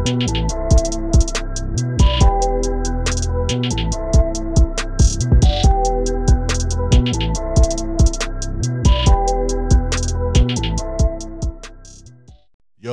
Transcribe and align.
Yo, 0.00 0.06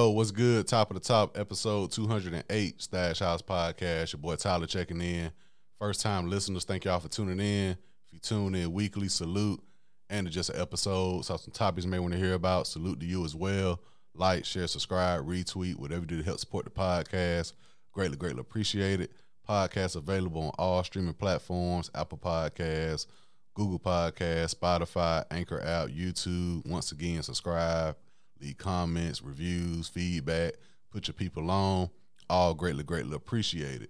what's 0.09 0.31
good? 0.31 0.67
Top 0.67 0.91
of 0.91 0.95
the 0.95 0.99
top, 0.99 1.37
episode 1.37 1.91
208, 1.91 2.81
Stash 2.81 3.19
House 3.19 3.41
Podcast. 3.41 4.11
Your 4.11 4.19
boy 4.19 4.35
Tyler 4.35 4.67
checking 4.67 4.99
in. 4.99 5.31
First 5.79 6.01
time 6.01 6.29
listeners, 6.29 6.65
thank 6.65 6.83
y'all 6.83 6.99
for 6.99 7.07
tuning 7.07 7.39
in. 7.39 7.77
If 8.05 8.11
you 8.11 8.19
tune 8.19 8.53
in 8.53 8.73
weekly, 8.73 9.07
salute. 9.07 9.63
And 10.09 10.27
it's 10.27 10.35
just 10.35 10.49
an 10.49 10.59
episode, 10.59 11.23
so 11.23 11.37
some 11.37 11.53
topics 11.53 11.85
you 11.85 11.91
may 11.91 11.99
want 11.99 12.11
to 12.13 12.19
hear 12.19 12.33
about. 12.33 12.67
Salute 12.67 12.99
to 12.99 13.05
you 13.05 13.23
as 13.23 13.33
well. 13.33 13.79
Like, 14.17 14.45
share, 14.45 14.67
subscribe, 14.67 15.25
retweet, 15.25 15.75
whatever 15.75 16.01
you 16.01 16.07
do 16.07 16.17
to 16.17 16.23
help 16.23 16.39
support 16.39 16.65
the 16.65 16.71
podcast. 16.71 17.53
Greatly, 17.91 18.17
greatly 18.17 18.41
appreciate 18.41 19.01
it. 19.01 19.11
Podcast 19.47 19.95
available 19.95 20.41
on 20.41 20.51
all 20.57 20.83
streaming 20.83 21.13
platforms, 21.13 21.89
Apple 21.95 22.17
Podcasts, 22.17 23.05
Google 23.53 23.79
Podcasts, 23.79 24.55
Spotify, 24.55 25.23
Anchor 25.31 25.61
app, 25.61 25.87
YouTube. 25.87 26.65
Once 26.65 26.91
again, 26.91 27.23
subscribe 27.23 27.95
leave 28.41 28.57
comments, 28.57 29.21
reviews, 29.21 29.87
feedback, 29.87 30.53
put 30.91 31.07
your 31.07 31.13
people 31.13 31.49
on. 31.49 31.89
All 32.29 32.53
greatly, 32.53 32.83
greatly 32.83 33.15
appreciated. 33.15 33.89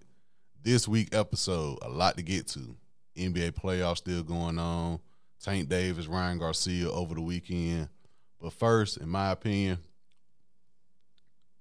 This 0.61 0.87
week 0.87 1.09
episode, 1.13 1.79
a 1.81 1.89
lot 1.89 2.17
to 2.17 2.23
get 2.23 2.47
to. 2.49 2.75
NBA 3.17 3.53
playoffs 3.53 3.97
still 3.97 4.23
going 4.23 4.59
on. 4.59 4.99
Tank 5.41 5.69
Davis, 5.69 6.07
Ryan 6.07 6.37
Garcia 6.37 6.89
over 6.89 7.15
the 7.15 7.21
weekend. 7.21 7.89
But 8.39 8.53
first, 8.53 8.97
in 8.97 9.09
my 9.09 9.31
opinion, 9.31 9.79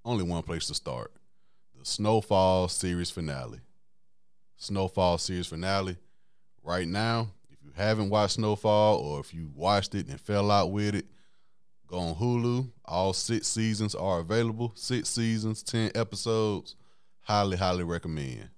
only 0.06 0.24
one 0.24 0.42
place 0.42 0.66
to 0.68 0.74
start. 0.74 1.12
The 1.78 1.84
Snowfall 1.84 2.68
series 2.68 3.10
finale. 3.10 3.60
Snowfall 4.56 5.18
series 5.18 5.46
finale. 5.46 5.96
Right 6.62 6.88
now, 6.88 7.28
if 7.50 7.58
you 7.62 7.72
haven't 7.76 8.08
watched 8.08 8.34
Snowfall 8.34 8.96
or 8.98 9.20
if 9.20 9.34
you 9.34 9.50
watched 9.54 9.94
it 9.94 10.08
and 10.08 10.20
fell 10.20 10.50
out 10.50 10.72
with 10.72 10.94
it, 10.94 11.06
Go 11.86 11.98
on 11.98 12.14
Hulu. 12.16 12.68
All 12.84 13.12
six 13.12 13.46
seasons 13.46 13.94
are 13.94 14.20
available. 14.20 14.72
Six 14.74 15.08
seasons, 15.08 15.62
10 15.62 15.92
episodes. 15.94 16.74
Highly, 17.20 17.56
highly 17.56 17.84
recommend. 17.84 18.50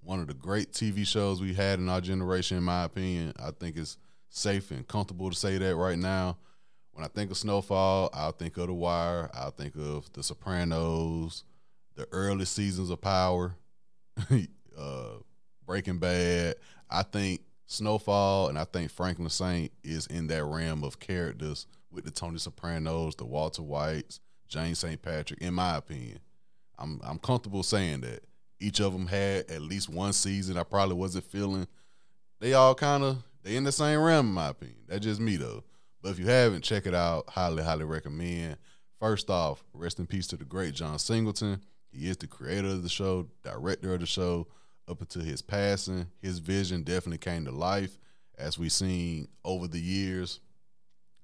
One 0.00 0.20
of 0.20 0.26
the 0.26 0.34
great 0.34 0.72
TV 0.72 1.06
shows 1.06 1.40
we 1.40 1.54
had 1.54 1.78
in 1.78 1.88
our 1.88 2.00
generation, 2.00 2.58
in 2.58 2.64
my 2.64 2.84
opinion. 2.84 3.32
I 3.38 3.50
think 3.50 3.76
it's 3.76 3.96
safe 4.28 4.70
and 4.70 4.86
comfortable 4.86 5.30
to 5.30 5.36
say 5.36 5.58
that 5.58 5.76
right 5.76 5.98
now. 5.98 6.38
When 6.98 7.04
I 7.04 7.08
think 7.10 7.30
of 7.30 7.36
Snowfall, 7.36 8.10
I'll 8.12 8.32
think 8.32 8.56
of 8.56 8.66
The 8.66 8.74
Wire. 8.74 9.30
I'll 9.32 9.52
think 9.52 9.76
of 9.76 10.12
The 10.14 10.22
Sopranos, 10.24 11.44
the 11.94 12.08
early 12.10 12.44
seasons 12.44 12.90
of 12.90 13.00
Power, 13.00 13.54
uh, 14.76 15.10
Breaking 15.64 15.98
Bad. 15.98 16.56
I 16.90 17.04
think 17.04 17.42
Snowfall 17.66 18.48
and 18.48 18.58
I 18.58 18.64
think 18.64 18.90
Franklin 18.90 19.30
Saint 19.30 19.70
is 19.84 20.08
in 20.08 20.26
that 20.26 20.42
realm 20.42 20.82
of 20.82 20.98
characters 20.98 21.68
with 21.92 22.04
the 22.04 22.10
Tony 22.10 22.38
Sopranos, 22.38 23.14
the 23.14 23.26
Walter 23.26 23.62
Whites, 23.62 24.18
James 24.48 24.80
St. 24.80 25.00
Patrick, 25.00 25.40
in 25.40 25.54
my 25.54 25.76
opinion. 25.76 26.18
I'm 26.80 27.00
I'm 27.04 27.20
comfortable 27.20 27.62
saying 27.62 28.00
that. 28.00 28.24
Each 28.58 28.80
of 28.80 28.92
them 28.92 29.06
had 29.06 29.48
at 29.48 29.62
least 29.62 29.88
one 29.88 30.12
season 30.12 30.56
I 30.56 30.64
probably 30.64 30.96
wasn't 30.96 31.26
feeling. 31.26 31.68
They 32.40 32.54
all 32.54 32.74
kind 32.74 33.04
of 33.04 33.22
they 33.44 33.54
in 33.54 33.62
the 33.62 33.70
same 33.70 34.00
realm 34.00 34.26
in 34.26 34.34
my 34.34 34.48
opinion. 34.48 34.80
That's 34.88 35.04
just 35.04 35.20
me 35.20 35.36
though. 35.36 35.62
But 36.02 36.10
if 36.10 36.18
you 36.18 36.26
haven't, 36.26 36.62
check 36.62 36.86
it 36.86 36.94
out. 36.94 37.28
Highly, 37.28 37.62
highly 37.62 37.84
recommend. 37.84 38.56
First 39.00 39.30
off, 39.30 39.64
rest 39.72 39.98
in 39.98 40.06
peace 40.06 40.26
to 40.28 40.36
the 40.36 40.44
great 40.44 40.74
John 40.74 40.98
Singleton. 40.98 41.60
He 41.90 42.08
is 42.08 42.16
the 42.16 42.26
creator 42.26 42.68
of 42.68 42.82
the 42.82 42.88
show, 42.88 43.28
director 43.42 43.94
of 43.94 44.00
the 44.00 44.06
show. 44.06 44.46
Up 44.88 45.02
until 45.02 45.22
his 45.22 45.42
passing, 45.42 46.06
his 46.22 46.38
vision 46.38 46.82
definitely 46.82 47.18
came 47.18 47.44
to 47.44 47.50
life, 47.50 47.98
as 48.38 48.58
we've 48.58 48.72
seen 48.72 49.28
over 49.44 49.68
the 49.68 49.80
years 49.80 50.40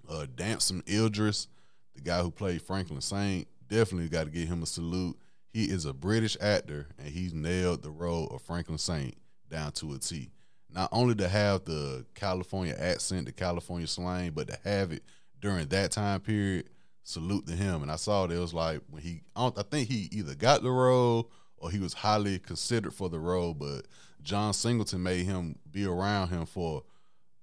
uh, 0.09 0.27
Damson 0.35 0.83
Idris, 0.89 1.49
the 1.95 2.03
guy 2.03 2.21
who 2.21 2.31
played 2.31 2.63
Franklin 2.63 3.01
Saint, 3.01 3.49
definitely 3.69 4.09
got 4.09 4.25
to 4.25 4.31
give 4.31 4.49
him 4.49 4.63
a 4.63 4.67
salute. 4.67 5.17
He 5.53 5.65
is 5.65 5.85
a 5.85 5.93
British 5.93 6.37
actor, 6.41 6.89
and 6.99 7.09
he's 7.09 7.33
nailed 7.33 7.83
the 7.83 7.91
role 7.91 8.27
of 8.29 8.43
Franklin 8.43 8.79
Saint 8.79 9.17
down 9.49 9.73
to 9.73 9.95
a 9.95 9.99
T. 9.99 10.31
Not 10.75 10.89
only 10.91 11.15
to 11.17 11.29
have 11.29 11.65
the 11.65 12.05
California 12.15 12.75
accent, 12.77 13.27
the 13.27 13.33
California 13.33 13.87
slang, 13.87 14.33
but 14.33 14.49
to 14.49 14.59
have 14.65 14.91
it 14.91 15.05
during 15.41 15.69
that 15.69 15.93
time 15.93 16.21
period, 16.21 16.69
salute 17.05 17.47
to 17.47 17.53
him. 17.53 17.83
And 17.83 17.93
I 17.93 17.97
saw 17.97 18.27
that 18.27 18.35
it 18.35 18.41
was 18.41 18.53
like 18.53 18.81
when 18.91 19.01
he, 19.01 19.23
I, 19.37 19.53
I 19.57 19.63
think 19.63 19.89
he 19.89 20.09
either 20.11 20.35
got 20.35 20.63
the 20.63 20.71
role 20.71 21.31
or 21.59 21.71
he 21.71 21.79
was 21.79 21.93
highly 21.93 22.41
considered 22.41 22.93
for 22.93 23.09
the 23.09 23.21
role, 23.21 23.55
but 23.55 23.87
John 24.23 24.53
Singleton 24.53 25.03
made 25.03 25.27
him 25.27 25.59
be 25.71 25.85
around 25.85 26.29
him 26.29 26.45
for 26.45 26.83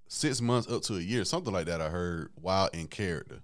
six 0.09 0.41
months 0.41 0.69
up 0.69 0.81
to 0.83 0.95
a 0.95 0.99
year, 0.99 1.23
something 1.23 1.53
like 1.53 1.67
that. 1.67 1.79
I 1.79 1.87
heard 1.87 2.31
while 2.35 2.67
in 2.73 2.87
character. 2.87 3.39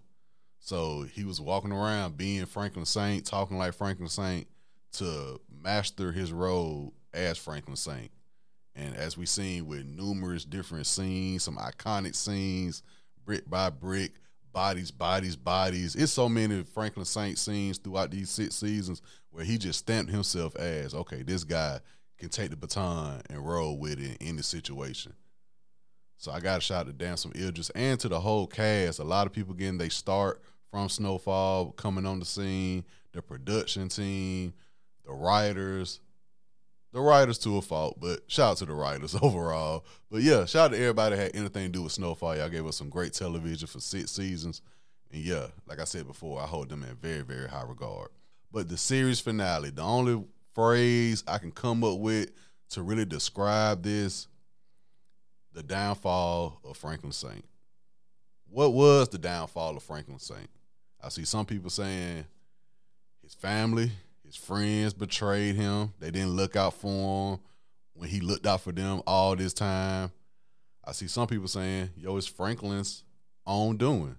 So 0.59 1.03
he 1.03 1.23
was 1.23 1.39
walking 1.39 1.71
around 1.71 2.17
being 2.17 2.45
Franklin 2.45 2.85
Saint, 2.85 3.25
talking 3.25 3.57
like 3.57 3.73
Franklin 3.73 4.09
Saint 4.09 4.47
to 4.93 5.39
master 5.49 6.11
his 6.11 6.33
role 6.33 6.93
as 7.13 7.37
Franklin 7.37 7.77
Saint. 7.77 8.11
And 8.77 8.95
as 8.95 9.17
we've 9.17 9.27
seen 9.27 9.65
with 9.65 9.85
numerous 9.85 10.45
different 10.45 10.85
scenes, 10.85 11.43
some 11.43 11.57
iconic 11.57 12.15
scenes, 12.15 12.83
brick 13.25 13.49
by 13.49 13.71
brick, 13.71 14.11
bodies, 14.53 14.91
bodies, 14.91 15.35
bodies. 15.35 15.95
It's 15.95 16.11
so 16.11 16.29
many 16.29 16.63
Franklin 16.63 17.05
Saint 17.05 17.39
scenes 17.39 17.79
throughout 17.79 18.11
these 18.11 18.29
six 18.29 18.55
seasons 18.55 19.01
where 19.31 19.43
he 19.43 19.57
just 19.57 19.79
stamped 19.79 20.11
himself 20.11 20.55
as, 20.55 20.93
okay, 20.93 21.23
this 21.23 21.43
guy 21.43 21.79
can 22.19 22.29
take 22.29 22.51
the 22.51 22.55
baton 22.55 23.21
and 23.29 23.47
roll 23.47 23.77
with 23.77 23.99
it 23.99 24.17
in 24.21 24.27
any 24.29 24.41
situation. 24.43 25.13
So 26.17 26.31
I 26.31 26.39
got 26.39 26.59
a 26.59 26.61
shout 26.61 26.85
to 26.85 26.93
Damson 26.93 27.33
Idris 27.35 27.71
and 27.71 27.99
to 27.99 28.09
the 28.09 28.19
whole 28.19 28.47
cast. 28.47 28.99
A 28.99 29.03
lot 29.03 29.27
of 29.27 29.33
people 29.33 29.53
getting 29.53 29.77
they 29.77 29.89
start 29.89 30.41
from 30.71 30.89
Snowfall, 30.89 31.71
coming 31.71 32.05
on 32.05 32.19
the 32.19 32.25
scene, 32.25 32.83
the 33.11 33.21
production 33.21 33.89
team, 33.89 34.53
the 35.05 35.13
writers, 35.13 35.99
the 36.93 37.01
writers 37.01 37.37
to 37.39 37.57
a 37.57 37.61
fault, 37.61 37.99
but 37.99 38.21
shout 38.27 38.51
out 38.51 38.57
to 38.57 38.65
the 38.65 38.73
writers 38.73 39.15
overall. 39.21 39.85
But 40.09 40.21
yeah, 40.21 40.45
shout 40.45 40.71
out 40.71 40.71
to 40.71 40.79
everybody 40.79 41.15
that 41.15 41.21
had 41.21 41.35
anything 41.35 41.65
to 41.65 41.69
do 41.69 41.83
with 41.83 41.91
Snowfall. 41.91 42.37
Y'all 42.37 42.49
gave 42.49 42.65
us 42.65 42.77
some 42.77 42.89
great 42.89 43.13
television 43.13 43.67
for 43.67 43.79
six 43.79 44.11
seasons. 44.11 44.61
And 45.11 45.21
yeah, 45.21 45.47
like 45.67 45.79
I 45.79 45.85
said 45.85 46.07
before, 46.07 46.41
I 46.41 46.45
hold 46.45 46.69
them 46.69 46.83
in 46.83 46.95
very, 46.95 47.21
very 47.21 47.47
high 47.47 47.63
regard. 47.63 48.09
But 48.51 48.69
the 48.69 48.77
series 48.77 49.19
finale, 49.19 49.69
the 49.69 49.83
only 49.83 50.23
phrase 50.53 51.23
I 51.27 51.37
can 51.37 51.51
come 51.51 51.83
up 51.83 51.99
with 51.99 52.31
to 52.69 52.81
really 52.81 53.05
describe 53.05 53.83
this 53.83 54.27
the 55.53 55.63
downfall 55.63 56.59
of 56.63 56.77
Franklin 56.77 57.11
Saint. 57.11 57.43
What 58.49 58.73
was 58.73 59.09
the 59.09 59.17
downfall 59.17 59.75
of 59.75 59.83
Franklin 59.83 60.19
Saint? 60.19 60.49
I 61.01 61.09
see 61.09 61.25
some 61.25 61.45
people 61.45 61.69
saying 61.69 62.25
his 63.23 63.33
family, 63.33 63.91
his 64.27 64.35
friends 64.35 64.93
betrayed 64.93 65.55
him. 65.55 65.93
They 65.99 66.11
didn't 66.11 66.35
look 66.35 66.55
out 66.55 66.75
for 66.75 67.33
him 67.33 67.39
when 67.93 68.09
he 68.09 68.19
looked 68.19 68.45
out 68.45 68.61
for 68.61 68.71
them 68.71 69.01
all 69.07 69.35
this 69.35 69.53
time. 69.53 70.11
I 70.85 70.91
see 70.91 71.07
some 71.07 71.27
people 71.27 71.47
saying, 71.47 71.89
yo, 71.97 72.15
it's 72.17 72.27
Franklin's 72.27 73.03
own 73.47 73.77
doing. 73.77 74.15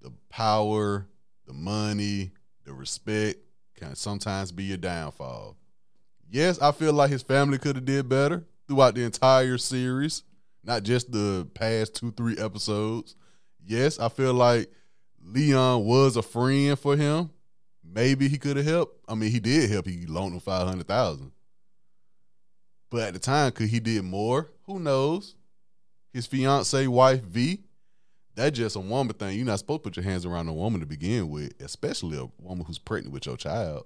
The 0.00 0.12
power, 0.28 1.06
the 1.46 1.52
money, 1.52 2.30
the 2.64 2.72
respect 2.72 3.38
can 3.74 3.96
sometimes 3.96 4.52
be 4.52 4.64
your 4.64 4.76
downfall. 4.76 5.56
Yes, 6.30 6.60
I 6.60 6.70
feel 6.70 6.92
like 6.92 7.10
his 7.10 7.22
family 7.22 7.58
could 7.58 7.74
have 7.74 7.84
did 7.84 8.08
better 8.08 8.44
throughout 8.68 8.94
the 8.94 9.02
entire 9.02 9.58
series 9.58 10.22
not 10.64 10.82
just 10.82 11.12
the 11.12 11.46
past 11.54 11.94
two, 11.94 12.10
three 12.12 12.36
episodes. 12.38 13.16
Yes, 13.64 13.98
I 13.98 14.08
feel 14.08 14.34
like 14.34 14.70
Leon 15.22 15.84
was 15.84 16.16
a 16.16 16.22
friend 16.22 16.78
for 16.78 16.96
him. 16.96 17.30
Maybe 17.94 18.28
he 18.28 18.38
could 18.38 18.56
have 18.56 18.66
helped. 18.66 19.04
I 19.08 19.14
mean, 19.14 19.30
he 19.30 19.38
did 19.38 19.70
help. 19.70 19.86
He 19.86 20.06
loaned 20.06 20.34
him 20.34 20.40
five 20.40 20.66
hundred 20.66 20.88
thousand. 20.88 21.30
But 22.90 23.02
at 23.02 23.12
the 23.14 23.20
time, 23.20 23.52
could 23.52 23.68
he 23.68 23.80
did 23.80 24.04
more? 24.04 24.50
Who 24.66 24.80
knows? 24.80 25.36
His 26.12 26.26
fiance 26.26 26.86
wife 26.86 27.22
V, 27.22 27.60
that's 28.34 28.56
just 28.56 28.76
a 28.76 28.80
woman 28.80 29.14
thing. 29.14 29.36
You're 29.36 29.46
not 29.46 29.58
supposed 29.60 29.82
to 29.82 29.90
put 29.90 29.96
your 29.96 30.04
hands 30.04 30.26
around 30.26 30.48
a 30.48 30.52
woman 30.52 30.80
to 30.80 30.86
begin 30.86 31.28
with, 31.28 31.52
especially 31.60 32.18
a 32.18 32.28
woman 32.38 32.64
who's 32.64 32.78
pregnant 32.78 33.12
with 33.12 33.26
your 33.26 33.36
child. 33.36 33.84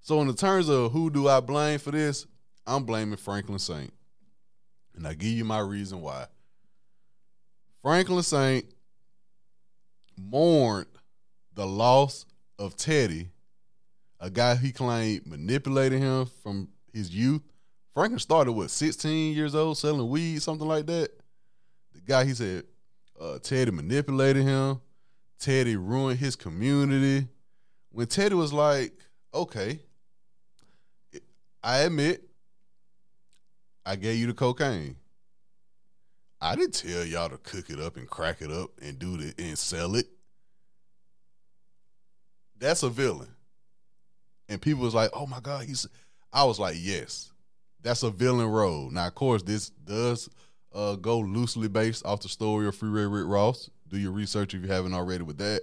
So, 0.00 0.20
in 0.20 0.26
the 0.26 0.34
terms 0.34 0.68
of 0.68 0.92
who 0.92 1.10
do 1.10 1.28
I 1.28 1.40
blame 1.40 1.78
for 1.78 1.90
this, 1.90 2.26
I'm 2.66 2.84
blaming 2.84 3.16
Franklin 3.16 3.58
Saint. 3.58 3.92
And 4.94 5.06
I 5.06 5.14
give 5.14 5.30
you 5.30 5.44
my 5.44 5.60
reason 5.60 6.00
why. 6.00 6.26
Franklin 7.82 8.22
Saint 8.22 8.66
mourned 10.16 10.86
the 11.54 11.66
loss 11.66 12.26
of 12.62 12.76
Teddy, 12.76 13.28
a 14.20 14.30
guy 14.30 14.54
he 14.54 14.70
claimed 14.70 15.26
manipulated 15.26 15.98
him 15.98 16.26
from 16.42 16.68
his 16.92 17.12
youth. 17.12 17.42
Franklin 17.92 18.20
started 18.20 18.52
what 18.52 18.70
16 18.70 19.34
years 19.34 19.54
old 19.54 19.76
selling 19.76 20.08
weed, 20.08 20.40
something 20.40 20.68
like 20.68 20.86
that. 20.86 21.10
The 21.92 22.00
guy 22.00 22.24
he 22.24 22.34
said 22.34 22.64
uh, 23.20 23.38
Teddy 23.40 23.72
manipulated 23.72 24.44
him. 24.44 24.80
Teddy 25.40 25.76
ruined 25.76 26.20
his 26.20 26.36
community. 26.36 27.26
When 27.90 28.06
Teddy 28.06 28.36
was 28.36 28.52
like 28.52 28.92
okay. 29.34 29.80
I 31.64 31.78
admit, 31.80 32.22
I 33.84 33.96
gave 33.96 34.18
you 34.18 34.26
the 34.28 34.34
cocaine. 34.34 34.96
I 36.40 36.56
didn't 36.56 36.74
tell 36.74 37.04
y'all 37.04 37.28
to 37.28 37.38
cook 37.38 37.70
it 37.70 37.78
up 37.78 37.96
and 37.96 38.08
crack 38.08 38.40
it 38.40 38.50
up 38.50 38.70
and 38.80 38.98
do 38.98 39.16
it 39.20 39.40
and 39.40 39.56
sell 39.56 39.94
it. 39.94 40.06
That's 42.62 42.84
a 42.84 42.88
villain. 42.88 43.28
And 44.48 44.62
people 44.62 44.84
was 44.84 44.94
like, 44.94 45.10
oh 45.12 45.26
my 45.26 45.40
God, 45.40 45.64
he's 45.64 45.86
I 46.32 46.44
was 46.44 46.60
like, 46.60 46.76
yes. 46.78 47.32
That's 47.82 48.04
a 48.04 48.10
villain 48.10 48.46
role. 48.46 48.88
Now, 48.88 49.08
of 49.08 49.16
course, 49.16 49.42
this 49.42 49.70
does 49.70 50.30
uh, 50.72 50.94
go 50.94 51.18
loosely 51.18 51.66
based 51.66 52.06
off 52.06 52.22
the 52.22 52.28
story 52.28 52.68
of 52.68 52.76
Free 52.76 52.88
Freeway 52.88 53.18
Rick 53.18 53.26
Ross. 53.26 53.68
Do 53.88 53.98
your 53.98 54.12
research 54.12 54.54
if 54.54 54.62
you 54.62 54.68
haven't 54.68 54.94
already 54.94 55.24
with 55.24 55.38
that. 55.38 55.62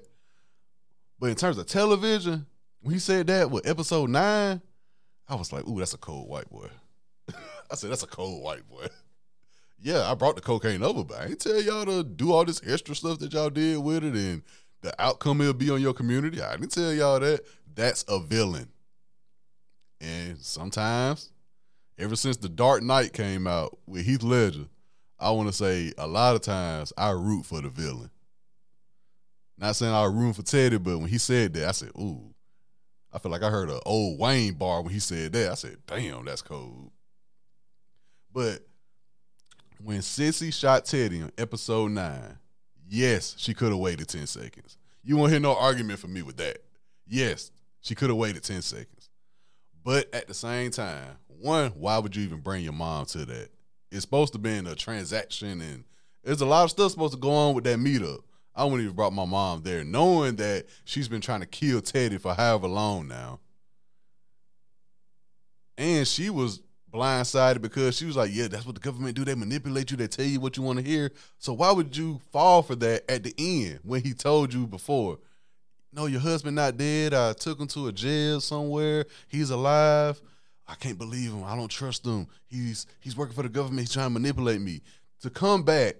But 1.17 1.29
in 1.29 1.35
terms 1.35 1.57
of 1.57 1.67
television, 1.67 2.45
when 2.81 2.93
he 2.93 2.99
said 2.99 3.27
that 3.27 3.49
with 3.49 3.65
episode 3.65 4.09
nine, 4.09 4.61
I 5.29 5.35
was 5.35 5.53
like, 5.53 5.65
ooh, 5.67 5.79
that's 5.79 5.93
a 5.93 5.97
cold 5.97 6.27
white 6.27 6.49
boy. 6.49 6.67
I 7.71 7.75
said, 7.75 7.91
that's 7.91 8.03
a 8.03 8.07
cold 8.07 8.43
white 8.43 8.67
boy. 8.67 8.87
yeah, 9.81 10.11
I 10.11 10.15
brought 10.15 10.35
the 10.35 10.41
cocaine 10.41 10.83
over, 10.83 11.05
but 11.05 11.21
I 11.21 11.25
ain't 11.27 11.39
tell 11.39 11.61
y'all 11.61 11.85
to 11.85 12.03
do 12.03 12.33
all 12.33 12.43
this 12.43 12.61
extra 12.67 12.93
stuff 12.93 13.19
that 13.19 13.31
y'all 13.31 13.49
did 13.49 13.77
with 13.77 14.03
it 14.03 14.15
and 14.15 14.43
the 14.81 14.93
outcome 14.99 15.41
it'll 15.41 15.53
be 15.53 15.69
on 15.69 15.81
your 15.81 15.93
community. 15.93 16.41
I 16.41 16.55
didn't 16.55 16.71
tell 16.71 16.93
y'all 16.93 17.19
that. 17.19 17.41
That's 17.75 18.03
a 18.07 18.19
villain. 18.19 18.69
And 20.01 20.37
sometimes, 20.39 21.31
ever 21.97 22.15
since 22.15 22.37
The 22.37 22.49
Dark 22.49 22.83
Knight 22.83 23.13
came 23.13 23.47
out 23.47 23.77
with 23.85 24.05
Heath 24.05 24.23
Ledger, 24.23 24.65
I 25.19 25.31
want 25.31 25.49
to 25.49 25.53
say 25.53 25.93
a 25.97 26.07
lot 26.07 26.35
of 26.35 26.41
times 26.41 26.93
I 26.97 27.11
root 27.11 27.45
for 27.45 27.61
the 27.61 27.69
villain. 27.69 28.09
Not 29.57 29.75
saying 29.75 29.93
I 29.93 30.05
root 30.05 30.37
for 30.37 30.43
Teddy, 30.43 30.77
but 30.77 30.97
when 30.97 31.09
he 31.09 31.17
said 31.17 31.53
that, 31.53 31.67
I 31.67 31.71
said, 31.71 31.91
ooh. 31.99 32.33
I 33.11 33.17
feel 33.17 33.31
like 33.31 33.43
I 33.43 33.49
heard 33.49 33.69
an 33.69 33.79
old 33.85 34.19
Wayne 34.19 34.53
bar 34.53 34.81
when 34.81 34.93
he 34.93 34.99
said 34.99 35.33
that. 35.33 35.51
I 35.51 35.55
said, 35.55 35.77
damn, 35.87 36.25
that's 36.25 36.41
cold. 36.41 36.91
But 38.31 38.59
when 39.83 40.01
Cissy 40.01 40.51
shot 40.51 40.85
Teddy 40.85 41.23
on 41.23 41.31
episode 41.37 41.91
nine, 41.91 42.37
yes, 42.89 43.35
she 43.37 43.53
could 43.53 43.69
have 43.69 43.77
waited 43.77 44.07
10 44.07 44.27
seconds. 44.27 44.77
You 45.03 45.17
won't 45.17 45.31
hear 45.31 45.39
no 45.39 45.55
argument 45.55 45.99
from 45.99 46.13
me 46.13 46.21
with 46.21 46.37
that. 46.37 46.63
Yes, 47.07 47.51
she 47.81 47.95
could 47.95 48.09
have 48.09 48.17
waited 48.17 48.43
10 48.43 48.61
seconds. 48.61 49.09
But 49.83 50.13
at 50.13 50.27
the 50.27 50.33
same 50.33 50.71
time, 50.71 51.17
one, 51.27 51.71
why 51.71 51.97
would 51.97 52.15
you 52.15 52.23
even 52.23 52.39
bring 52.39 52.63
your 52.63 52.73
mom 52.73 53.05
to 53.07 53.25
that? 53.25 53.49
It's 53.91 54.01
supposed 54.01 54.33
to 54.33 54.39
be 54.39 54.55
in 54.55 54.67
a 54.67 54.75
transaction 54.75 55.61
and 55.61 55.83
there's 56.23 56.41
a 56.41 56.45
lot 56.45 56.65
of 56.65 56.69
stuff 56.71 56.91
supposed 56.91 57.13
to 57.13 57.19
go 57.19 57.31
on 57.31 57.55
with 57.55 57.63
that 57.63 57.79
meetup. 57.79 58.19
I 58.55 58.65
wouldn't 58.65 58.83
even 58.83 58.95
brought 58.95 59.13
my 59.13 59.25
mom 59.25 59.61
there, 59.63 59.85
knowing 59.85 60.35
that 60.35 60.65
she's 60.83 61.07
been 61.07 61.21
trying 61.21 61.39
to 61.39 61.45
kill 61.45 61.81
Teddy 61.81 62.17
for 62.17 62.33
however 62.33 62.67
long 62.67 63.07
now. 63.07 63.39
And 65.77 66.05
she 66.05 66.29
was 66.29 66.61
blindsided 66.91 67.61
because 67.61 67.97
she 67.97 68.05
was 68.05 68.15
like, 68.15 68.31
Yeah, 68.33 68.47
that's 68.47 68.65
what 68.65 68.75
the 68.75 68.81
government 68.81 69.15
do. 69.15 69.25
They 69.25 69.35
manipulate 69.35 69.91
you, 69.91 69.97
they 69.97 70.07
tell 70.07 70.25
you 70.25 70.39
what 70.39 70.57
you 70.57 70.63
want 70.63 70.79
to 70.79 70.85
hear. 70.85 71.11
So 71.37 71.53
why 71.53 71.71
would 71.71 71.95
you 71.95 72.19
fall 72.31 72.61
for 72.61 72.75
that 72.75 73.09
at 73.09 73.23
the 73.23 73.33
end 73.37 73.79
when 73.83 74.01
he 74.01 74.13
told 74.13 74.53
you 74.53 74.67
before? 74.67 75.19
No, 75.91 76.05
your 76.05 76.21
husband 76.21 76.55
not 76.55 76.77
dead. 76.77 77.13
I 77.13 77.33
took 77.33 77.59
him 77.59 77.67
to 77.67 77.87
a 77.87 77.91
jail 77.91 78.41
somewhere. 78.41 79.05
He's 79.27 79.49
alive. 79.49 80.21
I 80.67 80.75
can't 80.75 80.99
believe 80.99 81.31
him. 81.31 81.43
I 81.43 81.55
don't 81.55 81.67
trust 81.67 82.05
him. 82.05 82.27
He's 82.45 82.85
he's 82.99 83.17
working 83.17 83.35
for 83.35 83.43
the 83.43 83.49
government. 83.49 83.81
He's 83.81 83.93
trying 83.93 84.07
to 84.07 84.19
manipulate 84.19 84.61
me. 84.61 84.81
To 85.21 85.29
come 85.29 85.63
back 85.63 85.95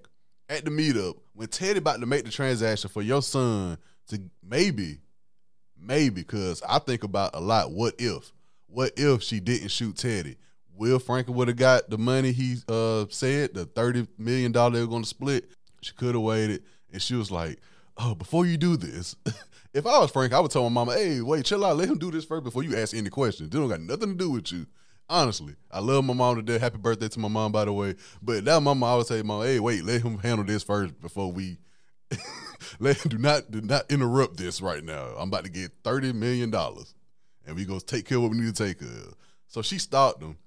at 0.47 0.63
the 0.63 0.71
meetup 0.71 1.17
when 1.33 1.47
Teddy 1.47 1.79
about 1.79 1.99
to 1.99 2.05
make 2.05 2.23
the 2.23 2.31
transaction 2.31 2.89
for 2.89 3.01
your 3.01 3.21
son 3.21 3.77
to 4.09 4.21
maybe, 4.47 4.99
maybe, 5.79 6.21
because 6.21 6.61
I 6.67 6.79
think 6.79 7.03
about 7.03 7.31
a 7.33 7.39
lot. 7.39 7.71
What 7.71 7.95
if? 7.97 8.31
What 8.67 8.93
if 8.97 9.23
she 9.23 9.39
didn't 9.39 9.69
shoot 9.69 9.97
Teddy? 9.97 10.37
Will 10.79 10.97
Franklin 10.97 11.35
would 11.35 11.49
have 11.49 11.57
got 11.57 11.89
the 11.89 11.97
money 11.97 12.31
he 12.31 12.55
uh, 12.69 13.05
said, 13.09 13.53
the 13.53 13.65
thirty 13.65 14.07
million 14.17 14.53
dollar 14.53 14.75
they 14.75 14.81
were 14.81 14.87
going 14.87 15.03
to 15.03 15.09
split. 15.09 15.51
She 15.81 15.93
could 15.93 16.15
have 16.15 16.23
waited, 16.23 16.63
and 16.91 17.01
she 17.01 17.15
was 17.15 17.29
like, 17.29 17.59
"Oh, 17.97 18.15
before 18.15 18.45
you 18.45 18.57
do 18.57 18.77
this." 18.77 19.13
if 19.73 19.85
I 19.85 19.99
was 19.99 20.09
Frank, 20.09 20.31
I 20.31 20.39
would 20.39 20.51
tell 20.51 20.63
my 20.63 20.69
mama, 20.69 20.93
"Hey, 20.93 21.19
wait, 21.19 21.43
chill 21.43 21.65
out. 21.65 21.75
Let 21.75 21.89
him 21.89 21.97
do 21.97 22.09
this 22.09 22.23
first 22.23 22.45
before 22.45 22.63
you 22.63 22.77
ask 22.77 22.95
any 22.95 23.09
questions. 23.09 23.49
They 23.49 23.59
don't 23.59 23.67
got 23.67 23.81
nothing 23.81 24.11
to 24.11 24.15
do 24.15 24.31
with 24.31 24.53
you." 24.53 24.67
Honestly, 25.09 25.55
I 25.69 25.79
love 25.81 26.05
my 26.05 26.13
mom 26.13 26.37
to 26.37 26.41
death. 26.41 26.61
Happy 26.61 26.77
birthday 26.77 27.09
to 27.09 27.19
my 27.19 27.27
mom, 27.27 27.51
by 27.51 27.65
the 27.65 27.73
way. 27.73 27.95
But 28.21 28.45
that 28.45 28.61
mama, 28.61 28.85
I 28.85 28.95
would 28.95 29.07
say, 29.07 29.21
"Mom, 29.21 29.43
hey, 29.43 29.59
wait, 29.59 29.83
let 29.83 30.01
him 30.01 30.17
handle 30.19 30.45
this 30.45 30.63
first 30.63 30.97
before 31.01 31.29
we." 31.29 31.57
let 32.79 32.97
do 33.09 33.17
not 33.17 33.51
do 33.51 33.59
not 33.59 33.91
interrupt 33.91 34.37
this 34.37 34.61
right 34.61 34.83
now. 34.83 35.13
I'm 35.17 35.27
about 35.27 35.43
to 35.43 35.51
get 35.51 35.71
thirty 35.83 36.13
million 36.13 36.51
dollars, 36.51 36.95
and 37.45 37.57
we 37.57 37.65
gonna 37.65 37.81
take 37.81 38.05
care 38.05 38.17
of 38.17 38.23
what 38.23 38.31
we 38.31 38.37
need 38.37 38.55
to 38.55 38.65
take 38.65 38.79
care 38.79 38.87
of. 38.87 39.15
So 39.47 39.61
she 39.61 39.77
stopped 39.77 40.23
him. 40.23 40.37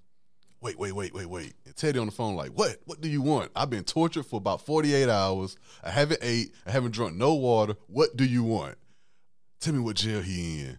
Wait, 0.62 0.78
wait, 0.78 0.92
wait, 0.92 1.12
wait, 1.12 1.26
wait. 1.26 1.54
And 1.66 1.74
Teddy 1.74 1.98
on 1.98 2.06
the 2.06 2.12
phone 2.12 2.36
like, 2.36 2.52
what? 2.52 2.76
What 2.84 3.00
do 3.00 3.08
you 3.08 3.20
want? 3.20 3.50
I've 3.56 3.68
been 3.68 3.82
tortured 3.82 4.24
for 4.24 4.36
about 4.36 4.64
48 4.64 5.08
hours. 5.08 5.56
I 5.82 5.90
haven't 5.90 6.20
ate. 6.22 6.54
I 6.64 6.70
haven't 6.70 6.92
drunk 6.92 7.16
no 7.16 7.34
water. 7.34 7.74
What 7.88 8.16
do 8.16 8.24
you 8.24 8.44
want? 8.44 8.76
Tell 9.60 9.74
me 9.74 9.80
what 9.80 9.96
jail 9.96 10.22
he 10.22 10.60
in. 10.60 10.78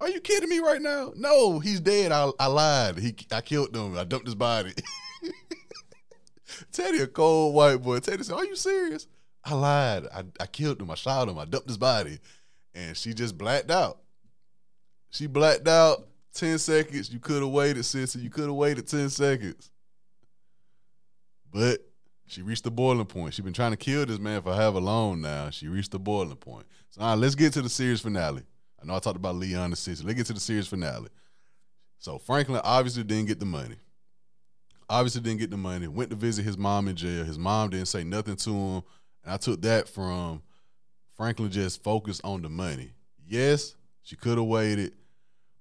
Are 0.00 0.08
you 0.08 0.20
kidding 0.20 0.48
me 0.48 0.58
right 0.58 0.82
now? 0.82 1.12
No, 1.14 1.60
he's 1.60 1.78
dead. 1.78 2.10
I, 2.10 2.30
I 2.40 2.46
lied. 2.46 2.98
He 2.98 3.14
I 3.30 3.42
killed 3.42 3.76
him. 3.76 3.96
I 3.96 4.02
dumped 4.02 4.26
his 4.26 4.34
body. 4.34 4.74
Teddy, 6.72 6.98
a 6.98 7.06
cold 7.06 7.54
white 7.54 7.80
boy. 7.80 8.00
Teddy 8.00 8.24
said, 8.24 8.34
Are 8.34 8.44
you 8.44 8.56
serious? 8.56 9.06
I 9.44 9.54
lied. 9.54 10.06
I, 10.12 10.24
I 10.40 10.46
killed 10.46 10.82
him. 10.82 10.90
I 10.90 10.96
shot 10.96 11.28
him. 11.28 11.38
I 11.38 11.44
dumped 11.44 11.68
his 11.68 11.78
body. 11.78 12.18
And 12.74 12.96
she 12.96 13.14
just 13.14 13.38
blacked 13.38 13.70
out. 13.70 14.00
She 15.10 15.28
blacked 15.28 15.68
out 15.68 16.07
10 16.34 16.58
seconds. 16.58 17.10
You 17.10 17.18
could 17.18 17.42
have 17.42 17.50
waited, 17.50 17.84
sister. 17.84 18.18
You 18.18 18.30
could 18.30 18.44
have 18.44 18.54
waited 18.54 18.86
10 18.86 19.10
seconds. 19.10 19.70
But 21.52 21.80
she 22.26 22.42
reached 22.42 22.64
the 22.64 22.70
boiling 22.70 23.06
point. 23.06 23.34
She's 23.34 23.44
been 23.44 23.54
trying 23.54 23.70
to 23.70 23.76
kill 23.76 24.04
this 24.04 24.18
man 24.18 24.42
for 24.42 24.54
however 24.54 24.80
long 24.80 25.20
now. 25.20 25.50
She 25.50 25.68
reached 25.68 25.92
the 25.92 25.98
boiling 25.98 26.36
point. 26.36 26.66
So 26.90 27.00
all 27.00 27.10
right, 27.10 27.18
let's 27.18 27.34
get 27.34 27.52
to 27.54 27.62
the 27.62 27.68
series 27.68 28.00
finale. 28.00 28.42
I 28.80 28.86
know 28.86 28.94
I 28.94 28.98
talked 28.98 29.16
about 29.16 29.36
Leon 29.36 29.64
and 29.64 29.78
Cissy. 29.78 30.04
Let's 30.04 30.16
get 30.16 30.26
to 30.26 30.34
the 30.34 30.40
series 30.40 30.68
finale. 30.68 31.08
So 31.98 32.18
Franklin 32.18 32.60
obviously 32.62 33.02
didn't 33.02 33.28
get 33.28 33.40
the 33.40 33.46
money. 33.46 33.76
Obviously 34.88 35.20
didn't 35.22 35.40
get 35.40 35.50
the 35.50 35.56
money. 35.56 35.88
Went 35.88 36.10
to 36.10 36.16
visit 36.16 36.44
his 36.44 36.56
mom 36.56 36.88
in 36.88 36.96
jail. 36.96 37.24
His 37.24 37.38
mom 37.38 37.70
didn't 37.70 37.88
say 37.88 38.04
nothing 38.04 38.36
to 38.36 38.50
him. 38.50 38.82
And 39.24 39.32
I 39.32 39.36
took 39.36 39.60
that 39.62 39.88
from 39.88 40.42
Franklin 41.16 41.50
just 41.50 41.82
focused 41.82 42.20
on 42.24 42.42
the 42.42 42.48
money. 42.48 42.92
Yes, 43.26 43.74
she 44.02 44.16
could 44.16 44.38
have 44.38 44.46
waited, 44.46 44.92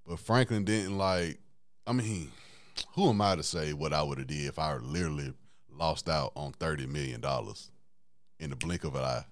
but 0.07 0.19
Franklin 0.19 0.63
didn't 0.63 0.97
like. 0.97 1.39
I 1.85 1.93
mean, 1.93 2.31
who 2.93 3.09
am 3.09 3.21
I 3.21 3.35
to 3.35 3.43
say 3.43 3.73
what 3.73 3.93
I 3.93 4.01
would 4.03 4.17
have 4.17 4.27
did 4.27 4.45
if 4.45 4.59
I 4.59 4.75
literally 4.77 5.33
lost 5.69 6.09
out 6.09 6.31
on 6.35 6.53
thirty 6.53 6.85
million 6.85 7.21
dollars 7.21 7.69
in 8.39 8.49
the 8.49 8.55
blink 8.55 8.83
of 8.83 8.95
an 8.95 9.03
eye? 9.03 9.25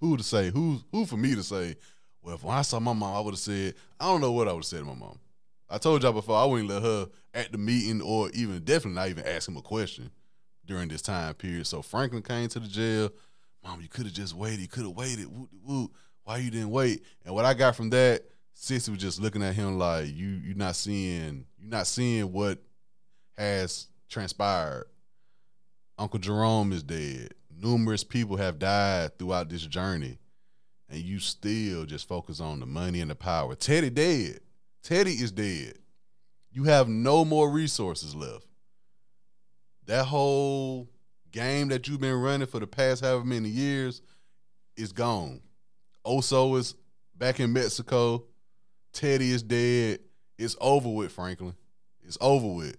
Who 0.00 0.16
to 0.16 0.22
say? 0.22 0.50
Who 0.50 0.80
who 0.92 1.06
for 1.06 1.16
me 1.16 1.34
to 1.34 1.42
say? 1.42 1.76
Well, 2.22 2.34
if 2.34 2.44
I 2.44 2.62
saw 2.62 2.80
my 2.80 2.92
mom, 2.92 3.16
I 3.16 3.20
would 3.20 3.34
have 3.34 3.38
said, 3.38 3.74
I 4.00 4.06
don't 4.06 4.20
know 4.20 4.32
what 4.32 4.48
I 4.48 4.52
would 4.52 4.58
have 4.58 4.66
said 4.66 4.80
to 4.80 4.84
my 4.84 4.94
mom. 4.94 5.20
I 5.70 5.78
told 5.78 6.02
y'all 6.02 6.12
before, 6.12 6.36
I 6.36 6.44
wouldn't 6.44 6.68
let 6.68 6.82
her 6.82 7.08
at 7.34 7.52
the 7.52 7.58
meeting 7.58 8.00
or 8.00 8.30
even 8.30 8.64
definitely 8.64 8.94
not 8.94 9.08
even 9.08 9.26
ask 9.26 9.48
him 9.48 9.56
a 9.56 9.62
question 9.62 10.10
during 10.64 10.88
this 10.88 11.02
time 11.02 11.34
period. 11.34 11.66
So 11.66 11.82
Franklin 11.82 12.22
came 12.22 12.48
to 12.48 12.58
the 12.58 12.66
jail. 12.66 13.10
Mom, 13.64 13.80
you 13.80 13.88
could 13.88 14.06
have 14.06 14.14
just 14.14 14.34
waited. 14.34 14.60
You 14.60 14.68
could 14.68 14.84
have 14.84 14.96
waited. 14.96 15.28
Why 16.24 16.38
you 16.38 16.50
didn't 16.50 16.70
wait? 16.70 17.04
And 17.24 17.34
what 17.34 17.44
I 17.44 17.54
got 17.54 17.76
from 17.76 17.90
that, 17.90 18.22
Cissy 18.58 18.90
was 18.90 19.00
just 19.00 19.20
looking 19.20 19.42
at 19.42 19.54
him 19.54 19.78
like 19.78 20.06
you 20.06 20.28
you're 20.28 20.56
not 20.56 20.76
seeing 20.76 21.44
you're 21.58 21.70
not 21.70 21.86
seeing 21.86 22.32
what 22.32 22.58
has 23.36 23.86
transpired. 24.08 24.86
Uncle 25.98 26.18
Jerome 26.18 26.72
is 26.72 26.82
dead. 26.82 27.34
Numerous 27.54 28.02
people 28.02 28.38
have 28.38 28.58
died 28.58 29.18
throughout 29.18 29.50
this 29.50 29.66
journey 29.66 30.18
and 30.88 31.00
you 31.00 31.18
still 31.18 31.84
just 31.84 32.08
focus 32.08 32.40
on 32.40 32.60
the 32.60 32.66
money 32.66 33.02
and 33.02 33.10
the 33.10 33.14
power. 33.14 33.54
Teddy 33.54 33.90
dead. 33.90 34.40
Teddy 34.82 35.12
is 35.12 35.32
dead. 35.32 35.74
You 36.50 36.64
have 36.64 36.88
no 36.88 37.26
more 37.26 37.50
resources 37.50 38.14
left. 38.14 38.46
That 39.84 40.06
whole 40.06 40.88
game 41.30 41.68
that 41.68 41.86
you've 41.86 42.00
been 42.00 42.20
running 42.20 42.46
for 42.46 42.58
the 42.60 42.66
past 42.66 43.04
however 43.04 43.24
many 43.24 43.50
years 43.50 44.00
is 44.76 44.92
gone. 44.92 45.42
Oso 46.06 46.58
is 46.58 46.74
back 47.14 47.38
in 47.38 47.52
Mexico. 47.52 48.24
Teddy 48.96 49.30
is 49.30 49.42
dead. 49.42 50.00
It's 50.38 50.56
over 50.58 50.88
with, 50.88 51.12
Franklin. 51.12 51.54
It's 52.02 52.16
over 52.18 52.48
with. 52.48 52.76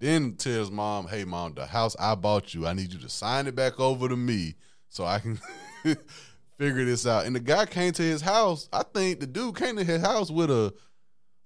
Then 0.00 0.34
tells 0.34 0.70
mom, 0.70 1.06
hey, 1.06 1.24
mom, 1.24 1.54
the 1.54 1.64
house 1.64 1.94
I 1.98 2.16
bought 2.16 2.52
you, 2.52 2.66
I 2.66 2.72
need 2.72 2.92
you 2.92 2.98
to 2.98 3.08
sign 3.08 3.46
it 3.46 3.54
back 3.54 3.78
over 3.78 4.08
to 4.08 4.16
me 4.16 4.56
so 4.88 5.04
I 5.04 5.20
can 5.20 5.38
figure 6.58 6.84
this 6.84 7.06
out. 7.06 7.24
And 7.24 7.36
the 7.36 7.40
guy 7.40 7.66
came 7.66 7.92
to 7.92 8.02
his 8.02 8.20
house. 8.20 8.68
I 8.72 8.82
think 8.82 9.20
the 9.20 9.28
dude 9.28 9.56
came 9.56 9.76
to 9.76 9.84
his 9.84 10.02
house 10.02 10.28
with 10.28 10.50
a 10.50 10.74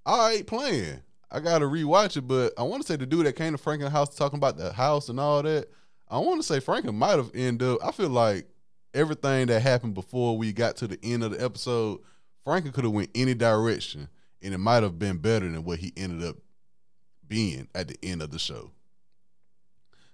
all 0.07 0.31
right 0.31 0.47
plan. 0.47 1.02
I 1.31 1.40
gotta 1.40 1.67
rewatch 1.67 2.17
it, 2.17 2.23
but 2.23 2.55
I 2.59 2.62
want 2.62 2.83
to 2.83 2.88
say 2.88 2.97
the 2.97 3.07
dude 3.07 3.26
that 3.26 3.37
came 3.37 3.52
to 3.52 3.59
Franklin's 3.59 3.93
house 3.93 4.17
talking 4.17 4.38
about 4.38 4.57
the 4.57 4.73
house 4.73 5.11
and 5.11 5.21
all 5.21 5.43
that. 5.43 5.69
I 6.09 6.19
want 6.19 6.40
to 6.40 6.47
say 6.47 6.61
Franklin 6.61 6.97
might 6.97 7.19
have 7.19 7.31
ended 7.35 7.69
up. 7.69 7.85
I 7.85 7.93
feel 7.93 8.09
like 8.09 8.49
everything 8.95 9.49
that 9.49 9.61
happened 9.61 9.95
before 9.95 10.38
we 10.38 10.55
got 10.55 10.76
to 10.79 10.88
the 10.88 10.99
end 11.02 11.23
of 11.23 11.33
the 11.33 11.45
episode, 11.45 12.00
Franklin 12.44 12.73
could 12.73 12.85
have 12.85 12.92
went 12.92 13.11
any 13.14 13.35
direction, 13.35 14.09
and 14.42 14.54
it 14.54 14.59
might 14.59 14.82
have 14.82 14.99
been 14.99 15.18
better 15.18 15.49
than 15.49 15.64
what 15.64 15.78
he 15.78 15.92
ended 15.97 16.26
up 16.26 16.37
being 17.26 17.68
at 17.75 17.88
the 17.88 17.99
end 18.02 18.23
of 18.23 18.30
the 18.30 18.38
show. 18.38 18.70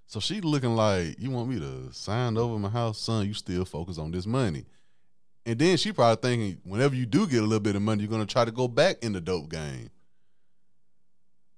So 0.07 0.21
she 0.21 0.41
looking 0.41 0.77
like, 0.77 1.17
you 1.19 1.31
want 1.31 1.49
me 1.49 1.59
to 1.59 1.93
sign 1.93 2.37
over 2.37 2.59
my 2.59 2.69
house, 2.69 2.99
son? 2.99 3.27
You 3.27 3.35
still 3.35 3.65
focus 3.65 3.99
on 3.99 4.13
this 4.13 4.27
money. 4.27 4.65
And 5.45 5.59
then 5.59 5.77
she 5.77 5.93
probably 5.93 6.29
thinking, 6.29 6.61
whenever 6.65 6.95
you 6.95 7.07
do 7.07 7.27
get 7.27 7.41
a 7.41 7.47
little 7.47 7.61
bit 7.61 7.77
of 7.77 7.83
money, 7.83 8.03
you're 8.03 8.11
gonna 8.11 8.27
try 8.27 8.45
to 8.45 8.51
go 8.51 8.69
back 8.69 8.99
in 9.03 9.13
the 9.13 9.21
dope 9.21 9.49
game. 9.49 9.91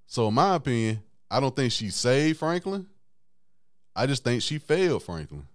So 0.06 0.28
in 0.28 0.34
my 0.34 0.54
opinion, 0.54 1.02
I 1.30 1.40
don't 1.40 1.54
think 1.54 1.72
she 1.72 1.90
saved 1.90 2.38
Franklin. 2.38 2.86
I 3.94 4.06
just 4.06 4.24
think 4.24 4.42
she 4.42 4.58
failed 4.58 5.02
Franklin. 5.02 5.46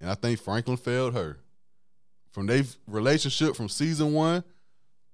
And 0.00 0.10
I 0.10 0.14
think 0.14 0.40
Franklin 0.40 0.76
failed 0.76 1.14
her. 1.14 1.38
From 2.32 2.46
their 2.46 2.62
relationship 2.86 3.54
from 3.54 3.68
season 3.68 4.12
one 4.12 4.42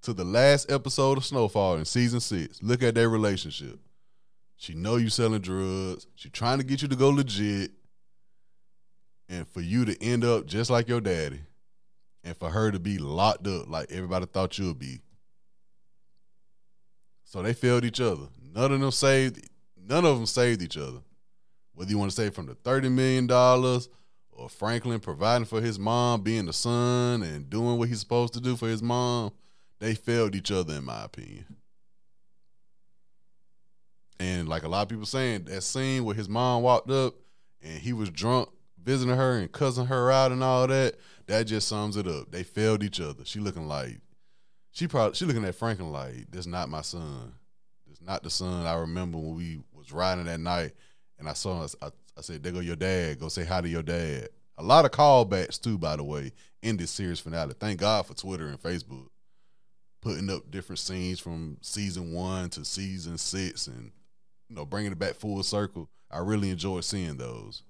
to 0.03 0.13
the 0.13 0.23
last 0.23 0.71
episode 0.71 1.17
of 1.17 1.25
Snowfall 1.25 1.77
in 1.77 1.85
season 1.85 2.19
six, 2.19 2.61
look 2.61 2.83
at 2.83 2.95
their 2.95 3.09
relationship. 3.09 3.79
She 4.57 4.73
know 4.73 4.95
you 4.95 5.09
selling 5.09 5.41
drugs. 5.41 6.07
She 6.15 6.29
trying 6.29 6.57
to 6.57 6.63
get 6.63 6.81
you 6.81 6.87
to 6.87 6.95
go 6.95 7.09
legit. 7.09 7.71
And 9.29 9.47
for 9.47 9.61
you 9.61 9.85
to 9.85 10.01
end 10.01 10.23
up 10.23 10.45
just 10.45 10.69
like 10.69 10.87
your 10.87 11.01
daddy. 11.01 11.41
And 12.23 12.35
for 12.35 12.49
her 12.49 12.71
to 12.71 12.79
be 12.79 12.97
locked 12.97 13.45
up 13.47 13.69
like 13.69 13.91
everybody 13.91 14.25
thought 14.25 14.57
you 14.57 14.67
would 14.67 14.79
be. 14.79 15.01
So 17.23 17.41
they 17.41 17.53
failed 17.53 17.85
each 17.85 18.01
other. 18.01 18.27
None 18.53 18.71
of 18.71 18.79
them 18.79 18.91
saved 18.91 19.47
none 19.87 20.05
of 20.05 20.17
them 20.17 20.25
saved 20.25 20.61
each 20.61 20.77
other. 20.77 20.99
Whether 21.73 21.91
you 21.91 21.99
want 21.99 22.11
to 22.11 22.15
say 22.15 22.29
from 22.29 22.47
the 22.47 22.55
$30 22.55 22.91
million 22.91 23.29
or 24.31 24.49
Franklin 24.49 24.99
providing 24.99 25.45
for 25.45 25.61
his 25.61 25.77
mom, 25.77 26.21
being 26.21 26.45
the 26.45 26.53
son 26.53 27.21
and 27.21 27.49
doing 27.49 27.77
what 27.77 27.87
he's 27.87 27.99
supposed 27.99 28.33
to 28.33 28.41
do 28.41 28.55
for 28.55 28.67
his 28.67 28.81
mom, 28.81 29.31
they 29.79 29.95
failed 29.95 30.35
each 30.35 30.51
other 30.51 30.75
in 30.75 30.85
my 30.85 31.03
opinion. 31.03 31.45
And 34.19 34.49
like 34.49 34.63
a 34.63 34.67
lot 34.67 34.81
of 34.81 34.89
people 34.89 35.05
saying, 35.05 35.45
that 35.45 35.61
scene 35.61 36.03
where 36.03 36.15
his 36.15 36.27
mom 36.27 36.63
walked 36.63 36.89
up 36.89 37.13
and 37.61 37.79
he 37.79 37.93
was 37.93 38.09
drunk 38.09 38.49
visiting 38.83 39.15
her 39.15 39.37
and 39.37 39.51
cussing 39.51 39.85
her 39.85 40.11
out 40.11 40.31
and 40.31 40.43
all 40.43 40.65
that, 40.67 40.95
that 41.27 41.43
just 41.43 41.67
sums 41.67 41.97
it 41.97 42.07
up. 42.07 42.31
They 42.31 42.43
failed 42.43 42.83
each 42.83 42.99
other. 42.99 43.25
She 43.25 43.39
looking 43.39 43.67
like 43.67 43.99
she 44.71 44.87
probably 44.87 45.15
she 45.15 45.25
looking 45.25 45.43
at 45.45 45.55
Franklin 45.55 45.91
like, 45.91 46.31
"This 46.31 46.45
not 46.45 46.69
my 46.69 46.81
son. 46.81 47.33
This 47.87 48.01
not 48.01 48.23
the 48.23 48.29
son 48.29 48.65
I 48.65 48.75
remember 48.75 49.17
when 49.17 49.35
we 49.35 49.59
was 49.73 49.91
riding 49.91 50.25
that 50.25 50.39
night." 50.39 50.73
And 51.19 51.27
I 51.27 51.33
saw 51.33 51.67
I, 51.81 51.87
I 51.87 52.21
said, 52.21 52.43
"There 52.43 52.51
go 52.51 52.59
your 52.59 52.75
dad. 52.75 53.19
Go 53.19 53.27
say 53.27 53.43
hi 53.43 53.61
to 53.61 53.67
your 53.67 53.83
dad." 53.83 54.29
A 54.57 54.63
lot 54.63 54.85
of 54.85 54.91
callbacks 54.91 55.59
too, 55.59 55.77
by 55.77 55.95
the 55.95 56.03
way, 56.03 56.31
in 56.61 56.77
this 56.77 56.91
series 56.91 57.19
finale. 57.19 57.55
Thank 57.59 57.79
God 57.79 58.05
for 58.05 58.13
Twitter 58.13 58.47
and 58.47 58.61
Facebook 58.61 59.07
putting 60.01 60.29
up 60.29 60.49
different 60.51 60.79
scenes 60.79 61.19
from 61.19 61.57
season 61.61 62.13
one 62.13 62.49
to 62.51 62.63
season 62.63 63.17
six 63.17 63.67
and 63.67 63.91
you 64.49 64.55
know, 64.55 64.65
bringing 64.65 64.91
it 64.91 64.99
back 64.99 65.15
full 65.15 65.41
circle. 65.43 65.89
I 66.09 66.19
really 66.19 66.49
enjoy 66.49 66.81
seeing 66.81 67.17
those. 67.17 67.63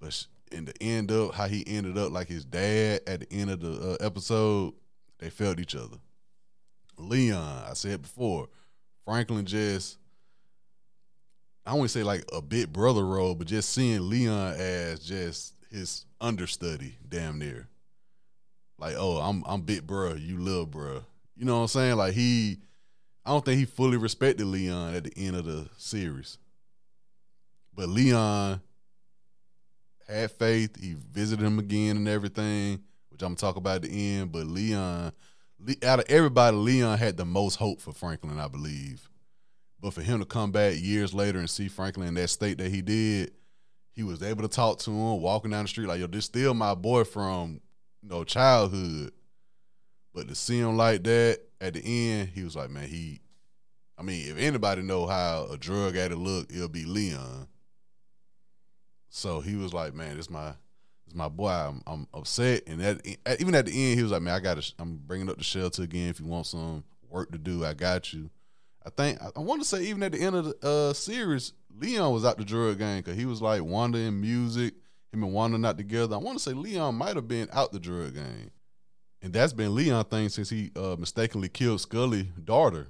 But 0.00 0.26
in 0.50 0.64
the 0.64 0.74
end 0.82 1.12
up, 1.12 1.34
how 1.34 1.46
he 1.46 1.64
ended 1.66 1.98
up 1.98 2.12
like 2.12 2.28
his 2.28 2.44
dad 2.44 3.02
at 3.06 3.20
the 3.20 3.32
end 3.32 3.50
of 3.50 3.60
the 3.60 3.92
uh, 3.92 4.04
episode, 4.04 4.74
they 5.18 5.30
felt 5.30 5.60
each 5.60 5.74
other. 5.74 5.98
Leon, 6.96 7.64
I 7.68 7.74
said 7.74 8.02
before, 8.02 8.48
Franklin 9.04 9.46
just, 9.46 9.98
I 11.64 11.72
wouldn't 11.72 11.90
say 11.90 12.02
like 12.02 12.24
a 12.32 12.42
big 12.42 12.72
brother 12.72 13.04
role, 13.06 13.34
but 13.34 13.46
just 13.46 13.70
seeing 13.70 14.08
Leon 14.08 14.54
as 14.58 15.00
just 15.00 15.54
his 15.70 16.06
understudy, 16.20 16.96
damn 17.08 17.38
near. 17.38 17.68
Like, 18.78 18.94
oh, 18.96 19.18
I'm 19.18 19.42
I'm 19.46 19.62
big 19.62 19.86
bro, 19.86 20.14
you 20.14 20.38
little 20.38 20.66
bro. 20.66 21.02
You 21.38 21.44
know 21.44 21.56
what 21.56 21.62
I'm 21.62 21.68
saying? 21.68 21.96
Like 21.96 22.14
he 22.14 22.58
I 23.24 23.30
don't 23.30 23.44
think 23.44 23.58
he 23.58 23.64
fully 23.64 23.96
respected 23.96 24.46
Leon 24.46 24.94
at 24.94 25.04
the 25.04 25.12
end 25.16 25.36
of 25.36 25.44
the 25.44 25.68
series. 25.76 26.38
But 27.74 27.88
Leon 27.88 28.60
had 30.08 30.32
faith. 30.32 30.80
He 30.80 30.94
visited 30.94 31.44
him 31.44 31.58
again 31.58 31.98
and 31.98 32.08
everything, 32.08 32.80
which 33.10 33.22
I'm 33.22 33.28
gonna 33.28 33.36
talk 33.36 33.56
about 33.56 33.76
at 33.76 33.82
the 33.82 34.16
end. 34.16 34.32
But 34.32 34.46
Leon, 34.46 35.12
out 35.84 36.00
of 36.00 36.06
everybody, 36.08 36.56
Leon 36.56 36.98
had 36.98 37.16
the 37.16 37.24
most 37.24 37.56
hope 37.56 37.80
for 37.80 37.92
Franklin, 37.92 38.40
I 38.40 38.48
believe. 38.48 39.08
But 39.78 39.94
for 39.94 40.02
him 40.02 40.18
to 40.18 40.26
come 40.26 40.50
back 40.50 40.74
years 40.76 41.14
later 41.14 41.38
and 41.38 41.48
see 41.48 41.68
Franklin 41.68 42.08
in 42.08 42.14
that 42.14 42.28
state 42.28 42.58
that 42.58 42.72
he 42.72 42.82
did, 42.82 43.30
he 43.92 44.02
was 44.02 44.24
able 44.24 44.42
to 44.42 44.48
talk 44.48 44.78
to 44.80 44.90
him, 44.90 45.20
walking 45.20 45.52
down 45.52 45.64
the 45.64 45.68
street 45.68 45.86
like, 45.86 46.00
"Yo, 46.00 46.08
this 46.08 46.24
still 46.24 46.54
my 46.54 46.74
boy 46.74 47.04
from 47.04 47.60
you 48.02 48.08
know 48.08 48.24
childhood." 48.24 49.12
But 50.18 50.26
to 50.26 50.34
see 50.34 50.58
him 50.58 50.76
like 50.76 51.04
that 51.04 51.38
at 51.60 51.74
the 51.74 51.80
end, 51.80 52.30
he 52.34 52.42
was 52.42 52.56
like, 52.56 52.70
man, 52.70 52.88
he. 52.88 53.20
I 53.96 54.02
mean, 54.02 54.28
if 54.28 54.36
anybody 54.36 54.82
know 54.82 55.06
how 55.06 55.46
a 55.48 55.56
drug 55.56 55.96
addict 55.96 56.18
look, 56.18 56.52
it'll 56.52 56.68
be 56.68 56.84
Leon. 56.84 57.46
So 59.10 59.38
he 59.38 59.54
was 59.54 59.72
like, 59.72 59.94
man, 59.94 60.16
this 60.16 60.28
my 60.28 60.54
this 61.06 61.14
my 61.14 61.28
boy. 61.28 61.50
I'm, 61.50 61.82
I'm 61.86 62.08
upset, 62.12 62.64
and 62.66 62.80
that 62.80 63.38
even 63.40 63.54
at 63.54 63.66
the 63.66 63.70
end, 63.70 63.96
he 63.96 64.02
was 64.02 64.10
like, 64.10 64.22
man, 64.22 64.34
I 64.34 64.40
got 64.40 64.60
to. 64.60 64.72
I'm 64.80 64.96
bringing 64.96 65.30
up 65.30 65.38
the 65.38 65.44
shelter 65.44 65.84
again. 65.84 66.08
If 66.08 66.18
you 66.18 66.26
want 66.26 66.46
some 66.46 66.82
work 67.08 67.30
to 67.30 67.38
do, 67.38 67.64
I 67.64 67.74
got 67.74 68.12
you. 68.12 68.28
I 68.84 68.90
think 68.90 69.22
I, 69.22 69.28
I 69.36 69.38
want 69.38 69.62
to 69.62 69.68
say 69.68 69.84
even 69.84 70.02
at 70.02 70.10
the 70.10 70.20
end 70.20 70.34
of 70.34 70.46
the 70.46 70.68
uh, 70.68 70.92
series, 70.94 71.52
Leon 71.78 72.12
was 72.12 72.24
out 72.24 72.38
the 72.38 72.44
drug 72.44 72.78
game 72.78 73.02
because 73.02 73.16
he 73.16 73.24
was 73.24 73.40
like 73.40 73.62
wandering 73.62 74.20
music. 74.20 74.74
Him 75.12 75.22
and 75.22 75.32
Wanda 75.32 75.58
not 75.58 75.78
together. 75.78 76.16
I 76.16 76.18
want 76.18 76.38
to 76.38 76.42
say 76.42 76.54
Leon 76.54 76.96
might 76.96 77.14
have 77.14 77.28
been 77.28 77.48
out 77.52 77.70
the 77.70 77.78
drug 77.78 78.14
game 78.14 78.50
and 79.22 79.32
that's 79.32 79.52
been 79.52 79.74
Leon 79.74 80.04
thing 80.06 80.28
since 80.28 80.50
he 80.50 80.70
uh, 80.76 80.96
mistakenly 80.98 81.48
killed 81.48 81.80
Scully' 81.80 82.28
daughter 82.44 82.88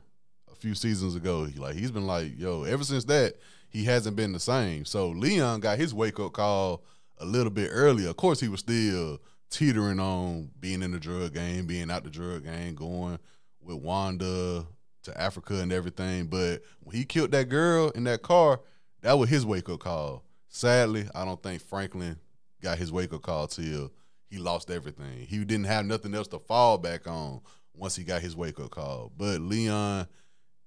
a 0.51 0.55
few 0.55 0.75
seasons 0.75 1.15
ago. 1.15 1.45
He, 1.45 1.59
like 1.59 1.77
he's 1.77 1.91
been 1.91 2.07
like, 2.07 2.39
yo, 2.39 2.65
ever 2.65 2.85
since 2.85 3.05
that 3.05 3.35
he 3.71 3.85
hasn't 3.85 4.17
been 4.17 4.33
the 4.33 4.41
same. 4.41 4.85
So 4.85 5.11
Leon 5.11 5.61
got 5.61 5.79
his 5.79 5.95
wake 5.95 6.21
up 6.21 6.33
call 6.33 6.83
a 7.19 7.25
little 7.25 7.51
bit 7.51 7.71
earlier. 7.73 8.09
Of 8.09 8.17
course, 8.17 8.41
he 8.41 8.49
was 8.49 8.61
still 8.61 9.21
teetering 9.51 10.01
on 10.01 10.51
being 10.61 10.83
in 10.83 10.91
the 10.91 10.99
drug 10.99 11.35
game, 11.35 11.67
being 11.67 11.91
out 11.91 12.05
the 12.05 12.11
drug 12.11 12.45
game, 12.45 12.75
going 12.75 13.19
with 13.61 13.77
Wanda 13.77 14.67
to 15.05 15.21
Africa 15.21 15.55
and 15.55 15.73
everything. 15.73 16.27
But 16.27 16.63
when 16.81 16.97
he 16.97 17.05
killed 17.05 17.33
that 17.33 17.49
girl 17.49 17.91
in 17.91 18.05
that 18.05 18.23
car, 18.23 18.61
that 19.03 19.19
was 19.19 19.29
his 19.29 19.47
wake 19.47 19.69
up 19.69 19.81
call. 19.81 20.25
Sadly, 20.49 21.09
I 21.15 21.25
don't 21.25 21.43
think 21.43 21.63
Franklin 21.63 22.19
got 22.63 22.79
his 22.79 22.91
wake 22.91 23.13
up 23.13 23.23
call 23.23 23.47
till 23.47 23.91
he 24.29 24.39
lost 24.39 24.71
everything. 24.71 25.27
He 25.27 25.39
didn't 25.45 25.65
have 25.67 25.87
nothing 25.87 26.15
else 26.15 26.29
to 26.29 26.39
fall 26.39 26.79
back 26.79 27.07
on 27.07 27.41
once 27.75 27.97
he 27.97 28.05
got 28.05 28.23
his 28.23 28.37
wake 28.37 28.61
up 28.61 28.71
call. 28.71 29.13
But 29.17 29.41
Leon, 29.41 30.07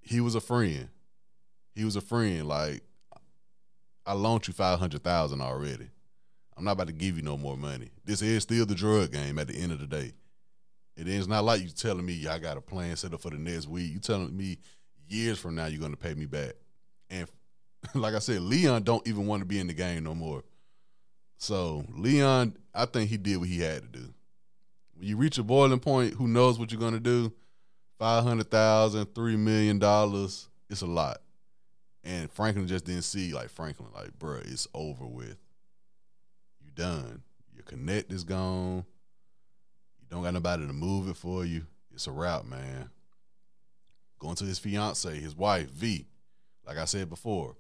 he 0.02 0.20
was 0.20 0.36
a 0.36 0.42
friend. 0.42 0.90
He 1.76 1.86
was 1.86 1.96
a 1.96 2.02
friend. 2.02 2.48
Like 2.48 2.82
I 4.06 4.14
loaned 4.14 4.48
you 4.48 4.54
five 4.54 4.80
hundred 4.80 5.04
thousand 5.04 5.42
already. 5.42 5.90
I'm 6.58 6.64
not 6.64 6.74
about 6.74 6.88
to 6.88 6.94
give 6.94 7.18
you 7.18 7.24
no 7.24 7.38
more 7.38 7.58
money. 7.58 7.90
This 8.04 8.22
is 8.22 8.44
still 8.44 8.66
the 8.66 8.76
drug 8.76 9.12
game 9.12 9.40
at 9.40 9.48
the 9.48 9.56
end 9.56 9.72
of 9.72 9.80
the 9.80 9.88
day. 9.88 10.14
It 10.98 11.08
is 11.08 11.28
not 11.28 11.44
like 11.44 11.62
you 11.62 11.70
telling 11.70 12.06
me 12.06 12.28
I 12.28 12.40
got 12.40 12.58
a 12.58 12.62
plan 12.62 12.96
set 12.96 13.14
up 13.14 13.22
for 13.22 13.30
the 13.30 13.38
next 13.38 13.68
week. 13.68 13.92
You 13.92 14.00
telling 14.00 14.36
me 14.36 14.58
years 15.08 15.40
from 15.40 15.56
now 15.56 15.68
you're 15.68 15.82
gonna 15.82 15.96
pay 15.96 16.14
me 16.14 16.26
back. 16.26 16.54
And 17.10 17.28
like 17.96 18.14
I 18.14 18.20
said, 18.20 18.42
Leon 18.42 18.84
don't 18.84 19.08
even 19.08 19.28
want 19.28 19.42
to 19.42 19.46
be 19.46 19.60
in 19.60 19.68
the 19.68 19.74
game 19.74 20.04
no 20.04 20.16
more. 20.16 20.44
So 21.38 21.86
Leon, 21.96 22.56
I 22.74 22.86
think 22.86 23.10
he 23.10 23.18
did 23.18 23.38
what 23.38 23.50
he 23.50 23.60
had 23.60 23.82
to 23.82 23.88
do. 23.88 24.14
When 24.96 25.08
you 25.08 25.18
reach 25.18 25.38
a 25.38 25.44
boiling 25.44 25.80
point, 25.80 26.14
who 26.14 26.28
knows 26.28 26.60
what 26.60 26.72
you're 26.72 26.80
gonna 26.82 27.00
do? 27.00 27.34
Five 27.98 28.24
hundred 28.24 28.50
thousand, 28.50 29.14
three 29.14 29.36
million 29.36 29.80
dollars, 29.80 30.48
it's 30.70 30.82
a 30.82 30.88
lot. 30.88 31.22
And 32.04 32.32
Franklin 32.32 32.68
just 32.68 32.86
didn't 32.86 33.04
see 33.04 33.34
like 33.34 33.50
Franklin, 33.50 33.90
like, 33.94 34.18
bruh, 34.18 34.50
it's 34.52 34.68
over 34.74 35.06
with. 35.06 35.38
You 36.64 36.72
done. 36.74 37.22
Your 37.54 37.64
connect 37.64 38.12
is 38.12 38.24
gone. 38.24 38.86
You 40.00 40.08
don't 40.10 40.24
got 40.24 40.34
nobody 40.34 40.66
to 40.66 40.74
move 40.74 41.10
it 41.10 41.18
for 41.18 41.46
you. 41.46 41.68
It's 41.94 42.08
a 42.08 42.12
wrap, 42.12 42.46
man. 42.46 42.90
Going 44.20 44.36
to 44.36 44.46
his 44.46 44.60
fiance, 44.60 45.20
his 45.20 45.36
wife, 45.36 45.70
V. 45.70 46.08
Like 46.66 46.78
I 46.78 46.86
said 46.86 47.10
before, 47.10 47.56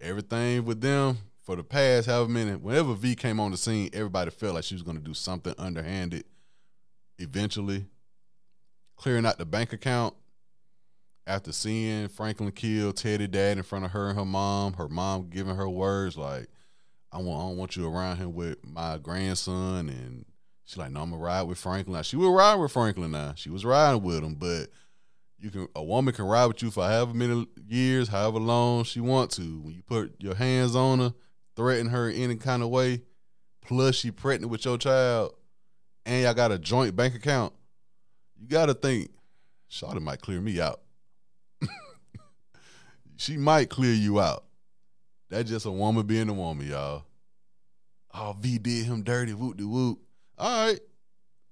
everything 0.00 0.64
with 0.64 0.80
them 0.80 1.18
for 1.44 1.56
the 1.56 1.62
past 1.62 2.06
however 2.06 2.28
many, 2.28 2.52
whenever 2.52 2.94
V 2.94 3.14
came 3.14 3.38
on 3.38 3.50
the 3.50 3.56
scene, 3.56 3.90
everybody 3.92 4.30
felt 4.30 4.54
like 4.54 4.64
she 4.64 4.74
was 4.74 4.82
going 4.82 4.96
to 4.96 5.02
do 5.02 5.14
something 5.14 5.54
underhanded. 5.58 6.24
Eventually, 7.18 7.86
clearing 8.96 9.26
out 9.26 9.38
the 9.38 9.44
bank 9.44 9.72
account 9.72 10.14
after 11.26 11.52
seeing 11.52 12.08
Franklin 12.08 12.50
kill 12.50 12.92
Teddy 12.92 13.26
dad 13.26 13.58
in 13.58 13.62
front 13.62 13.84
of 13.84 13.92
her 13.92 14.08
and 14.08 14.18
her 14.18 14.24
mom, 14.24 14.72
her 14.74 14.88
mom 14.88 15.28
giving 15.30 15.54
her 15.54 15.68
words 15.68 16.16
like, 16.16 16.48
"I 17.12 17.18
want, 17.18 17.40
I 17.40 17.48
don't 17.48 17.56
want 17.56 17.76
you 17.76 17.86
around 17.88 18.16
here 18.16 18.28
with 18.28 18.64
my 18.64 18.98
grandson," 18.98 19.88
and 19.90 20.24
she's 20.64 20.78
like, 20.78 20.90
"No, 20.90 21.02
I'm 21.02 21.10
gonna 21.10 21.22
ride 21.22 21.42
with 21.42 21.58
Franklin." 21.58 21.94
Now, 21.94 22.02
she 22.02 22.16
will 22.16 22.32
ride 22.32 22.56
with 22.56 22.72
Franklin. 22.72 23.10
Now 23.10 23.34
she 23.36 23.50
was 23.50 23.64
riding 23.64 24.02
with 24.02 24.24
him, 24.24 24.34
but 24.34 24.70
you 25.38 25.50
can 25.50 25.68
a 25.76 25.84
woman 25.84 26.14
can 26.14 26.24
ride 26.24 26.46
with 26.46 26.62
you 26.62 26.70
for 26.70 26.84
however 26.84 27.14
many 27.14 27.46
years, 27.68 28.08
however 28.08 28.38
long 28.38 28.84
she 28.84 29.00
want 29.00 29.30
to. 29.32 29.60
When 29.60 29.74
you 29.74 29.82
put 29.82 30.14
your 30.18 30.34
hands 30.34 30.74
on 30.74 30.98
her, 30.98 31.14
threaten 31.56 31.88
her 31.88 32.08
in 32.10 32.22
any 32.22 32.36
kind 32.36 32.62
of 32.62 32.68
way, 32.68 33.02
plus 33.62 33.96
she 33.96 34.10
pregnant 34.10 34.50
with 34.50 34.64
your 34.64 34.78
child, 34.78 35.34
and 36.06 36.22
y'all 36.22 36.34
got 36.34 36.52
a 36.52 36.58
joint 36.58 36.94
bank 36.96 37.14
account, 37.14 37.52
you 38.38 38.46
got 38.48 38.66
to 38.66 38.74
think, 38.74 39.10
Shawty 39.70 40.00
might 40.00 40.20
clear 40.20 40.40
me 40.40 40.60
out 40.60 40.80
she 43.16 43.36
might 43.36 43.70
clear 43.70 43.92
you 43.92 44.20
out. 44.20 44.44
That's 45.30 45.48
just 45.48 45.66
a 45.66 45.70
woman 45.70 46.06
being 46.06 46.28
a 46.28 46.34
woman, 46.34 46.68
y'all. 46.68 47.04
Oh, 48.12 48.36
V 48.38 48.58
did 48.58 48.86
him 48.86 49.02
dirty, 49.02 49.32
whoop 49.32 49.56
de 49.56 49.66
whoop. 49.66 49.98
All 50.38 50.66
right. 50.66 50.80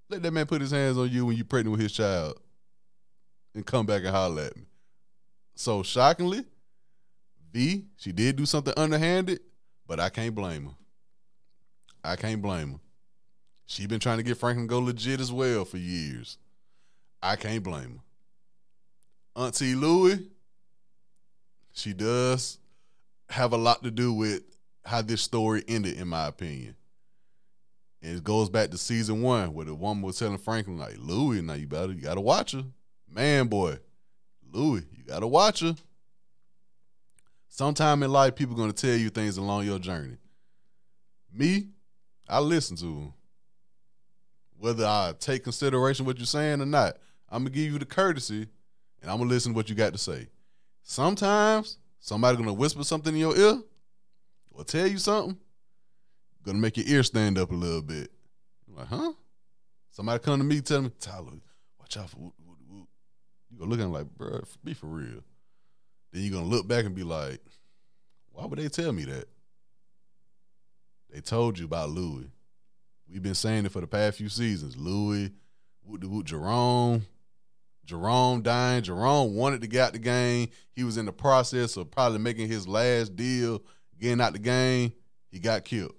Let 0.09 0.23
that 0.23 0.31
man 0.31 0.47
put 0.47 0.61
his 0.61 0.71
hands 0.71 0.99
on 0.99 1.11
you 1.11 1.27
when 1.27 1.37
you 1.37 1.45
pregnant 1.45 1.73
with 1.73 1.81
his 1.81 1.93
child 1.93 2.39
and 3.55 3.67
come 3.67 3.87
back 3.87 4.03
and 4.03 4.11
holler 4.11 4.43
at 4.43 4.57
me. 4.57 4.65
So 5.55 5.83
shockingly, 5.83 6.45
V, 7.53 7.87
she 7.97 8.13
did 8.13 8.37
do 8.37 8.47
something 8.47 8.75
underhanded, 8.77 9.41
but 9.87 10.01
I 10.01 10.09
can't 10.09 10.35
blame 10.35 10.67
her. 10.67 10.75
I 12.05 12.17
can't 12.17 12.43
blame 12.43 12.73
her. 12.73 12.81
She 13.67 13.87
been 13.87 14.01
trying 14.01 14.19
to 14.19 14.23
get 14.23 14.39
Franklin 14.39 14.67
go 14.67 14.81
legit 14.81 15.21
as 15.21 15.33
well 15.33 15.65
for 15.65 15.79
years. 15.79 16.39
I 17.23 17.37
can't 17.37 17.63
blame 17.63 18.01
her. 19.37 19.43
Auntie 19.45 19.75
Louie, 19.75 20.27
she 21.73 21.93
does 21.93 22.59
have 23.31 23.53
a 23.53 23.57
lot 23.57 23.83
to 23.83 23.91
do 23.91 24.13
with 24.13 24.43
how 24.85 25.01
this 25.01 25.23
story 25.23 25.65
ended, 25.69 25.99
in 25.99 26.09
my 26.09 26.27
opinion. 26.27 26.75
And 28.03 28.19
it 28.19 28.25
goes 28.25 28.51
back 28.51 28.71
to 28.71 28.79
season 28.79 29.23
one 29.23 29.55
where 29.55 29.65
the 29.65 29.75
woman 29.75 30.03
was 30.03 30.19
telling 30.19 30.37
Franklin, 30.39 30.79
like, 30.79 30.97
Louie, 30.99 31.41
now 31.41 31.55
you 31.55 31.67
better, 31.67 31.93
you 31.93 32.03
gotta 32.03 32.21
watch 32.21 32.53
her. 32.53 32.65
Man, 33.09 33.47
boy, 33.47 33.79
Louie, 34.51 34.83
you 34.93 35.05
gotta 35.05 35.27
watch 35.27 35.61
her. 35.61 35.77
Sometime 37.55 38.03
in 38.03 38.11
life, 38.11 38.35
people 38.35 38.57
gonna 38.57 38.73
tell 38.73 38.97
you 38.97 39.11
things 39.11 39.37
along 39.37 39.67
your 39.67 39.79
journey. 39.79 40.17
Me, 41.31 41.67
I 42.27 42.41
listen 42.41 42.77
to 42.79 42.85
them. 42.85 43.13
Whether 44.57 44.87
I 44.87 45.13
take 45.21 45.45
consideration 45.45 46.07
what 46.07 46.17
you're 46.17 46.25
saying 46.25 46.63
or 46.63 46.67
not, 46.67 46.97
I'm 47.29 47.43
gonna 47.43 47.51
give 47.51 47.71
you 47.71 47.79
the 47.79 47.85
courtesy 47.85 48.47
and 49.03 49.11
I'm 49.11 49.19
gonna 49.19 49.29
listen 49.29 49.53
to 49.53 49.57
what 49.57 49.69
you 49.69 49.75
got 49.75 49.93
to 49.93 49.99
say. 49.99 50.29
Sometimes 50.83 51.77
somebody 52.01 52.39
gonna 52.39 52.55
whisper 52.55 52.85
something 52.85 53.13
in 53.13 53.21
your 53.21 53.37
ear 53.37 53.61
or 54.51 54.65
tell 54.65 54.87
you 54.87 54.97
something, 54.97 55.37
gonna 56.47 56.57
make 56.57 56.79
your 56.79 56.87
ear 56.87 57.03
stand 57.03 57.37
up 57.37 57.51
a 57.51 57.55
little 57.55 57.83
bit. 57.83 58.11
You're 58.67 58.79
like, 58.79 58.89
huh? 58.89 59.13
Somebody 59.91 60.25
come 60.25 60.39
to 60.39 60.45
me 60.45 60.63
tell 60.63 60.81
me, 60.81 60.91
Tyler, 60.99 61.33
watch 61.79 61.99
out 61.99 62.09
for. 62.09 62.33
You 63.51 63.59
gonna 63.59 63.71
look 63.71 63.79
at 63.79 63.85
him 63.85 63.93
like, 63.93 64.07
bro, 64.17 64.41
be 64.65 64.73
for 64.73 64.87
real. 64.87 65.23
Then 66.13 66.23
you're 66.23 66.33
gonna 66.33 66.47
look 66.47 66.69
back 66.69 66.85
and 66.85 66.95
be 66.95 67.05
like, 67.05 67.41
why 68.33 68.47
would 68.47 68.59
they 68.59 68.69
tell 68.69 68.93
me 68.93 69.05
that? 69.05 69.29
They 71.11 71.21
told 71.21 71.59
you 71.59 71.65
about 71.65 71.91
Louis. 71.91 72.31
We've 73.09 73.23
been 73.23 73.35
saying 73.35 73.67
it 73.67 73.73
for 73.73 73.81
the 73.81 73.87
past 73.87 74.17
few 74.17 74.29
seasons. 74.29 74.77
Louie, 74.77 75.33
whoop, 75.85 76.03
whoop, 76.05 76.25
Jerome, 76.25 77.07
Jerome 77.85 78.43
dying. 78.43 78.83
Jerome 78.83 79.35
wanted 79.35 79.61
to 79.61 79.67
get 79.67 79.81
out 79.83 79.93
the 79.93 79.99
game. 79.99 80.49
He 80.71 80.85
was 80.85 80.97
in 80.97 81.05
the 81.05 81.13
process 81.13 81.77
of 81.77 81.91
probably 81.91 82.19
making 82.19 82.49
his 82.49 82.67
last 82.67 83.17
deal, 83.17 83.63
getting 84.01 84.21
out 84.21 84.33
the 84.33 84.39
game. 84.39 84.93
He 85.31 85.39
got 85.39 85.65
killed. 85.65 85.95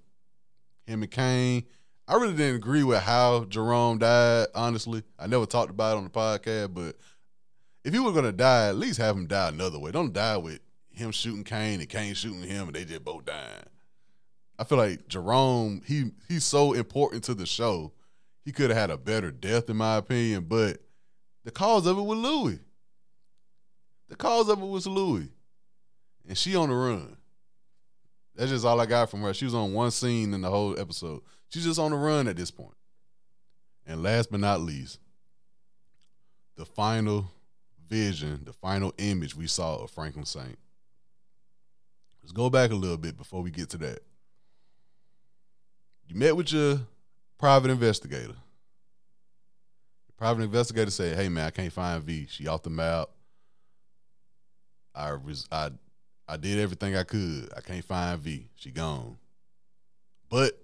Him 0.88 1.04
and 1.04 1.12
Kane. 1.12 1.64
I 2.08 2.16
really 2.16 2.34
didn't 2.34 2.58
agree 2.58 2.84
with 2.84 3.02
how 3.02 3.46
Jerome 3.46 4.00
died, 4.00 4.48
honestly. 4.54 5.04
I 5.18 5.28
never 5.28 5.46
talked 5.46 5.70
about 5.70 5.94
it 5.94 5.98
on 5.98 6.04
the 6.04 6.10
podcast, 6.10 6.74
but 6.74 6.98
if 7.84 7.94
he 7.94 8.00
were 8.00 8.12
gonna 8.12 8.32
die, 8.32 8.68
at 8.68 8.78
least 8.78 9.00
have 9.00 9.16
him 9.16 9.28
die 9.28 9.50
another 9.50 9.80
way. 9.80 9.92
Don't 9.92 10.14
die 10.14 10.38
with 10.38 10.60
him 10.92 11.12
shooting 11.12 11.44
Kane 11.44 11.80
and 11.80 11.90
Kane 11.90 12.14
shooting 12.14 12.44
him 12.44 12.68
and 12.68 12.76
they 12.76 12.86
just 12.86 13.04
both 13.04 13.26
dying. 13.26 13.66
I 14.58 14.64
feel 14.64 14.78
like 14.78 15.08
Jerome, 15.08 15.82
he 15.86 16.12
he's 16.28 16.46
so 16.46 16.74
important 16.74 17.24
to 17.26 17.34
the 17.34 17.46
show. 17.46 17.92
He 18.46 18.52
could 18.52 18.70
have 18.70 18.80
had 18.80 18.92
a 18.92 18.98
better 18.98 19.32
death, 19.32 19.70
in 19.70 19.78
my 19.78 19.98
opinion, 19.98 20.46
but 20.48 20.78
the 21.44 21.52
cause 21.52 21.88
of 21.88 21.98
it 21.98 22.02
was 22.02 22.20
Louie. 22.20 22.60
The 24.10 24.16
cause 24.16 24.50
of 24.50 24.62
it 24.62 24.68
was 24.68 24.86
Louie. 24.86 25.30
And 26.28 26.38
she 26.38 26.56
on 26.56 26.70
the 26.70 26.76
run. 26.76 27.18
That's 28.36 28.52
just 28.52 28.66
all 28.66 28.80
I 28.80 28.86
got 28.86 29.10
from 29.10 29.22
her. 29.22 29.34
She 29.34 29.46
was 29.46 29.54
on 29.54 29.74
one 29.74 29.92
scene 29.92 30.34
in 30.34 30.42
the 30.42 30.50
whole 30.50 30.80
episode. 30.80 31.22
She's 31.50 31.66
just 31.66 31.80
on 31.80 31.92
the 31.92 31.98
run 31.98 32.28
at 32.28 32.36
this 32.36 32.52
point. 32.52 32.76
And 33.86 34.02
last 34.02 34.32
but 34.32 34.40
not 34.40 34.62
least, 34.62 35.00
the 36.56 36.66
final 36.66 37.30
vision, 37.94 38.42
the 38.44 38.54
final 38.54 38.92
image 38.98 39.36
we 39.36 39.46
saw 39.46 39.76
of 39.76 39.92
Franklin 39.92 40.26
Saint. 40.26 40.58
Let's 42.24 42.32
go 42.32 42.50
back 42.50 42.72
a 42.72 42.76
little 42.76 42.98
bit 42.98 43.16
before 43.16 43.44
we 43.44 43.52
get 43.52 43.70
to 43.70 43.78
that. 43.78 44.00
You 46.08 46.16
met 46.16 46.36
with 46.36 46.52
your 46.52 46.80
private 47.38 47.70
investigator. 47.70 48.34
Private 50.18 50.44
investigator 50.44 50.90
said, 50.90 51.16
"Hey 51.16 51.30
man, 51.30 51.46
I 51.46 51.52
can't 51.52 51.72
find 51.72 52.02
V. 52.02 52.26
She 52.32 52.48
off 52.48 52.64
the 52.64 52.72
map. 52.72 53.10
I 54.96 55.14
was 55.14 55.48
I 55.52 55.70
I 56.28 56.38
did 56.38 56.58
everything 56.60 56.96
I 56.96 57.04
could. 57.04 57.50
I 57.56 57.62
can't 57.62 57.86
find 57.86 58.20
V. 58.20 58.50
She 58.56 58.72
gone. 58.72 59.18
But 60.30 60.58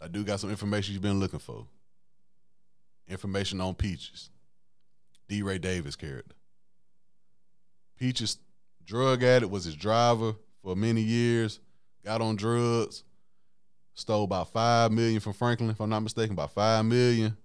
I 0.00 0.06
do 0.06 0.22
got 0.22 0.38
some 0.38 0.50
information 0.50 0.92
you've 0.92 1.02
been 1.02 1.18
looking 1.18 1.40
for. 1.40 1.66
Information 3.08 3.60
on 3.60 3.74
Peaches. 3.74 4.30
DeRay 5.28 5.58
Davis 5.58 5.96
character. 5.96 6.35
Peaches 7.98 8.38
drug 8.84 9.22
addict 9.22 9.50
was 9.50 9.64
his 9.64 9.74
driver 9.74 10.34
for 10.62 10.76
many 10.76 11.00
years. 11.00 11.60
Got 12.04 12.20
on 12.20 12.36
drugs. 12.36 13.02
Stole 13.94 14.24
about 14.24 14.52
five 14.52 14.92
million 14.92 15.20
from 15.20 15.32
Franklin, 15.32 15.70
if 15.70 15.80
I'm 15.80 15.88
not 15.88 16.00
mistaken, 16.00 16.34
about 16.34 16.52
five 16.52 16.84
million. 16.84 17.36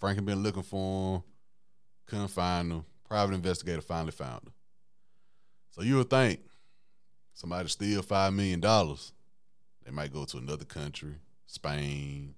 Franklin 0.00 0.24
been 0.24 0.42
looking 0.42 0.62
for 0.62 1.16
him, 1.16 1.22
couldn't 2.06 2.28
find 2.28 2.72
him. 2.72 2.84
Private 3.06 3.34
investigator 3.34 3.82
finally 3.82 4.10
found 4.10 4.42
him. 4.44 4.52
So 5.70 5.82
you 5.82 5.98
would 5.98 6.08
think 6.10 6.40
somebody 7.34 7.68
steal 7.68 8.02
five 8.02 8.32
million 8.32 8.58
dollars, 8.60 9.12
they 9.84 9.90
might 9.90 10.12
go 10.12 10.24
to 10.24 10.38
another 10.38 10.64
country, 10.64 11.14
Spain, 11.46 12.34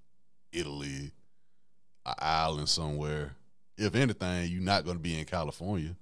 Italy, 0.51 1.11
an 2.05 2.13
island 2.19 2.69
somewhere. 2.69 3.35
If 3.77 3.95
anything, 3.95 4.51
you're 4.51 4.61
not 4.61 4.83
going 4.83 4.97
to 4.97 5.03
be 5.03 5.17
in 5.17 5.25
California. 5.25 5.95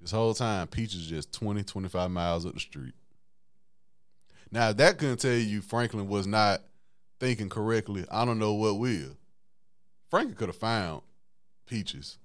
This 0.00 0.10
whole 0.10 0.34
time, 0.34 0.66
Peach 0.68 0.94
is 0.94 1.06
just 1.06 1.32
20, 1.32 1.64
25 1.64 2.10
miles 2.10 2.46
up 2.46 2.54
the 2.54 2.60
street. 2.60 2.94
Now, 4.50 4.72
that 4.72 4.98
couldn't 4.98 5.18
tell 5.18 5.32
you 5.32 5.60
Franklin 5.60 6.08
was 6.08 6.26
not 6.26 6.62
thinking 7.20 7.48
correctly, 7.48 8.04
I 8.10 8.24
don't 8.24 8.38
know 8.38 8.54
what 8.54 8.78
will. 8.78 9.16
Franklin 10.08 10.36
could 10.36 10.48
have 10.48 10.56
found 10.56 11.02
Peaches. 11.66 12.18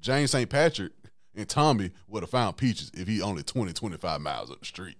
James 0.00 0.30
St. 0.30 0.48
Patrick 0.48 0.92
and 1.34 1.48
Tommy 1.48 1.90
would 2.08 2.22
have 2.22 2.30
found 2.30 2.56
Peaches 2.56 2.90
if 2.94 3.08
he 3.08 3.22
only 3.22 3.42
20, 3.42 3.72
25 3.72 4.20
miles 4.20 4.50
up 4.50 4.60
the 4.60 4.66
street. 4.66 4.98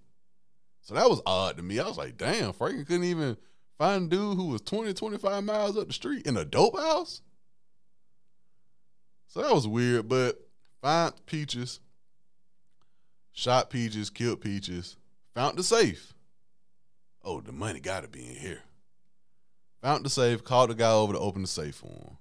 So 0.80 0.94
that 0.94 1.08
was 1.08 1.20
odd 1.26 1.58
to 1.58 1.62
me. 1.62 1.78
I 1.78 1.86
was 1.86 1.98
like, 1.98 2.16
damn, 2.16 2.52
Franklin 2.52 2.84
couldn't 2.84 3.04
even 3.04 3.36
find 3.78 4.06
a 4.06 4.16
dude 4.16 4.36
who 4.36 4.46
was 4.46 4.62
20, 4.62 4.94
25 4.94 5.44
miles 5.44 5.76
up 5.76 5.86
the 5.86 5.92
street 5.92 6.26
in 6.26 6.36
a 6.36 6.44
dope 6.44 6.76
house? 6.76 7.20
So 9.28 9.42
that 9.42 9.54
was 9.54 9.68
weird, 9.68 10.08
but 10.08 10.38
found 10.82 11.14
Peaches, 11.26 11.80
shot 13.32 13.70
Peaches, 13.70 14.10
killed 14.10 14.40
Peaches, 14.40 14.96
found 15.34 15.56
the 15.56 15.62
safe. 15.62 16.12
Oh, 17.24 17.40
the 17.40 17.52
money 17.52 17.80
got 17.80 18.02
to 18.02 18.08
be 18.08 18.28
in 18.28 18.34
here. 18.34 18.62
Found 19.80 20.04
the 20.04 20.10
safe, 20.10 20.44
called 20.44 20.70
the 20.70 20.74
guy 20.74 20.92
over 20.92 21.12
to 21.12 21.18
open 21.18 21.42
the 21.42 21.48
safe 21.48 21.76
for 21.76 21.86
him. 21.86 22.16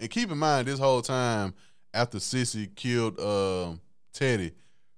And 0.00 0.10
keep 0.10 0.30
in 0.30 0.38
mind, 0.38 0.68
this 0.68 0.78
whole 0.78 1.02
time 1.02 1.54
after 1.92 2.20
Cissy 2.20 2.66
killed 2.66 3.18
uh, 3.18 3.72
Teddy, 4.12 4.52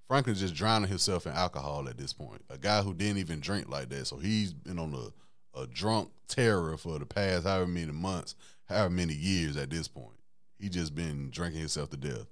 Franklin 0.09 0.37
just 0.37 0.55
drowning 0.55 0.88
himself 0.88 1.27
in 1.27 1.33
alcohol 1.33 1.88
at 1.88 1.99
this 1.99 2.12
point. 2.12 2.42
A 2.49 2.59
guy 2.59 2.83
who 2.83 2.95
didn't 2.95 3.19
even 3.19 3.40
drink 3.40 3.69
like 3.69 3.88
that. 3.90 4.07
So 4.07 4.16
he's 4.16 4.53
been 4.53 4.79
on 4.79 4.95
a, 4.95 5.61
a 5.61 5.66
drunk 5.66 6.11
terror 6.29 6.77
for 6.77 6.99
the 6.99 7.07
past 7.07 7.45
however 7.45 7.66
many 7.66 7.92
months, 7.92 8.35
however 8.69 8.90
many 8.90 9.14
years 9.14 9.57
at 9.57 9.71
this 9.71 9.88
point. 9.88 10.16
He 10.59 10.69
just 10.69 10.95
been 10.95 11.31
drinking 11.31 11.61
himself 11.61 11.90
to 11.90 11.97
death. 11.97 12.27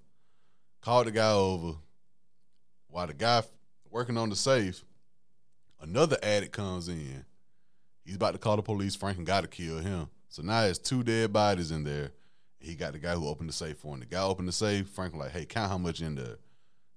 Called 0.84 1.06
the 1.06 1.12
guy 1.12 1.32
over. 1.32 1.78
While 2.88 3.06
the 3.06 3.14
guy 3.14 3.42
working 3.90 4.18
on 4.18 4.28
the 4.28 4.36
safe, 4.36 4.84
another 5.80 6.18
addict 6.22 6.52
comes 6.52 6.88
in. 6.88 7.24
He's 8.04 8.16
about 8.16 8.32
to 8.32 8.38
call 8.38 8.56
the 8.56 8.62
police. 8.62 8.94
Franklin 8.94 9.24
got 9.24 9.40
to 9.40 9.48
kill 9.48 9.78
him. 9.78 10.08
So 10.28 10.42
now 10.42 10.60
there's 10.60 10.78
two 10.78 11.02
dead 11.02 11.32
bodies 11.32 11.70
in 11.70 11.84
there. 11.84 12.10
He 12.58 12.74
got 12.74 12.92
the 12.92 12.98
guy 12.98 13.14
who 13.14 13.26
opened 13.26 13.48
the 13.48 13.54
safe 13.54 13.78
for 13.78 13.94
him. 13.94 14.00
The 14.00 14.06
guy 14.06 14.22
opened 14.24 14.46
the 14.46 14.52
safe. 14.52 14.86
Franklin 14.90 15.20
like, 15.20 15.32
hey, 15.32 15.46
count 15.46 15.70
how 15.70 15.78
much 15.78 16.02
in 16.02 16.16
there. 16.16 16.36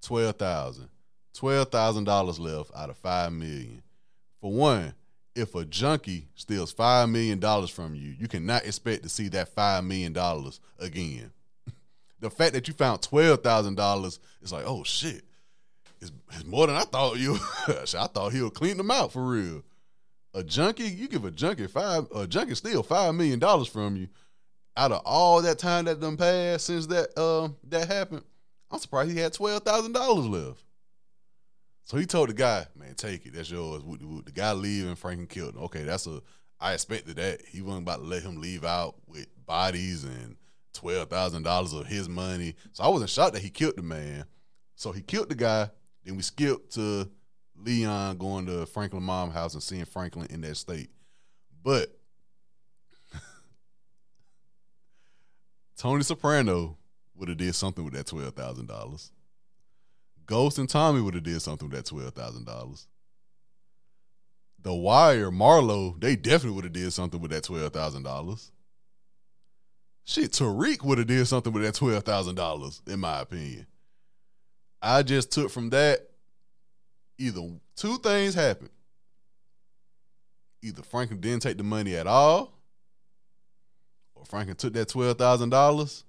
Twelve 0.01 0.35
thousand. 0.35 0.89
Twelve 1.33 1.69
thousand 1.69 2.03
dollars 2.03 2.41
left 2.41 2.71
out 2.75 2.89
of 2.89 2.97
five 2.97 3.31
million. 3.31 3.83
For 4.41 4.51
one, 4.51 4.95
if 5.33 5.55
a 5.55 5.63
junkie 5.63 6.27
steals 6.35 6.73
five 6.73 7.07
million 7.07 7.39
dollars 7.39 7.69
from 7.69 7.95
you, 7.95 8.13
you 8.19 8.27
cannot 8.27 8.65
expect 8.65 9.03
to 9.03 9.09
see 9.09 9.29
that 9.29 9.47
five 9.47 9.85
million 9.85 10.11
dollars 10.11 10.59
again. 10.77 11.31
The 12.19 12.29
fact 12.29 12.53
that 12.53 12.67
you 12.67 12.73
found 12.73 13.01
twelve 13.01 13.43
thousand 13.43 13.75
dollars 13.75 14.19
is 14.41 14.51
like, 14.51 14.65
oh 14.65 14.83
shit, 14.83 15.23
it's, 15.99 16.11
it's 16.31 16.45
more 16.45 16.67
than 16.67 16.75
I 16.75 16.81
thought 16.81 17.17
you. 17.17 17.37
I 17.67 18.07
thought 18.07 18.33
he 18.33 18.41
would 18.41 18.53
clean 18.53 18.77
them 18.77 18.91
out 18.91 19.11
for 19.11 19.25
real. 19.25 19.63
A 20.33 20.43
junkie, 20.43 20.83
you 20.83 21.07
give 21.07 21.25
a 21.25 21.31
junkie 21.31 21.67
five, 21.67 22.07
a 22.13 22.27
junkie 22.27 22.55
steal 22.55 22.83
five 22.83 23.15
million 23.15 23.39
dollars 23.39 23.67
from 23.67 23.95
you. 23.95 24.07
Out 24.75 24.91
of 24.91 25.01
all 25.05 25.41
that 25.41 25.57
time 25.57 25.85
that 25.85 25.99
done 25.99 26.17
passed 26.17 26.67
since 26.67 26.85
that 26.87 27.17
uh, 27.17 27.49
that 27.69 27.87
happened, 27.87 28.23
I'm 28.69 28.79
surprised 28.79 29.11
he 29.11 29.17
had 29.17 29.33
twelve 29.33 29.63
thousand 29.63 29.93
dollars 29.93 30.27
left. 30.27 30.63
So 31.85 31.97
he 31.97 32.05
told 32.05 32.29
the 32.29 32.33
guy, 32.33 32.67
"Man, 32.75 32.93
take 32.95 33.25
it. 33.25 33.33
That's 33.33 33.49
yours." 33.49 33.81
The 33.83 34.31
guy 34.31 34.51
leaving, 34.51 34.95
Franklin 34.95 35.27
killed 35.27 35.55
him. 35.55 35.63
Okay, 35.63 35.83
that's 35.83 36.05
a. 36.05 36.21
I 36.59 36.73
expected 36.73 37.15
that. 37.15 37.41
He 37.47 37.61
wasn't 37.61 37.83
about 37.83 38.01
to 38.01 38.05
let 38.05 38.23
him 38.23 38.41
leave 38.41 38.65
out 38.65 38.95
with 39.07 39.27
bodies 39.45 40.03
and 40.03 40.35
twelve 40.77 41.09
thousand 41.09 41.43
dollars 41.43 41.73
of 41.73 41.87
his 41.87 42.07
money. 42.07 42.55
So 42.71 42.83
I 42.83 42.87
wasn't 42.87 43.09
shocked 43.09 43.33
that 43.33 43.41
he 43.43 43.49
killed 43.49 43.75
the 43.77 43.81
man. 43.81 44.25
So 44.75 44.91
he 44.91 45.01
killed 45.01 45.29
the 45.29 45.35
guy. 45.35 45.69
Then 46.03 46.15
we 46.15 46.21
skipped 46.21 46.73
to 46.75 47.09
Leon 47.55 48.17
going 48.17 48.45
to 48.45 48.65
Franklin 48.65 49.03
mom 49.03 49.31
house 49.31 49.53
and 49.53 49.63
seeing 49.63 49.85
Franklin 49.85 50.27
in 50.29 50.41
that 50.41 50.55
state. 50.55 50.89
But 51.63 51.97
Tony 55.77 56.03
Soprano 56.03 56.77
would 57.15 57.29
have 57.29 57.37
did 57.37 57.55
something 57.55 57.83
with 57.83 57.93
that 57.95 58.05
twelve 58.07 58.35
thousand 58.35 58.67
dollars. 58.67 59.11
Ghost 60.25 60.59
and 60.59 60.69
Tommy 60.69 61.01
would 61.01 61.15
have 61.15 61.23
did 61.23 61.41
something 61.41 61.69
with 61.69 61.77
that 61.77 61.85
twelve 61.85 62.13
thousand 62.13 62.45
dollars. 62.45 62.87
The 64.61 64.73
Wire, 64.73 65.31
Marlo, 65.31 65.99
they 65.99 66.15
definitely 66.15 66.55
would 66.55 66.65
have 66.65 66.73
did 66.73 66.91
something 66.91 67.21
with 67.21 67.31
that 67.31 67.43
twelve 67.43 67.73
thousand 67.73 68.03
dollars. 68.03 68.51
Shit, 70.07 70.31
Tariq 70.31 70.83
would 70.83 70.99
have 70.99 71.07
did 71.07 71.27
something 71.27 71.51
with 71.51 71.63
that 71.63 71.75
twelve 71.75 72.03
thousand 72.03 72.35
dollars, 72.35 72.81
in 72.87 73.01
my 73.01 73.19
opinion. 73.19 73.67
I 74.81 75.03
just 75.03 75.33
took 75.33 75.51
from 75.51 75.69
that 75.71 75.99
either 77.17 77.41
two 77.75 77.97
things 77.97 78.33
happened. 78.33 78.69
Either 80.63 80.81
Franklin 80.81 81.19
didn't 81.19 81.41
take 81.41 81.57
the 81.57 81.63
money 81.63 81.93
at 81.97 82.07
all, 82.07 82.53
or 84.15 84.23
Franklin 84.23 84.55
took 84.55 84.71
that 84.73 84.87
twelve 84.87 85.17
thousand 85.17 85.49
dollars. 85.49 86.05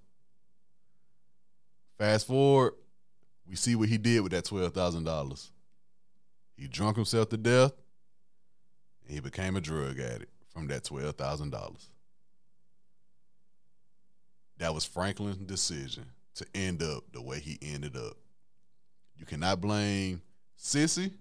Fast 1.99 2.29
forward, 2.29 2.75
we 3.49 3.57
see 3.57 3.75
what 3.75 3.89
he 3.89 3.99
did 3.99 4.21
with 4.21 4.31
that 4.31 4.45
twelve 4.45 4.73
thousand 4.75 5.03
dollars. 5.03 5.51
He 6.57 6.69
drunk 6.69 6.95
himself 6.95 7.31
to 7.31 7.37
death, 7.37 7.73
and 9.03 9.13
he 9.13 9.19
became 9.19 9.57
a 9.57 9.61
drug 9.61 9.99
addict 9.99 10.31
from 10.55 10.69
that 10.69 10.85
twelve 10.85 11.17
thousand 11.17 11.51
dollars. 11.51 11.91
That 14.59 14.75
was 14.75 14.85
Franklin's 14.85 15.37
decision 15.37 16.07
to 16.35 16.47
end 16.55 16.83
up 16.83 17.05
the 17.13 17.23
way 17.23 17.41
he 17.41 17.59
ended 17.63 17.97
up. 17.97 18.17
You 19.17 19.25
cannot 19.27 19.61
blame 19.61 20.23
Cissy 20.57 21.13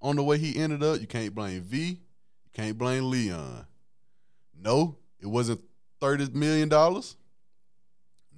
on 0.00 0.16
the 0.16 0.22
way 0.22 0.38
he 0.38 0.58
ended 0.58 0.82
up. 0.82 1.00
You 1.00 1.06
can't 1.06 1.34
blame 1.34 1.62
V. 1.62 1.86
You 1.88 2.50
can't 2.52 2.78
blame 2.78 3.10
Leon. 3.10 3.66
No, 4.58 4.96
it 5.20 5.26
wasn't 5.26 5.60
thirty 6.00 6.28
million 6.32 6.68
dollars. 6.68 7.16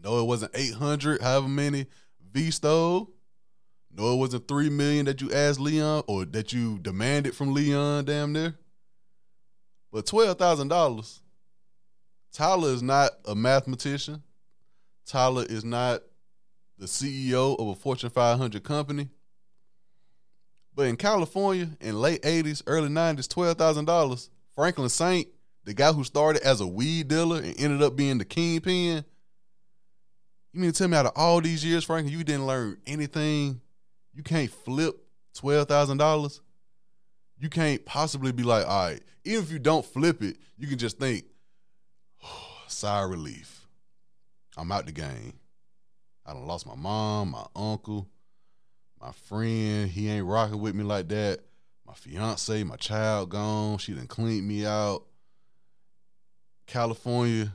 No, 0.03 0.21
it 0.21 0.25
wasn't 0.25 0.53
eight 0.55 0.75
hundred. 0.75 1.21
However 1.21 1.49
many 1.49 1.87
V 2.33 2.51
stole. 2.51 3.11
No, 3.93 4.13
it 4.13 4.17
wasn't 4.17 4.47
three 4.47 4.69
million 4.69 5.07
that 5.07 5.21
you 5.21 5.33
asked 5.33 5.59
Leon 5.59 6.05
or 6.07 6.25
that 6.27 6.53
you 6.53 6.79
demanded 6.79 7.35
from 7.35 7.55
Leon. 7.55 8.05
Damn 8.05 8.33
near. 8.33 8.55
But 9.91 10.07
twelve 10.07 10.39
thousand 10.39 10.69
dollars 10.69 11.23
Tyler 12.37 12.69
is 12.69 12.83
not 12.83 13.13
a 13.25 13.35
mathematician. 13.35 14.23
Tyler 15.07 15.47
is 15.49 15.65
not 15.65 16.03
the 16.77 16.85
CEO 16.85 17.59
of 17.59 17.67
a 17.67 17.75
Fortune 17.75 18.11
500 18.11 18.63
company. 18.63 19.09
But 20.75 20.89
in 20.89 20.99
California, 20.99 21.71
in 21.81 21.99
late 21.99 22.21
80s, 22.21 22.63
early 22.67 22.91
90s, 22.91 23.27
$12,000, 23.29 24.29
Franklin 24.55 24.91
Saint, 24.91 25.29
the 25.65 25.73
guy 25.73 25.95
who 25.95 26.05
started 26.05 26.43
as 26.43 26.61
a 26.61 26.67
weed 26.67 27.09
dealer 27.09 27.39
and 27.39 27.59
ended 27.59 27.81
up 27.81 27.97
being 27.97 28.19
the 28.19 28.25
kingpin, 28.27 29.03
you 30.53 30.61
mean 30.61 30.73
to 30.73 30.77
tell 30.77 30.89
me 30.89 30.99
out 30.99 31.07
of 31.07 31.13
all 31.17 31.41
these 31.41 31.65
years, 31.65 31.85
Franklin, 31.85 32.13
you 32.13 32.23
didn't 32.23 32.47
learn 32.47 32.77
anything? 32.87 33.63
You 34.13 34.23
can't 34.23 34.51
flip 34.51 34.95
$12,000? 35.39 36.41
You 37.39 37.49
can't 37.49 37.83
possibly 37.87 38.33
be 38.33 38.43
like, 38.43 38.67
all 38.67 38.89
right, 38.89 39.03
even 39.25 39.43
if 39.43 39.51
you 39.51 39.59
don't 39.59 39.87
flip 39.87 40.23
it, 40.23 40.37
you 40.59 40.69
can 40.69 40.77
just 40.77 40.99
think, 40.99 41.25
sigh 42.69 43.03
of 43.03 43.11
relief. 43.11 43.67
I'm 44.57 44.73
out 44.73 44.87
the 44.87 44.93
game. 44.93 45.35
I 46.25 46.33
done 46.33 46.47
lost 46.47 46.67
my 46.67 46.75
mom, 46.75 47.31
my 47.31 47.47
uncle, 47.55 48.09
my 49.01 49.13
friend. 49.13 49.89
He 49.89 50.09
ain't 50.09 50.27
rocking 50.27 50.61
with 50.61 50.75
me 50.75 50.83
like 50.83 51.09
that. 51.09 51.41
My 51.87 51.95
fiance, 51.95 52.65
my 52.65 52.77
child 52.77 53.31
gone. 53.31 53.79
She 53.79 53.93
done 53.93 54.09
cleaned 54.09 54.49
me 54.49 54.67
out. 54.67 55.05
California, 56.67 57.53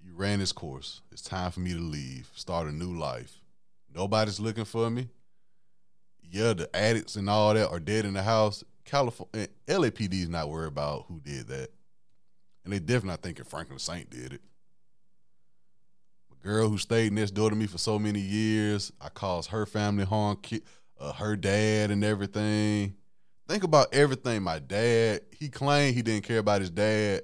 you 0.00 0.12
ran 0.14 0.40
its 0.40 0.52
course. 0.52 1.00
It's 1.10 1.22
time 1.22 1.50
for 1.50 1.60
me 1.60 1.72
to 1.72 1.80
leave, 1.80 2.30
start 2.34 2.68
a 2.68 2.72
new 2.72 2.96
life. 2.96 3.40
Nobody's 3.92 4.38
looking 4.38 4.64
for 4.64 4.88
me. 4.90 5.08
Yeah, 6.30 6.52
the 6.52 6.74
addicts 6.76 7.16
and 7.16 7.28
all 7.28 7.54
that 7.54 7.68
are 7.68 7.80
dead 7.80 8.04
in 8.04 8.14
the 8.14 8.22
house. 8.22 8.62
California, 8.84 9.48
LAPD's 9.66 10.28
not 10.28 10.48
worried 10.48 10.68
about 10.68 11.06
who 11.08 11.20
did 11.20 11.48
that. 11.48 11.70
And 12.64 12.72
they 12.72 12.78
definitely 12.78 13.10
not 13.10 13.22
thinking 13.22 13.44
Franklin 13.44 13.78
Saint 13.78 14.10
did 14.10 14.34
it. 14.34 14.42
A 16.30 16.46
girl 16.46 16.68
who 16.68 16.78
stayed 16.78 17.12
next 17.12 17.32
door 17.32 17.50
to 17.50 17.56
me 17.56 17.66
for 17.66 17.78
so 17.78 17.98
many 17.98 18.20
years, 18.20 18.92
I 19.00 19.08
caused 19.08 19.50
her 19.50 19.66
family 19.66 20.04
harm, 20.04 20.38
uh, 21.00 21.12
her 21.14 21.36
dad 21.36 21.90
and 21.90 22.04
everything. 22.04 22.94
Think 23.48 23.64
about 23.64 23.94
everything. 23.94 24.42
My 24.42 24.58
dad, 24.58 25.22
he 25.38 25.48
claimed 25.48 25.94
he 25.94 26.02
didn't 26.02 26.24
care 26.24 26.38
about 26.38 26.60
his 26.60 26.70
dad. 26.70 27.22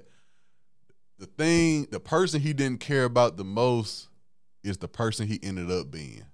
The 1.19 1.27
thing, 1.27 1.87
the 1.91 1.99
person 1.99 2.41
he 2.41 2.53
didn't 2.53 2.79
care 2.79 3.05
about 3.05 3.37
the 3.37 3.43
most 3.43 4.09
is 4.63 4.77
the 4.77 4.87
person 4.87 5.27
he 5.27 5.39
ended 5.43 5.71
up 5.71 5.91
being. 5.91 6.25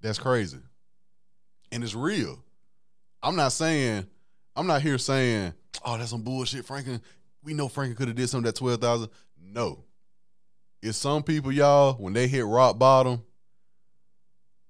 That's 0.00 0.18
crazy. 0.18 0.58
And 1.72 1.82
it's 1.82 1.94
real. 1.94 2.38
I'm 3.22 3.34
not 3.34 3.52
saying, 3.52 4.06
I'm 4.58 4.66
not 4.66 4.82
here 4.82 4.98
saying 4.98 5.54
oh, 5.84 5.96
that's 5.96 6.10
some 6.10 6.22
bullshit. 6.22 6.64
Franklin, 6.64 7.00
we 7.44 7.54
know 7.54 7.68
Franklin 7.68 7.96
could 7.96 8.08
have 8.08 8.16
did 8.16 8.28
something 8.28 8.46
that 8.46 8.56
twelve 8.56 8.80
thousand. 8.80 9.10
No, 9.40 9.84
it's 10.82 10.98
some 10.98 11.22
people, 11.22 11.52
y'all, 11.52 11.94
when 11.94 12.12
they 12.12 12.26
hit 12.26 12.44
rock 12.44 12.76
bottom, 12.76 13.22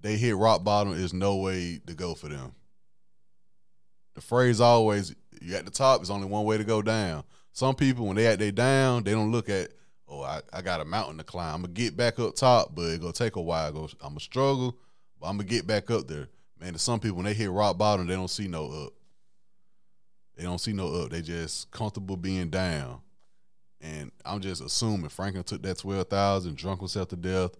they 0.02 0.16
hit 0.16 0.36
rock 0.36 0.62
bottom. 0.62 0.92
Is 0.92 1.14
no 1.14 1.36
way 1.36 1.80
to 1.86 1.94
go 1.94 2.14
for 2.14 2.28
them. 2.28 2.52
The 4.14 4.20
phrase 4.20 4.60
always, 4.60 5.14
you 5.40 5.56
at 5.56 5.64
the 5.64 5.70
top, 5.70 6.02
is 6.02 6.10
only 6.10 6.26
one 6.26 6.44
way 6.44 6.58
to 6.58 6.64
go 6.64 6.82
down. 6.82 7.24
Some 7.52 7.74
people, 7.74 8.06
when 8.06 8.16
they 8.16 8.26
at 8.26 8.38
they 8.38 8.50
down, 8.50 9.04
they 9.04 9.12
don't 9.12 9.32
look 9.32 9.48
at, 9.48 9.70
oh, 10.06 10.22
I, 10.22 10.42
I 10.52 10.60
got 10.60 10.82
a 10.82 10.84
mountain 10.84 11.16
to 11.16 11.24
climb. 11.24 11.54
I'm 11.54 11.62
gonna 11.62 11.72
get 11.72 11.96
back 11.96 12.18
up 12.18 12.34
top, 12.34 12.74
but 12.74 12.82
it 12.82 13.00
gonna 13.00 13.14
take 13.14 13.36
a 13.36 13.40
while. 13.40 13.88
I'm 14.02 14.10
gonna 14.10 14.20
struggle, 14.20 14.76
but 15.18 15.28
I'm 15.28 15.38
gonna 15.38 15.48
get 15.48 15.66
back 15.66 15.90
up 15.90 16.08
there. 16.08 16.28
Man, 16.60 16.74
to 16.74 16.78
some 16.78 17.00
people, 17.00 17.16
when 17.16 17.24
they 17.24 17.32
hit 17.32 17.50
rock 17.50 17.78
bottom, 17.78 18.06
they 18.06 18.14
don't 18.14 18.28
see 18.28 18.48
no 18.48 18.66
up. 18.66 18.92
They 20.38 20.44
don't 20.44 20.60
see 20.60 20.72
no 20.72 20.86
up. 20.94 21.10
They 21.10 21.20
just 21.20 21.70
comfortable 21.72 22.16
being 22.16 22.48
down. 22.48 23.00
And 23.80 24.12
I'm 24.24 24.40
just 24.40 24.62
assuming 24.62 25.08
Franklin 25.08 25.42
took 25.42 25.62
that 25.62 25.78
twelve 25.78 26.08
thousand, 26.08 26.56
drunk 26.56 26.78
himself 26.78 27.08
to 27.08 27.16
death, 27.16 27.50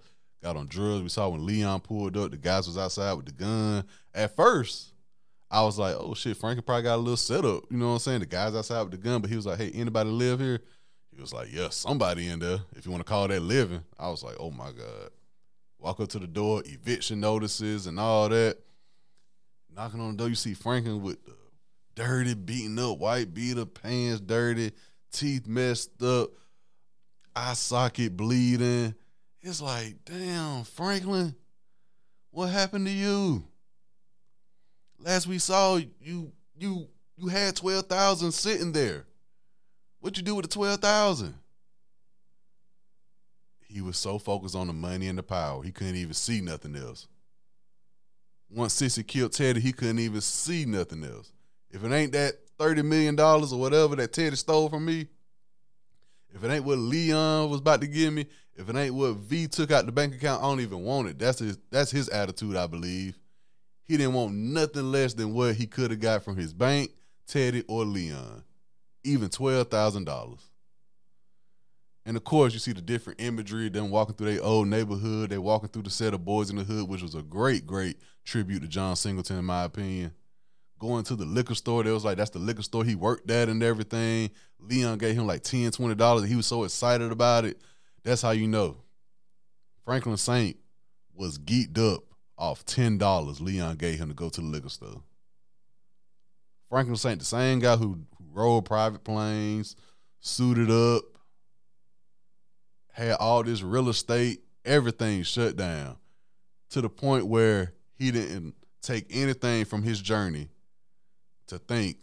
got 0.43 0.57
on 0.57 0.69
drugs. 0.69 1.03
We 1.03 1.09
saw 1.09 1.29
when 1.29 1.45
Leon 1.45 1.81
pulled 1.81 2.17
up, 2.17 2.31
the 2.31 2.37
guys 2.37 2.69
was 2.69 2.79
outside 2.79 3.15
with 3.15 3.27
the 3.27 3.33
gun. 3.33 3.85
At 4.15 4.37
first, 4.37 4.93
I 5.51 5.65
was 5.65 5.77
like, 5.77 5.97
oh 5.99 6.15
shit, 6.15 6.37
Franklin 6.37 6.65
probably 6.65 6.85
got 6.85 6.97
a 6.97 6.99
little 6.99 7.17
setup. 7.17 7.65
You 7.69 7.79
know 7.79 7.89
what 7.89 7.93
I'm 7.95 7.99
saying? 7.99 8.21
The 8.21 8.27
guys 8.27 8.55
outside 8.55 8.83
with 8.83 8.93
the 8.93 8.97
gun, 8.97 9.21
but 9.21 9.31
he 9.31 9.37
was 9.37 9.47
like, 9.47 9.59
hey, 9.59 9.73
anybody 9.75 10.11
live 10.11 10.39
here? 10.39 10.61
He 11.13 11.21
was 11.21 11.33
like, 11.33 11.49
yeah, 11.53 11.71
somebody 11.71 12.29
in 12.29 12.39
there. 12.39 12.61
If 12.77 12.87
you 12.87 12.93
want 12.93 13.05
to 13.05 13.09
call 13.09 13.27
that 13.27 13.41
living. 13.41 13.83
I 13.99 14.09
was 14.09 14.23
like, 14.23 14.37
oh 14.39 14.53
my 14.53 14.67
God. 14.67 15.11
Walk 15.81 15.99
up 15.99 16.09
to 16.11 16.19
the 16.21 16.27
door, 16.27 16.63
eviction 16.65 17.19
notices 17.19 17.87
and 17.89 17.99
all 17.99 18.29
that. 18.29 18.59
Knocking 19.75 20.01
on 20.01 20.13
the 20.13 20.17
door, 20.17 20.29
you 20.29 20.35
see 20.35 20.55
Franklin 20.55 21.03
with 21.03 21.25
the 21.25 21.35
dirty, 21.99 22.35
beaten 22.35 22.79
up, 22.79 22.99
white 22.99 23.35
beater, 23.35 23.67
pants 23.67 24.21
dirty, 24.21 24.71
teeth 25.13 25.49
messed 25.49 26.01
up, 26.01 26.31
eye 27.35 27.55
socket 27.55 28.17
bleeding. 28.17 28.95
It's 29.43 29.61
like, 29.61 29.97
damn, 30.05 30.63
Franklin, 30.63 31.35
what 32.31 32.47
happened 32.47 32.87
to 32.87 32.93
you? 32.93 33.45
Last 35.01 35.27
we 35.27 35.39
saw 35.39 35.77
you, 36.01 36.33
you, 36.57 36.89
you 37.17 37.27
had 37.27 37.57
twelve 37.57 37.87
thousand 37.87 38.33
sitting 38.33 38.73
there. 38.73 39.05
What 40.01 40.17
you 40.17 40.23
do 40.23 40.37
with 40.37 40.45
the 40.45 40.53
twelve 40.53 40.81
thousand? 40.81 41.35
He 43.67 43.81
was 43.81 43.97
so 43.97 44.19
focused 44.19 44.55
on 44.55 44.69
the 44.69 44.73
money 44.73 45.09
and 45.09 45.19
the 45.19 45.23
power, 45.25 45.63
he 45.63 45.73
couldn't 45.73 45.97
even 45.97 46.15
see 46.15 46.41
nothing 46.41 46.77
else. 46.77 47.09
Once 48.49 48.73
Cissy 48.73 49.03
killed 49.03 49.33
Teddy, 49.33 49.61
he 49.61 49.73
couldn't 49.73 49.99
even 49.99 50.21
see 50.21 50.65
nothing 50.65 51.05
else. 51.05 51.33
If 51.71 51.85
it 51.85 51.93
ain't 51.93 52.13
that 52.13 52.35
thirty 52.59 52.83
million 52.83 53.17
dollars 53.17 53.53
or 53.53 53.61
whatever 53.61 53.97
that 53.97 54.13
Teddy 54.13 54.37
stole 54.37 54.69
from 54.69 54.85
me, 54.85 55.07
if 56.35 56.43
it 56.43 56.51
ain't 56.51 56.65
what 56.65 56.79
Leon 56.79 57.51
was 57.51 57.61
about 57.61 57.81
to 57.81 57.87
give 57.87 58.13
me, 58.13 58.27
if 58.55 58.69
it 58.69 58.77
ain't 58.77 58.95
what 58.95 59.17
V 59.17 59.47
took 59.47 59.71
out 59.71 59.87
the 59.87 59.93
bank 59.93 60.15
account, 60.15 60.43
I 60.43 60.47
don't 60.47 60.61
even 60.61 60.83
want 60.83 61.09
it. 61.09 61.19
That's 61.19 61.39
his 61.39 61.59
that's 61.71 61.91
his 61.91 62.09
attitude, 62.09 62.57
I 62.57 62.67
believe. 62.67 63.19
He 63.85 63.97
didn't 63.97 64.15
want 64.15 64.35
nothing 64.35 64.93
less 64.93 65.15
than 65.15 65.33
what 65.33 65.55
he 65.55 65.67
could 65.67 65.91
have 65.91 66.01
got 66.01 66.23
from 66.23 66.37
his 66.37 66.53
bank, 66.53 66.91
Teddy, 67.27 67.65
or 67.69 67.85
Leon. 67.85 68.45
Even 69.05 69.29
twelve 69.29 69.69
thousand 69.69 70.05
dollars. 70.05 70.41
And 72.05 72.17
of 72.17 72.25
course, 72.25 72.55
you 72.55 72.59
see 72.59 72.73
the 72.73 72.81
different 72.81 73.21
imagery, 73.21 73.69
them 73.69 73.91
walking 73.91 74.15
through 74.15 74.33
their 74.33 74.43
old 74.43 74.67
neighborhood. 74.69 75.29
They 75.29 75.37
walking 75.37 75.69
through 75.69 75.83
the 75.83 75.91
set 75.91 76.15
of 76.15 76.21
Boyz 76.21 76.51
n 76.51 76.57
the 76.57 76.65
Hood, 76.65 76.89
which 76.89 77.03
was 77.03 77.15
a 77.15 77.23
great, 77.23 77.67
great 77.67 77.99
tribute 78.25 78.61
to 78.61 78.69
John 78.69 78.97
Singleton, 78.97 79.39
in 79.39 79.45
my 79.45 79.65
opinion. 79.65 80.13
Going 80.79 81.05
to 81.05 81.17
the 81.17 81.25
liquor 81.25 81.55
store, 81.55 81.83
they 81.83 81.91
was 81.91 82.05
like, 82.05 82.19
that's 82.19 82.31
the 82.31 82.39
liquor 82.39 82.63
store 82.63 82.85
he 82.85 82.95
worked 82.95 83.31
at 83.31 83.49
and 83.49 83.63
everything. 83.63 84.31
Leon 84.61 84.99
gave 84.99 85.17
him 85.17 85.27
like 85.27 85.43
10 85.43 85.71
$20. 85.71 86.27
he 86.27 86.37
was 86.37 86.47
so 86.47 86.65
excited 86.65 87.11
about 87.11 87.45
it. 87.45 87.61
That's 88.05 88.23
how 88.23 88.31
you 88.31 88.47
know. 88.47 88.77
Franklin 89.85 90.17
Saint 90.17 90.57
was 91.15 91.39
geeked 91.39 91.79
up 91.79 92.05
off 92.37 92.65
$10 92.65 93.41
Leon 93.41 93.77
gave 93.77 93.99
him 93.99 94.09
to 94.09 94.15
go 94.15 94.29
to 94.29 94.41
the 94.41 94.47
liquor 94.47 94.69
store. 94.69 95.03
Franklin 96.69 96.97
Saint, 96.97 97.19
the 97.19 97.25
same 97.25 97.59
guy 97.59 97.77
who, 97.77 98.01
who 98.17 98.25
rode 98.33 98.65
private 98.65 99.03
planes, 99.03 99.75
suited 100.21 100.71
up, 100.71 101.03
had 102.93 103.13
all 103.13 103.43
this 103.43 103.63
real 103.63 103.89
estate, 103.89 104.43
everything 104.65 105.23
shut 105.23 105.57
down 105.57 105.97
to 106.71 106.81
the 106.81 106.89
point 106.89 107.27
where 107.27 107.73
he 107.95 108.11
didn't 108.11 108.55
take 108.83 109.07
anything 109.11 109.65
from 109.65 109.83
his 109.83 110.01
journey 110.01 110.49
to 111.49 111.59
think 111.59 111.99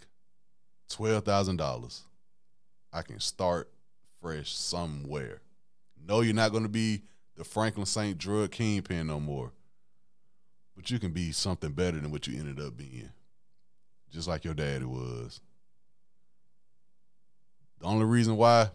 $12,000. 0.89 2.01
I 2.93 3.01
can 3.01 3.19
start 3.19 3.71
fresh 4.21 4.53
somewhere. 4.53 5.41
No, 6.07 6.21
you're 6.21 6.35
not 6.35 6.51
going 6.51 6.63
to 6.63 6.69
be 6.69 7.01
the 7.35 7.43
Franklin 7.43 7.85
Saint 7.85 8.17
drug 8.17 8.51
kingpin 8.51 9.07
no 9.07 9.19
more, 9.19 9.51
but 10.75 10.89
you 10.89 10.99
can 10.99 11.11
be 11.11 11.31
something 11.31 11.71
better 11.71 11.99
than 11.99 12.11
what 12.11 12.27
you 12.27 12.39
ended 12.39 12.59
up 12.59 12.77
being, 12.77 13.09
just 14.11 14.27
like 14.27 14.45
your 14.45 14.53
daddy 14.53 14.85
was. 14.85 15.41
The 17.79 17.85
only 17.85 18.05
reason 18.05 18.37
why 18.37 18.69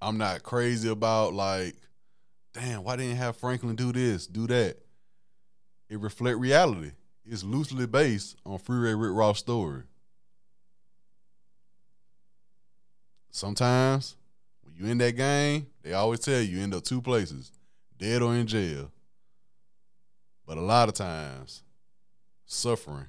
I'm 0.00 0.18
not 0.18 0.42
crazy 0.42 0.88
about 0.88 1.34
like, 1.34 1.74
damn, 2.52 2.84
why 2.84 2.96
didn't 2.96 3.16
have 3.16 3.36
Franklin 3.36 3.76
do 3.76 3.92
this, 3.92 4.26
do 4.26 4.46
that? 4.48 4.76
It 5.88 5.98
reflect 5.98 6.38
reality. 6.38 6.92
It's 7.30 7.44
loosely 7.44 7.86
based 7.86 8.36
on 8.46 8.58
Freeway 8.58 8.94
Rick 8.94 9.12
Ross' 9.14 9.38
story. 9.38 9.82
Sometimes 13.30 14.16
when 14.62 14.74
you 14.74 14.90
in 14.90 14.98
that 14.98 15.16
game, 15.16 15.66
they 15.82 15.92
always 15.92 16.20
tell 16.20 16.40
you 16.40 16.56
you 16.56 16.62
end 16.62 16.74
up 16.74 16.84
two 16.84 17.02
places, 17.02 17.52
dead 17.98 18.22
or 18.22 18.34
in 18.34 18.46
jail. 18.46 18.90
But 20.46 20.56
a 20.56 20.62
lot 20.62 20.88
of 20.88 20.94
times, 20.94 21.62
suffering 22.46 23.06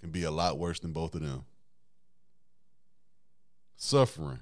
can 0.00 0.10
be 0.10 0.22
a 0.22 0.30
lot 0.30 0.58
worse 0.58 0.78
than 0.78 0.92
both 0.92 1.16
of 1.16 1.22
them. 1.22 1.44
Suffering 3.76 4.38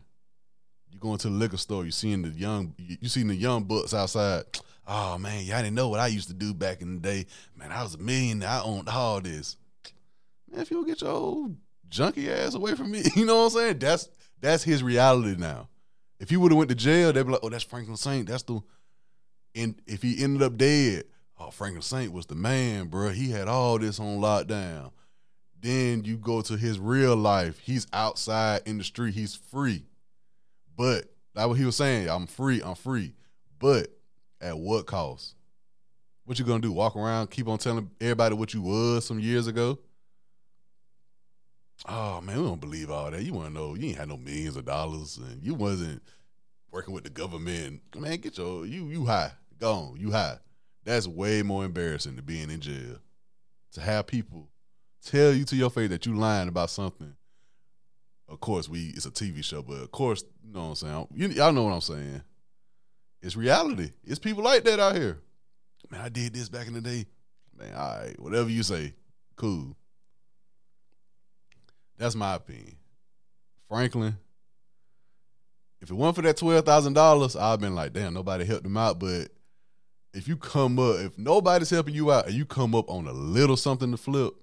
you 0.92 0.98
go 0.98 1.12
into 1.12 1.28
the 1.28 1.34
liquor 1.34 1.56
store, 1.56 1.84
you 1.84 1.90
seeing 1.90 2.22
the 2.22 2.28
young, 2.28 2.74
you 2.76 3.08
seeing 3.08 3.28
the 3.28 3.34
young 3.34 3.64
bucks 3.64 3.94
outside. 3.94 4.44
Oh 4.86 5.16
man, 5.18 5.44
y'all 5.44 5.62
didn't 5.62 5.74
know 5.74 5.88
what 5.88 6.00
I 6.00 6.08
used 6.08 6.28
to 6.28 6.34
do 6.34 6.52
back 6.52 6.82
in 6.82 6.94
the 6.94 7.00
day. 7.00 7.26
Man, 7.56 7.70
I 7.70 7.82
was 7.82 7.94
a 7.94 7.98
millionaire. 7.98 8.48
I 8.48 8.62
owned 8.62 8.88
all 8.88 9.20
this. 9.20 9.56
Man, 10.50 10.60
if 10.60 10.70
you'll 10.70 10.84
get 10.84 11.00
your 11.00 11.10
old 11.10 11.56
junky 11.88 12.28
ass 12.28 12.54
away 12.54 12.74
from 12.74 12.90
me, 12.90 13.02
you 13.16 13.24
know 13.24 13.38
what 13.38 13.44
I'm 13.44 13.50
saying? 13.50 13.78
That's 13.78 14.08
that's 14.40 14.64
his 14.64 14.82
reality 14.82 15.36
now. 15.38 15.68
If 16.18 16.30
he 16.30 16.36
would 16.36 16.52
have 16.52 16.58
went 16.58 16.70
to 16.70 16.76
jail, 16.76 17.12
they'd 17.12 17.22
be 17.22 17.32
like, 17.32 17.40
"Oh, 17.42 17.48
that's 17.48 17.64
Franklin 17.64 17.96
Saint. 17.96 18.28
That's 18.28 18.42
the." 18.42 18.60
And 19.54 19.80
if 19.86 20.02
he 20.02 20.22
ended 20.22 20.42
up 20.42 20.56
dead, 20.56 21.04
oh, 21.38 21.50
Franklin 21.50 21.82
Saint 21.82 22.12
was 22.12 22.26
the 22.26 22.34
man, 22.34 22.86
bro. 22.86 23.10
He 23.10 23.30
had 23.30 23.48
all 23.48 23.78
this 23.78 24.00
on 24.00 24.18
lockdown. 24.18 24.92
Then 25.60 26.04
you 26.04 26.16
go 26.16 26.40
to 26.42 26.56
his 26.56 26.78
real 26.80 27.14
life. 27.14 27.58
He's 27.60 27.86
outside 27.92 28.62
in 28.66 28.78
the 28.78 28.84
street. 28.84 29.14
He's 29.14 29.36
free. 29.36 29.84
But 30.76 31.06
like 31.34 31.48
what 31.48 31.58
he 31.58 31.64
was 31.64 31.76
saying, 31.76 32.08
I'm 32.08 32.26
free, 32.26 32.60
I'm 32.62 32.74
free. 32.74 33.14
But 33.58 33.88
at 34.42 34.58
what 34.58 34.86
cost? 34.86 35.34
What 36.24 36.38
you 36.38 36.44
gonna 36.44 36.60
do? 36.60 36.72
Walk 36.72 36.96
around, 36.96 37.30
keep 37.30 37.48
on 37.48 37.58
telling 37.58 37.90
everybody 38.00 38.34
what 38.34 38.54
you 38.54 38.62
was 38.62 39.04
some 39.04 39.18
years 39.18 39.46
ago? 39.46 39.78
Oh 41.88 42.20
man, 42.20 42.38
we 42.38 42.46
don't 42.46 42.60
believe 42.60 42.90
all 42.90 43.10
that. 43.10 43.22
You 43.22 43.32
wanna 43.32 43.50
know 43.50 43.74
you 43.74 43.88
ain't 43.88 43.98
had 43.98 44.08
no 44.08 44.16
millions 44.16 44.56
of 44.56 44.64
dollars 44.64 45.18
and 45.18 45.42
you 45.42 45.54
wasn't 45.54 46.02
working 46.70 46.94
with 46.94 47.04
the 47.04 47.10
government. 47.10 47.82
Man, 47.96 48.18
get 48.18 48.38
your 48.38 48.66
you 48.66 48.86
you 48.88 49.04
high. 49.06 49.32
Gone. 49.58 49.96
You 49.98 50.10
high. 50.10 50.38
That's 50.84 51.06
way 51.06 51.42
more 51.42 51.64
embarrassing 51.64 52.16
than 52.16 52.24
being 52.24 52.50
in 52.50 52.60
jail. 52.60 52.98
To 53.72 53.80
have 53.80 54.06
people 54.06 54.48
tell 55.04 55.32
you 55.32 55.44
to 55.44 55.56
your 55.56 55.70
face 55.70 55.90
that 55.90 56.06
you 56.06 56.14
lying 56.14 56.48
about 56.48 56.70
something 56.70 57.14
of 58.32 58.40
course 58.40 58.68
we 58.68 58.86
it's 58.96 59.06
a 59.06 59.10
TV 59.10 59.44
show, 59.44 59.62
but 59.62 59.74
of 59.74 59.92
course, 59.92 60.24
you 60.42 60.52
know 60.52 60.62
what 60.62 60.68
I'm 60.68 60.74
saying. 60.74 61.08
You, 61.14 61.28
y'all 61.28 61.52
know 61.52 61.64
what 61.64 61.72
I'm 61.72 61.80
saying. 61.80 62.22
It's 63.22 63.36
reality. 63.36 63.92
It's 64.04 64.18
people 64.18 64.42
like 64.42 64.64
that 64.64 64.80
out 64.80 64.96
here. 64.96 65.20
Man, 65.90 66.00
I 66.00 66.08
did 66.08 66.34
this 66.34 66.48
back 66.48 66.66
in 66.66 66.74
the 66.74 66.80
day. 66.80 67.06
Man, 67.56 67.72
all 67.74 67.98
right, 67.98 68.20
whatever 68.20 68.48
you 68.48 68.62
say, 68.62 68.94
cool. 69.36 69.76
That's 71.98 72.14
my 72.16 72.34
opinion. 72.34 72.76
Franklin, 73.68 74.16
if 75.80 75.90
it 75.90 75.94
weren't 75.94 76.16
for 76.16 76.22
that 76.22 76.36
twelve 76.36 76.64
thousand 76.64 76.94
dollars, 76.94 77.36
I've 77.36 77.60
been 77.60 77.74
like, 77.74 77.92
damn, 77.92 78.14
nobody 78.14 78.44
helped 78.44 78.66
him 78.66 78.76
out. 78.76 78.98
But 78.98 79.28
if 80.12 80.26
you 80.26 80.36
come 80.36 80.78
up, 80.78 80.96
if 80.98 81.16
nobody's 81.16 81.70
helping 81.70 81.94
you 81.94 82.10
out, 82.10 82.26
and 82.26 82.34
you 82.34 82.44
come 82.44 82.74
up 82.74 82.90
on 82.90 83.06
a 83.06 83.12
little 83.12 83.56
something 83.56 83.90
to 83.92 83.96
flip, 83.96 84.34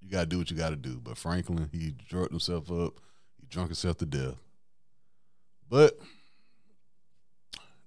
you 0.00 0.10
gotta 0.10 0.26
do 0.26 0.38
what 0.38 0.50
you 0.50 0.56
gotta 0.56 0.76
do. 0.76 1.00
But 1.02 1.16
Franklin, 1.16 1.70
he 1.72 1.92
drunk 1.92 2.30
himself 2.30 2.70
up. 2.70 2.94
He 3.40 3.46
drunk 3.48 3.68
himself 3.70 3.96
to 3.98 4.06
death. 4.06 4.36
But 5.68 5.98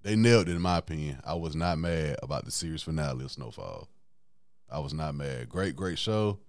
they 0.04 0.16
nailed 0.16 0.50
it 0.50 0.56
in 0.56 0.62
my 0.62 0.78
opinion. 0.78 1.20
I 1.26 1.34
was 1.34 1.56
not 1.56 1.78
mad 1.78 2.18
about 2.22 2.46
the 2.46 2.52
series 2.52 2.84
finale 2.84 3.24
of 3.24 3.32
Snowfall. 3.32 3.88
I 4.70 4.80
was 4.80 4.94
not 4.94 5.16
mad. 5.16 5.50
Great, 5.50 5.76
great 5.76 5.98
show. 5.98 6.40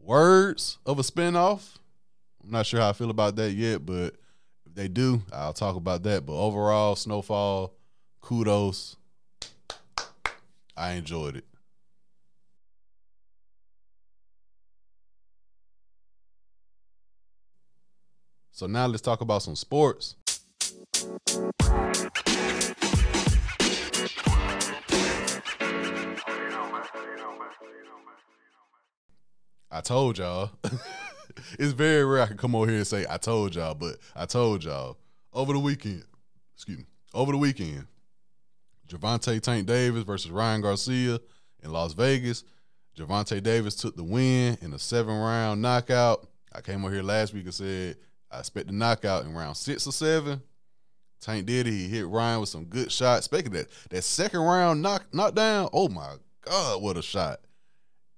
Words 0.00 0.78
of 0.84 0.98
a 0.98 1.02
spinoff. 1.02 1.76
I'm 2.42 2.50
not 2.50 2.66
sure 2.66 2.80
how 2.80 2.90
I 2.90 2.92
feel 2.92 3.10
about 3.10 3.36
that 3.36 3.52
yet, 3.52 3.86
but 3.86 4.14
if 4.66 4.74
they 4.74 4.88
do, 4.88 5.22
I'll 5.32 5.52
talk 5.52 5.76
about 5.76 6.02
that. 6.02 6.26
But 6.26 6.34
overall, 6.34 6.96
Snowfall, 6.96 7.74
kudos. 8.20 8.96
I 10.76 10.92
enjoyed 10.92 11.36
it. 11.36 11.44
So 18.50 18.66
now 18.66 18.86
let's 18.86 19.02
talk 19.02 19.20
about 19.20 19.42
some 19.42 19.54
sports. 19.54 20.16
I 29.70 29.80
told 29.80 30.18
y'all. 30.18 30.50
it's 31.58 31.72
very 31.72 32.04
rare 32.04 32.22
I 32.22 32.26
can 32.26 32.36
come 32.36 32.54
over 32.54 32.66
here 32.66 32.78
and 32.78 32.86
say 32.86 33.06
I 33.08 33.16
told 33.16 33.54
y'all, 33.54 33.74
but 33.74 33.96
I 34.14 34.26
told 34.26 34.64
y'all 34.64 34.96
over 35.32 35.52
the 35.52 35.58
weekend. 35.58 36.04
Excuse 36.54 36.78
me. 36.78 36.84
Over 37.14 37.32
the 37.32 37.38
weekend, 37.38 37.86
Gervonta 38.88 39.40
Tank 39.40 39.66
Davis 39.66 40.04
versus 40.04 40.30
Ryan 40.30 40.60
Garcia 40.60 41.18
in 41.62 41.72
Las 41.72 41.94
Vegas. 41.94 42.44
Gervonta 42.96 43.42
Davis 43.42 43.74
took 43.74 43.96
the 43.96 44.04
win 44.04 44.56
in 44.60 44.72
a 44.72 44.78
seven 44.78 45.18
round 45.18 45.60
knockout. 45.62 46.26
I 46.54 46.60
came 46.60 46.84
over 46.84 46.92
here 46.92 47.02
last 47.02 47.34
week 47.34 47.44
and 47.44 47.54
said 47.54 47.96
I 48.30 48.40
expect 48.40 48.68
the 48.68 48.72
knockout 48.72 49.24
in 49.24 49.34
round 49.34 49.56
six 49.56 49.86
or 49.86 49.92
seven. 49.92 50.42
Tank 51.20 51.46
did 51.46 51.66
it. 51.66 51.72
He 51.72 51.88
hit 51.88 52.06
Ryan 52.06 52.40
with 52.40 52.48
some 52.48 52.64
good 52.64 52.92
shots. 52.92 53.24
Speaking 53.24 53.52
that, 53.52 53.68
that 53.90 54.02
second 54.02 54.40
round 54.40 54.82
knock 54.82 55.06
knockdown, 55.12 55.68
oh 55.72 55.88
my 55.88 56.14
God, 56.42 56.82
what 56.82 56.96
a 56.96 57.02
shot. 57.02 57.40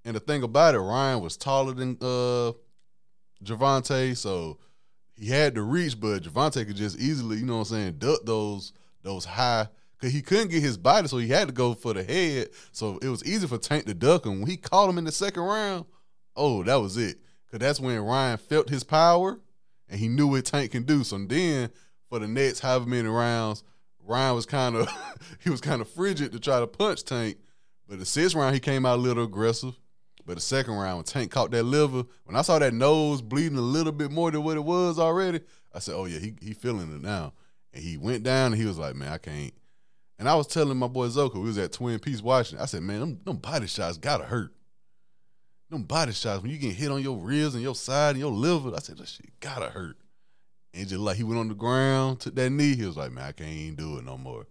And 0.04 0.16
the 0.16 0.20
thing 0.20 0.42
about 0.42 0.74
it, 0.74 0.80
Ryan 0.80 1.20
was 1.20 1.36
taller 1.36 1.72
than 1.72 1.98
uh 2.00 2.52
Gervonta, 3.44 4.16
so 4.16 4.58
he 5.16 5.26
had 5.26 5.54
to 5.54 5.62
reach, 5.62 5.98
but 5.98 6.22
Gervonta 6.22 6.66
could 6.66 6.76
just 6.76 6.98
easily, 6.98 7.38
you 7.38 7.46
know 7.46 7.58
what 7.58 7.70
I'm 7.70 7.76
saying, 7.76 7.94
duck 7.98 8.20
those 8.24 8.72
those 9.02 9.24
high 9.24 9.68
because 9.98 10.14
he 10.14 10.22
couldn't 10.22 10.50
get 10.50 10.62
his 10.62 10.76
body, 10.76 11.08
so 11.08 11.18
he 11.18 11.28
had 11.28 11.48
to 11.48 11.54
go 11.54 11.74
for 11.74 11.92
the 11.92 12.04
head. 12.04 12.48
So 12.72 12.98
it 12.98 13.08
was 13.08 13.24
easy 13.24 13.46
for 13.46 13.58
Tank 13.58 13.86
to 13.86 13.94
duck 13.94 14.26
him. 14.26 14.40
When 14.40 14.48
he 14.48 14.56
caught 14.56 14.88
him 14.88 14.98
in 14.98 15.04
the 15.04 15.12
second 15.12 15.42
round, 15.42 15.86
oh, 16.36 16.62
that 16.62 16.76
was 16.76 16.96
it. 16.96 17.18
Because 17.44 17.66
that's 17.66 17.80
when 17.80 17.98
Ryan 18.00 18.38
felt 18.38 18.68
his 18.68 18.84
power 18.84 19.40
and 19.88 19.98
he 19.98 20.08
knew 20.08 20.28
what 20.28 20.44
Tank 20.44 20.70
can 20.70 20.84
do. 20.84 21.02
So 21.02 21.18
then 21.18 21.70
for 22.08 22.18
the 22.18 22.28
next 22.28 22.60
however 22.60 22.86
many 22.86 23.08
rounds, 23.08 23.64
Ryan 24.04 24.34
was 24.36 24.46
kind 24.46 24.76
of 24.76 24.88
he 25.40 25.50
was 25.50 25.60
kind 25.60 25.80
of 25.80 25.88
frigid 25.88 26.32
to 26.32 26.38
try 26.38 26.60
to 26.60 26.66
punch 26.66 27.04
Tank. 27.04 27.36
But 27.88 27.98
the 27.98 28.06
sixth 28.06 28.36
round 28.36 28.54
he 28.54 28.60
came 28.60 28.86
out 28.86 28.98
a 28.98 29.02
little 29.02 29.24
aggressive. 29.24 29.74
But 30.28 30.34
the 30.34 30.42
second 30.42 30.74
round 30.74 30.98
when 30.98 31.04
Tank 31.04 31.30
caught 31.30 31.52
that 31.52 31.62
liver, 31.62 32.04
when 32.24 32.36
I 32.36 32.42
saw 32.42 32.58
that 32.58 32.74
nose 32.74 33.22
bleeding 33.22 33.56
a 33.56 33.62
little 33.62 33.92
bit 33.92 34.12
more 34.12 34.30
than 34.30 34.44
what 34.44 34.58
it 34.58 34.62
was 34.62 34.98
already, 34.98 35.40
I 35.72 35.78
said, 35.78 35.94
"Oh 35.94 36.04
yeah, 36.04 36.18
he 36.18 36.34
he 36.42 36.52
feeling 36.52 36.94
it 36.94 37.00
now." 37.00 37.32
And 37.72 37.82
he 37.82 37.96
went 37.96 38.24
down 38.24 38.52
and 38.52 38.60
he 38.60 38.66
was 38.66 38.78
like, 38.78 38.94
"Man, 38.94 39.10
I 39.10 39.16
can't." 39.16 39.54
And 40.18 40.28
I 40.28 40.34
was 40.34 40.46
telling 40.46 40.76
my 40.76 40.86
boy 40.86 41.06
Zoka, 41.06 41.36
we 41.36 41.40
was 41.40 41.56
at 41.56 41.72
Twin 41.72 41.98
Peaks 41.98 42.20
watching. 42.20 42.58
I 42.58 42.66
said, 42.66 42.82
"Man, 42.82 43.00
them, 43.00 43.20
them 43.24 43.36
body 43.38 43.66
shots 43.66 43.96
gotta 43.96 44.24
hurt." 44.24 44.52
them 45.70 45.82
body 45.82 46.12
shots 46.12 46.42
when 46.42 46.50
you 46.50 46.58
get 46.58 46.74
hit 46.74 46.90
on 46.90 47.02
your 47.02 47.18
ribs 47.18 47.54
and 47.54 47.62
your 47.62 47.74
side 47.74 48.10
and 48.10 48.20
your 48.20 48.32
liver, 48.32 48.74
I 48.74 48.80
said 48.80 48.98
that 48.98 49.08
shit 49.08 49.30
gotta 49.40 49.70
hurt. 49.70 49.96
And 50.74 50.88
just 50.88 51.00
like 51.00 51.16
he 51.16 51.24
went 51.24 51.40
on 51.40 51.48
the 51.48 51.54
ground, 51.54 52.20
took 52.20 52.34
that 52.34 52.50
knee, 52.50 52.76
he 52.76 52.84
was 52.84 52.96
like, 52.96 53.12
man, 53.12 53.24
I 53.24 53.32
can't 53.32 53.50
even 53.50 53.74
do 53.76 53.98
it 53.98 54.04
no 54.04 54.18
more. 54.18 54.46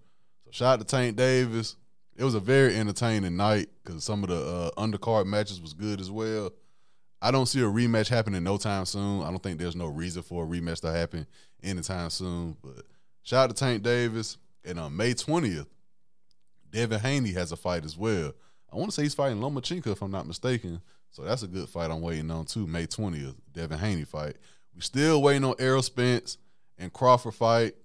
So 0.46 0.52
shout 0.52 0.74
out 0.74 0.80
to 0.80 0.86
Tank 0.86 1.18
Davis. 1.18 1.76
It 2.18 2.24
was 2.24 2.34
a 2.34 2.40
very 2.40 2.76
entertaining 2.76 3.38
night 3.38 3.70
because 3.84 4.04
some 4.04 4.24
of 4.24 4.30
the 4.30 4.36
uh, 4.36 4.72
undercard 4.72 5.28
matches 5.28 5.62
was 5.62 5.74
good 5.74 6.02
as 6.02 6.10
well. 6.10 6.52
I 7.22 7.30
don't 7.30 7.46
see 7.46 7.62
a 7.62 7.66
rematch 7.66 8.10
happening 8.10 8.44
no 8.44 8.58
time 8.58 8.86
soon. 8.86 9.22
I 9.22 9.30
don't 9.30 9.42
think 9.42 9.60
there's 9.60 9.76
no 9.76 9.86
reason 9.86 10.24
for 10.24 10.44
a 10.44 10.48
rematch 10.48 10.82
to 10.82 10.92
happen 10.92 11.28
anytime 11.62 12.10
soon. 12.10 12.58
But 12.64 12.86
shout 13.22 13.46
out 13.46 13.56
to 13.56 13.56
Tank 13.56 13.84
Davis. 13.84 14.38
And 14.66 14.80
on 14.80 14.98
May 14.98 15.14
20th, 15.14 15.68
Devin 16.72 17.00
Haney 17.00 17.32
has 17.34 17.52
a 17.52 17.56
fight 17.56 17.86
as 17.86 17.96
well. 17.96 18.34
I 18.72 18.76
want 18.76 18.90
to 18.90 18.96
say 18.96 19.04
he's 19.04 19.16
fighting 19.16 19.40
Lomachenko 19.40 19.88
if 19.88 20.02
I'm 20.02 20.12
not 20.12 20.28
mistaken. 20.28 20.82
So 21.12 21.24
that's 21.24 21.44
a 21.44 21.48
good 21.48 21.70
fight 21.70 21.90
I'm 21.90 22.02
waiting 22.02 22.30
on 22.32 22.46
too. 22.46 22.68
May 22.68 22.88
20th, 22.88 23.36
Devin 23.54 23.80
Haney 23.80 24.04
fight. 24.04 24.38
We 24.76 24.82
still 24.82 25.22
waiting 25.22 25.46
on 25.46 25.56
Errol 25.60 25.82
Spence 25.82 26.38
and 26.78 26.92
Crawford 26.92 27.36
fight. 27.36 27.76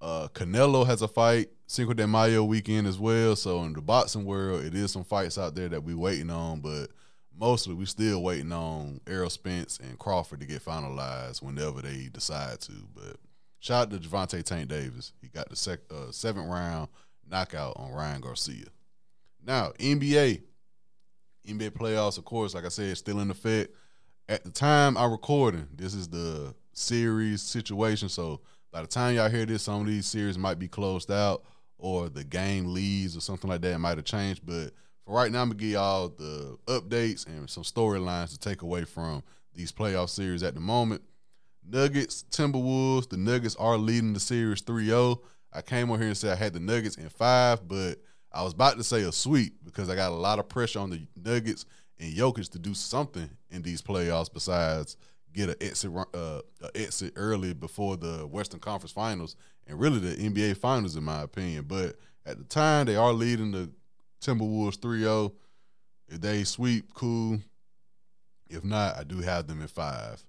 Uh, 0.00 0.28
Canelo 0.32 0.86
has 0.86 1.02
a 1.02 1.08
fight 1.08 1.48
Cinco 1.66 1.94
de 1.94 2.06
Mayo 2.06 2.44
weekend 2.44 2.86
as 2.86 2.98
well. 2.98 3.36
So 3.36 3.62
in 3.62 3.72
the 3.72 3.80
boxing 3.80 4.24
world, 4.24 4.64
it 4.64 4.74
is 4.74 4.92
some 4.92 5.04
fights 5.04 5.38
out 5.38 5.54
there 5.54 5.68
that 5.68 5.82
we 5.82 5.94
waiting 5.94 6.30
on, 6.30 6.60
but 6.60 6.88
mostly 7.36 7.74
we 7.74 7.86
still 7.86 8.22
waiting 8.22 8.52
on 8.52 9.00
Errol 9.06 9.30
Spence 9.30 9.78
and 9.78 9.98
Crawford 9.98 10.40
to 10.40 10.46
get 10.46 10.64
finalized 10.64 11.42
whenever 11.42 11.82
they 11.82 12.08
decide 12.12 12.60
to. 12.62 12.72
But 12.94 13.16
shout 13.60 13.92
out 13.92 14.02
to 14.02 14.08
Gervonta 14.08 14.42
Tank 14.42 14.68
Davis. 14.68 15.12
He 15.20 15.28
got 15.28 15.48
the 15.48 15.56
sec- 15.56 15.90
uh, 15.90 16.10
seventh 16.10 16.48
round 16.48 16.88
knockout 17.28 17.74
on 17.76 17.92
Ryan 17.92 18.20
Garcia. 18.20 18.66
Now 19.44 19.72
NBA, 19.78 20.42
NBA 21.48 21.70
playoffs, 21.70 22.18
of 22.18 22.24
course, 22.24 22.54
like 22.54 22.64
I 22.64 22.68
said, 22.68 22.96
still 22.98 23.20
in 23.20 23.30
effect. 23.30 23.72
At 24.28 24.44
the 24.44 24.50
time 24.50 24.96
I'm 24.96 25.10
recording, 25.10 25.68
this 25.74 25.94
is 25.94 26.08
the 26.08 26.54
series 26.72 27.42
situation. 27.42 28.08
So 28.08 28.40
by 28.70 28.82
the 28.82 28.86
time 28.86 29.14
y'all 29.14 29.30
hear 29.30 29.46
this, 29.46 29.62
some 29.62 29.82
of 29.82 29.86
these 29.86 30.06
series 30.06 30.38
might 30.38 30.58
be 30.58 30.68
closed 30.68 31.10
out 31.10 31.44
or 31.84 32.08
the 32.08 32.24
game 32.24 32.72
leads 32.72 33.14
or 33.14 33.20
something 33.20 33.50
like 33.50 33.60
that. 33.60 33.78
Might 33.78 33.98
have 33.98 34.06
changed. 34.06 34.40
But 34.46 34.70
for 35.04 35.14
right 35.14 35.30
now, 35.30 35.42
I'm 35.42 35.48
gonna 35.48 35.60
give 35.60 35.72
y'all 35.72 36.08
the 36.08 36.56
updates 36.66 37.26
and 37.26 37.48
some 37.48 37.62
storylines 37.62 38.30
to 38.30 38.38
take 38.38 38.62
away 38.62 38.84
from 38.84 39.22
these 39.52 39.70
playoff 39.70 40.08
series 40.08 40.42
at 40.42 40.54
the 40.54 40.60
moment. 40.60 41.02
Nuggets, 41.62 42.24
Timberwolves, 42.30 43.10
the 43.10 43.18
Nuggets 43.18 43.54
are 43.56 43.76
leading 43.76 44.14
the 44.14 44.20
series 44.20 44.62
3-0. 44.62 45.18
I 45.52 45.60
came 45.60 45.90
on 45.90 45.98
here 45.98 46.08
and 46.08 46.16
said 46.16 46.32
I 46.32 46.36
had 46.36 46.54
the 46.54 46.60
Nuggets 46.60 46.96
in 46.96 47.10
five, 47.10 47.68
but 47.68 47.96
I 48.32 48.42
was 48.42 48.54
about 48.54 48.78
to 48.78 48.84
say 48.84 49.02
a 49.02 49.12
sweep 49.12 49.62
because 49.62 49.90
I 49.90 49.94
got 49.94 50.10
a 50.10 50.14
lot 50.14 50.38
of 50.38 50.48
pressure 50.48 50.78
on 50.78 50.88
the 50.88 51.06
Nuggets 51.22 51.66
and 51.98 52.14
Jokic 52.14 52.50
to 52.52 52.58
do 52.58 52.72
something 52.72 53.28
in 53.50 53.60
these 53.60 53.82
playoffs 53.82 54.32
besides 54.32 54.96
get 55.34 55.50
an 55.50 55.56
exit 55.60 55.92
uh, 56.14 56.40
a 56.62 56.70
exit 56.74 57.12
early 57.16 57.52
before 57.52 57.96
the 57.96 58.26
Western 58.26 58.60
Conference 58.60 58.92
Finals 58.92 59.36
and 59.66 59.78
really 59.78 59.98
the 59.98 60.16
NBA 60.16 60.56
Finals, 60.56 60.96
in 60.96 61.04
my 61.04 61.22
opinion. 61.22 61.64
But 61.68 61.96
at 62.24 62.38
the 62.38 62.44
time, 62.44 62.86
they 62.86 62.96
are 62.96 63.12
leading 63.12 63.50
the 63.50 63.70
Timberwolves 64.22 64.78
3-0. 64.78 65.32
If 66.08 66.20
they 66.20 66.44
sweep, 66.44 66.94
cool. 66.94 67.40
If 68.48 68.64
not, 68.64 68.96
I 68.96 69.04
do 69.04 69.18
have 69.20 69.46
them 69.46 69.60
in 69.60 69.68
five. 69.68 70.24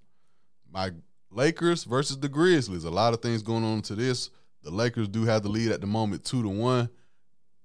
My 0.70 0.90
Lakers 1.30 1.84
versus 1.84 2.18
the 2.18 2.28
Grizzlies. 2.28 2.84
A 2.84 2.90
lot 2.90 3.14
of 3.14 3.20
things 3.20 3.42
going 3.42 3.64
on 3.64 3.82
to 3.82 3.94
this. 3.94 4.30
The 4.62 4.70
Lakers 4.70 5.08
do 5.08 5.24
have 5.24 5.42
the 5.42 5.48
lead 5.48 5.70
at 5.70 5.80
the 5.80 5.86
moment, 5.86 6.24
two 6.24 6.42
to 6.42 6.48
one. 6.48 6.88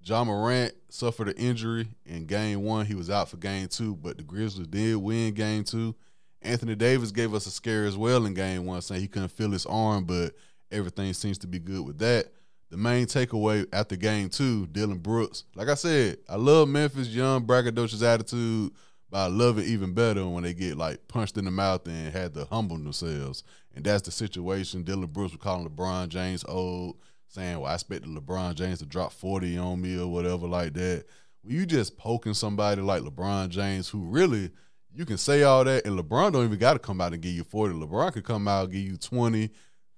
Ja 0.04 0.24
Morant 0.24 0.74
suffered 0.90 1.30
an 1.30 1.38
injury 1.38 1.88
in 2.06 2.26
game 2.26 2.64
one. 2.64 2.86
He 2.86 2.96
was 2.96 3.10
out 3.10 3.30
for 3.30 3.38
game 3.38 3.68
two, 3.68 3.96
but 3.96 4.18
the 4.18 4.24
Grizzlies 4.24 4.68
did 4.68 4.96
win 4.96 5.34
game 5.34 5.64
two. 5.64 5.96
Anthony 6.42 6.76
Davis 6.76 7.12
gave 7.12 7.34
us 7.34 7.46
a 7.46 7.52
scare 7.52 7.86
as 7.86 7.98
well 7.98 8.26
in 8.26 8.34
game 8.34 8.66
one, 8.66 8.82
saying 8.82 9.02
he 9.02 9.08
couldn't 9.08 9.30
feel 9.30 9.52
his 9.52 9.66
arm, 9.66 10.06
but 10.06 10.34
everything 10.72 11.14
seems 11.14 11.38
to 11.40 11.48
be 11.48 11.60
good 11.60 11.86
with 11.86 12.00
that. 12.00 12.32
The 12.70 12.78
main 12.78 13.06
takeaway 13.06 13.68
after 13.74 13.96
game 13.96 14.30
two, 14.30 14.66
Dillon 14.68 15.00
Brooks. 15.00 15.44
Like 15.56 15.68
I 15.68 15.74
said, 15.74 16.20
I 16.30 16.38
love 16.38 16.70
Memphis, 16.70 17.10
young, 17.10 17.46
braggadocious 17.46 18.02
attitude, 18.02 18.72
but 19.10 19.18
I 19.18 19.28
love 19.28 19.60
it 19.60 19.66
even 19.66 19.94
better 19.94 20.26
when 20.26 20.44
they 20.44 20.54
get 20.54 20.78
like 20.78 21.06
punched 21.10 21.38
in 21.38 21.46
the 21.46 21.52
mouth 21.52 21.86
and 21.86 22.14
had 22.14 22.34
to 22.34 22.46
humble 22.46 22.78
themselves. 22.78 23.44
And 23.76 23.84
that's 23.84 24.04
the 24.04 24.12
situation. 24.12 24.84
Dillon 24.84 25.08
Brooks 25.08 25.34
was 25.34 25.42
calling 25.42 25.68
LeBron 25.68 26.08
James 26.08 26.46
old 26.48 26.98
saying, 27.28 27.60
well, 27.60 27.72
I 27.72 27.76
expected 27.76 28.10
LeBron 28.10 28.56
James 28.56 28.80
to 28.80 28.86
drop 28.86 29.12
40 29.12 29.58
on 29.58 29.82
me 29.82 30.00
or 30.00 30.08
whatever 30.08 30.48
like 30.48 30.74
that. 30.74 31.06
When 31.44 31.56
you 31.56 31.66
just 31.66 31.98
poking 31.98 32.34
somebody 32.34 32.82
like 32.82 33.04
LeBron 33.04 33.50
James, 33.50 33.90
who 33.90 34.00
really, 34.00 34.52
you 34.94 35.06
can 35.06 35.18
say 35.18 35.44
all 35.44 35.64
that, 35.64 35.86
and 35.86 35.98
LeBron 35.98 36.34
don't 36.34 36.46
even 36.46 36.60
got 36.60 36.74
to 36.74 36.80
come 36.80 37.02
out 37.02 37.14
and 37.14 37.22
give 37.22 37.34
you 37.34 37.44
40. 37.44 37.76
LeBron 37.76 38.14
could 38.14 38.26
come 38.26 38.48
out 38.48 38.66
and 38.66 38.74
give 38.74 38.82
you 38.82 38.98
20, 38.98 39.50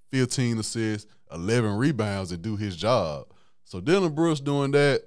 15 0.10 0.60
assists, 0.60 1.12
11 1.32 1.78
rebounds, 1.78 2.32
and 2.32 2.42
do 2.42 2.56
his 2.56 2.76
job. 2.76 3.28
So 3.64 3.80
Dillon 3.80 4.14
Brooks 4.14 4.40
doing 4.40 4.72
that, 4.72 5.04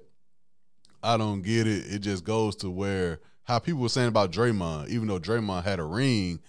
I 1.01 1.17
don't 1.17 1.41
get 1.41 1.67
it. 1.67 1.85
It 1.87 1.99
just 1.99 2.23
goes 2.23 2.55
to 2.57 2.69
where 2.69 3.19
how 3.43 3.59
people 3.59 3.81
were 3.81 3.89
saying 3.89 4.09
about 4.09 4.31
Draymond, 4.31 4.89
even 4.89 5.07
though 5.07 5.19
Draymond 5.19 5.63
had 5.63 5.79
a 5.79 5.83
ring, 5.83 6.39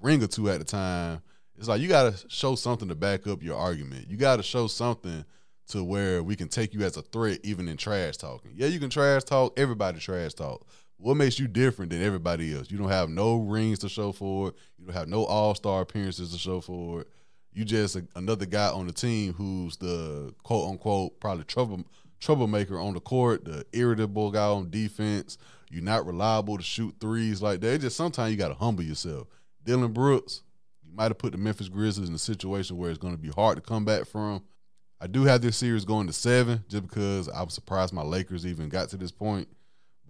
ring 0.00 0.22
or 0.22 0.26
two 0.26 0.50
at 0.50 0.58
the 0.58 0.64
time, 0.64 1.22
it's 1.56 1.68
like 1.68 1.80
you 1.80 1.88
got 1.88 2.12
to 2.12 2.28
show 2.28 2.56
something 2.56 2.88
to 2.88 2.94
back 2.94 3.26
up 3.26 3.42
your 3.42 3.56
argument. 3.56 4.10
You 4.10 4.16
got 4.16 4.36
to 4.36 4.42
show 4.42 4.66
something 4.66 5.24
to 5.68 5.84
where 5.84 6.22
we 6.22 6.34
can 6.34 6.48
take 6.48 6.74
you 6.74 6.82
as 6.82 6.96
a 6.96 7.02
threat, 7.02 7.38
even 7.44 7.68
in 7.68 7.76
trash 7.76 8.16
talking. 8.16 8.52
Yeah, 8.56 8.66
you 8.66 8.80
can 8.80 8.90
trash 8.90 9.24
talk. 9.24 9.58
Everybody 9.58 10.00
trash 10.00 10.34
talk. 10.34 10.66
What 11.00 11.16
makes 11.16 11.38
you 11.38 11.48
different 11.48 11.90
than 11.90 12.02
everybody 12.02 12.54
else? 12.54 12.70
You 12.70 12.76
don't 12.76 12.90
have 12.90 13.08
no 13.08 13.38
rings 13.38 13.78
to 13.78 13.88
show 13.88 14.12
for 14.12 14.48
it. 14.48 14.54
You 14.78 14.84
don't 14.86 14.94
have 14.94 15.08
no 15.08 15.24
All 15.24 15.54
Star 15.54 15.80
appearances 15.80 16.30
to 16.32 16.38
show 16.38 16.60
for 16.60 17.00
it. 17.00 17.08
You 17.54 17.64
just 17.64 17.96
a, 17.96 18.06
another 18.16 18.44
guy 18.44 18.68
on 18.68 18.86
the 18.86 18.92
team 18.92 19.32
who's 19.32 19.78
the 19.78 20.34
quote 20.42 20.70
unquote 20.70 21.18
probably 21.18 21.44
trouble 21.44 21.84
troublemaker 22.20 22.78
on 22.78 22.92
the 22.92 23.00
court, 23.00 23.46
the 23.46 23.64
irritable 23.72 24.30
guy 24.30 24.44
on 24.44 24.68
defense. 24.68 25.38
You're 25.70 25.82
not 25.82 26.04
reliable 26.04 26.58
to 26.58 26.62
shoot 26.62 26.94
threes 27.00 27.40
like 27.40 27.60
that. 27.60 27.74
It's 27.74 27.84
just 27.84 27.96
sometimes 27.96 28.30
you 28.30 28.36
got 28.36 28.48
to 28.48 28.54
humble 28.54 28.82
yourself. 28.84 29.26
Dillon 29.64 29.92
Brooks, 29.92 30.42
you 30.84 30.94
might 30.94 31.04
have 31.04 31.18
put 31.18 31.32
the 31.32 31.38
Memphis 31.38 31.68
Grizzlies 31.70 32.10
in 32.10 32.14
a 32.14 32.18
situation 32.18 32.76
where 32.76 32.90
it's 32.90 32.98
going 32.98 33.16
to 33.16 33.22
be 33.22 33.30
hard 33.30 33.56
to 33.56 33.62
come 33.62 33.86
back 33.86 34.06
from. 34.06 34.42
I 35.00 35.06
do 35.06 35.24
have 35.24 35.40
this 35.40 35.56
series 35.56 35.86
going 35.86 36.08
to 36.08 36.12
seven 36.12 36.62
just 36.68 36.82
because 36.82 37.28
I 37.30 37.42
was 37.42 37.54
surprised 37.54 37.94
my 37.94 38.02
Lakers 38.02 38.44
even 38.44 38.68
got 38.68 38.90
to 38.90 38.98
this 38.98 39.12
point. 39.12 39.48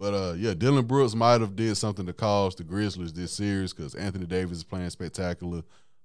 But 0.01 0.15
uh, 0.15 0.33
yeah, 0.33 0.55
Dillon 0.55 0.85
Brooks 0.85 1.13
might 1.13 1.41
have 1.41 1.55
did 1.55 1.75
something 1.77 2.07
to 2.07 2.13
cause 2.13 2.55
the 2.55 2.63
Grizzlies 2.63 3.13
this 3.13 3.33
series 3.33 3.71
because 3.71 3.93
Anthony 3.93 4.25
Davis 4.25 4.57
is 4.57 4.63
playing 4.63 4.89
spectacular. 4.89 5.61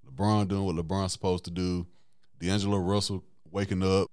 LeBron 0.07 0.49
doing 0.49 0.65
what 0.65 0.77
LeBron's 0.77 1.13
supposed 1.13 1.47
to 1.47 1.51
do. 1.51 1.87
D'Angelo 2.39 2.77
Russell 2.77 3.25
waking 3.51 3.83
up. 3.83 4.09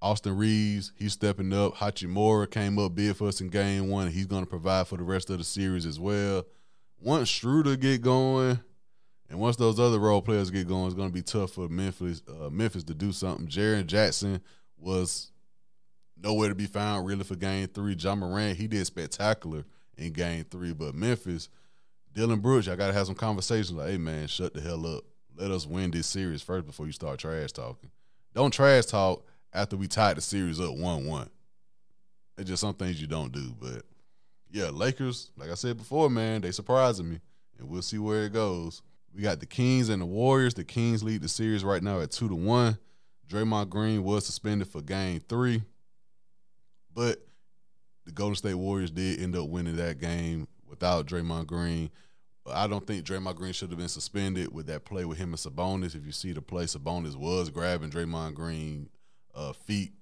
Austin 0.00 0.34
Reaves, 0.34 0.94
he's 0.96 1.12
stepping 1.12 1.52
up. 1.52 1.74
Hachimura 1.74 2.50
came 2.50 2.78
up 2.78 2.94
big 2.94 3.14
for 3.16 3.28
us 3.28 3.42
in 3.42 3.48
game 3.48 3.90
one. 3.90 4.08
He's 4.08 4.24
going 4.24 4.44
to 4.44 4.48
provide 4.48 4.88
for 4.88 4.96
the 4.96 5.04
rest 5.04 5.28
of 5.28 5.36
the 5.36 5.44
series 5.44 5.84
as 5.84 6.00
well. 6.00 6.46
Once 6.98 7.28
Schroeder 7.28 7.76
get 7.76 8.00
going, 8.00 8.58
and 9.28 9.38
once 9.38 9.56
those 9.56 9.78
other 9.78 9.98
role 9.98 10.22
players 10.22 10.50
get 10.50 10.68
going, 10.68 10.86
it's 10.86 10.94
going 10.94 11.10
to 11.10 11.14
be 11.14 11.20
tough 11.20 11.50
for 11.50 11.68
Memphis 11.68 12.22
uh, 12.26 12.48
Memphis 12.48 12.84
to 12.84 12.94
do 12.94 13.12
something. 13.12 13.46
Jaren 13.46 13.86
Jackson 13.86 14.40
was 14.78 15.32
nowhere 16.16 16.48
to 16.48 16.54
be 16.54 16.66
found 16.66 17.06
really 17.06 17.24
for 17.24 17.36
game 17.36 17.68
three. 17.68 17.94
Ja 17.94 18.14
Morant, 18.14 18.56
he 18.56 18.66
did 18.66 18.86
spectacular 18.86 19.64
in 19.96 20.12
game 20.12 20.44
three. 20.50 20.72
But 20.72 20.94
Memphis, 20.94 21.48
Dillon 22.12 22.40
Brooks, 22.40 22.68
I 22.68 22.76
got 22.76 22.88
to 22.88 22.92
have 22.92 23.06
some 23.06 23.14
conversations 23.14 23.72
like, 23.72 23.88
hey, 23.90 23.98
man, 23.98 24.26
shut 24.26 24.54
the 24.54 24.60
hell 24.60 24.86
up. 24.86 25.04
Let 25.36 25.50
us 25.50 25.66
win 25.66 25.90
this 25.90 26.06
series 26.06 26.42
first 26.42 26.66
before 26.66 26.86
you 26.86 26.92
start 26.92 27.18
trash 27.18 27.52
talking. 27.52 27.90
Don't 28.34 28.50
trash 28.50 28.86
talk 28.86 29.26
after 29.52 29.76
we 29.76 29.86
tied 29.86 30.16
the 30.16 30.20
series 30.20 30.60
up 30.60 30.74
1 30.74 31.06
1. 31.06 31.30
It's 32.38 32.48
just 32.48 32.60
some 32.60 32.74
things 32.74 33.00
you 33.00 33.06
don't 33.06 33.32
do. 33.32 33.54
But 33.60 33.82
yeah, 34.50 34.70
Lakers, 34.70 35.30
like 35.36 35.50
I 35.50 35.54
said 35.54 35.76
before, 35.76 36.08
man, 36.10 36.40
they 36.40 36.52
surprising 36.52 37.08
me. 37.08 37.20
And 37.58 37.68
we'll 37.68 37.82
see 37.82 37.98
where 37.98 38.24
it 38.24 38.32
goes. 38.32 38.82
We 39.14 39.22
got 39.22 39.40
the 39.40 39.46
Kings 39.46 39.88
and 39.88 40.02
the 40.02 40.06
Warriors. 40.06 40.54
The 40.54 40.64
Kings 40.64 41.02
lead 41.02 41.22
the 41.22 41.28
series 41.28 41.64
right 41.64 41.82
now 41.82 42.00
at 42.00 42.10
two 42.10 42.28
to 42.28 42.34
one. 42.34 42.78
Draymond 43.28 43.70
Green 43.70 44.04
was 44.04 44.26
suspended 44.26 44.68
for 44.68 44.82
game 44.82 45.20
three, 45.28 45.62
but 46.96 47.24
the 48.06 48.12
Golden 48.12 48.34
State 48.34 48.54
Warriors 48.54 48.90
did 48.90 49.20
end 49.20 49.36
up 49.36 49.48
winning 49.48 49.76
that 49.76 50.00
game 50.00 50.48
without 50.66 51.06
Draymond 51.06 51.46
Green. 51.46 51.90
I 52.50 52.66
don't 52.66 52.86
think 52.86 53.04
Draymond 53.04 53.36
Green 53.36 53.52
should 53.52 53.70
have 53.70 53.78
been 53.78 53.88
suspended 53.88 54.52
with 54.52 54.66
that 54.66 54.84
play 54.84 55.04
with 55.04 55.18
him 55.18 55.30
and 55.30 55.38
Sabonis. 55.38 55.94
If 55.94 56.06
you 56.06 56.12
see 56.12 56.32
the 56.32 56.40
play, 56.40 56.64
Sabonis 56.64 57.16
was 57.16 57.50
grabbing 57.50 57.90
Draymond 57.90 58.34
Green 58.34 58.88
uh, 59.34 59.52
feet. 59.52 59.92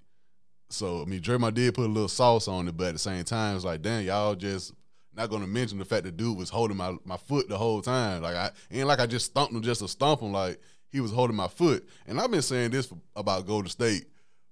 So 0.69 1.01
I 1.01 1.05
mean, 1.05 1.21
Draymond 1.21 1.55
did 1.55 1.73
put 1.73 1.85
a 1.85 1.91
little 1.91 2.07
sauce 2.07 2.47
on 2.47 2.67
it, 2.67 2.77
but 2.77 2.87
at 2.87 2.93
the 2.93 2.99
same 2.99 3.23
time, 3.23 3.55
it's 3.55 3.65
like, 3.65 3.81
damn, 3.81 4.05
y'all 4.05 4.35
just 4.35 4.73
not 5.13 5.29
gonna 5.29 5.47
mention 5.47 5.79
the 5.79 5.85
fact 5.85 6.05
that 6.05 6.17
dude 6.17 6.37
was 6.37 6.49
holding 6.49 6.77
my, 6.77 6.95
my 7.03 7.17
foot 7.17 7.49
the 7.49 7.57
whole 7.57 7.81
time. 7.81 8.21
Like 8.21 8.35
I 8.35 8.51
ain't 8.71 8.87
like 8.87 8.99
I 8.99 9.05
just 9.05 9.25
stumped 9.25 9.53
him 9.53 9.61
just 9.61 9.81
to 9.81 9.87
stomp 9.87 10.21
him. 10.21 10.31
Like 10.31 10.61
he 10.91 11.01
was 11.01 11.11
holding 11.11 11.35
my 11.35 11.47
foot. 11.47 11.87
And 12.07 12.21
I've 12.21 12.31
been 12.31 12.41
saying 12.41 12.71
this 12.71 12.85
for, 12.85 12.97
about 13.15 13.47
Golden 13.47 13.69
State 13.69 14.05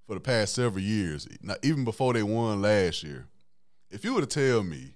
for 0.06 0.16
the 0.16 0.20
past 0.20 0.56
several 0.56 0.84
years. 0.84 1.28
Now, 1.42 1.56
even 1.64 1.84
before 1.84 2.14
they 2.14 2.24
won 2.24 2.62
last 2.62 3.04
year. 3.04 3.28
If 3.90 4.04
you 4.04 4.16
were 4.16 4.22
to 4.22 4.28
tell 4.28 4.64
me 4.64 4.96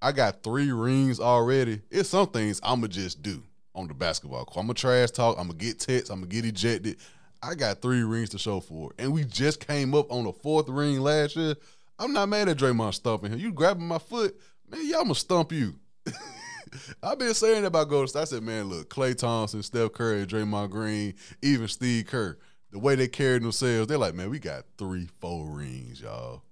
I 0.00 0.12
got 0.12 0.42
three 0.42 0.70
rings 0.70 1.18
already, 1.18 1.80
it's 1.90 2.10
some 2.10 2.28
things 2.28 2.60
I'ma 2.62 2.86
just 2.86 3.22
do 3.22 3.42
on 3.74 3.88
the 3.88 3.94
basketball 3.94 4.44
court. 4.44 4.58
I'm 4.62 4.66
gonna 4.66 4.74
trash 4.74 5.10
talk. 5.10 5.36
I'm 5.38 5.48
gonna 5.48 5.58
get 5.58 5.80
texts. 5.80 6.10
I'm 6.10 6.20
gonna 6.20 6.28
get 6.28 6.44
ejected. 6.44 6.98
I 7.42 7.54
got 7.54 7.82
three 7.82 8.02
rings 8.02 8.30
to 8.30 8.38
show 8.38 8.60
for 8.60 8.92
and 8.98 9.12
we 9.12 9.24
just 9.24 9.66
came 9.66 9.94
up 9.94 10.10
on 10.10 10.24
the 10.24 10.32
fourth 10.32 10.68
ring 10.68 11.00
last 11.00 11.36
year. 11.36 11.54
I'm 11.98 12.12
not 12.12 12.28
mad 12.28 12.48
at 12.48 12.58
Draymond 12.58 12.94
stumping 12.94 13.32
him. 13.32 13.38
You 13.38 13.52
grabbing 13.52 13.86
my 13.86 13.98
foot, 13.98 14.36
man. 14.70 14.86
Y'all 14.86 15.02
gonna 15.02 15.14
stump 15.14 15.52
you. 15.52 15.74
I've 17.02 17.18
been 17.18 17.34
saying 17.34 17.62
that 17.62 17.68
about 17.68 17.88
Golden 17.88 18.08
State. 18.08 18.20
I 18.20 18.24
said, 18.24 18.42
man, 18.42 18.68
look, 18.68 18.90
Klay 18.90 19.16
Thompson, 19.16 19.62
Steph 19.62 19.92
Curry, 19.92 20.26
Draymond 20.26 20.70
Green, 20.70 21.14
even 21.42 21.68
Steve 21.68 22.06
Kerr, 22.06 22.38
the 22.70 22.78
way 22.78 22.94
they 22.94 23.08
carried 23.08 23.42
themselves, 23.42 23.88
they're 23.88 23.98
like, 23.98 24.14
man, 24.14 24.30
we 24.30 24.38
got 24.38 24.64
three, 24.78 25.08
four 25.20 25.46
rings, 25.46 26.00
y'all. 26.00 26.42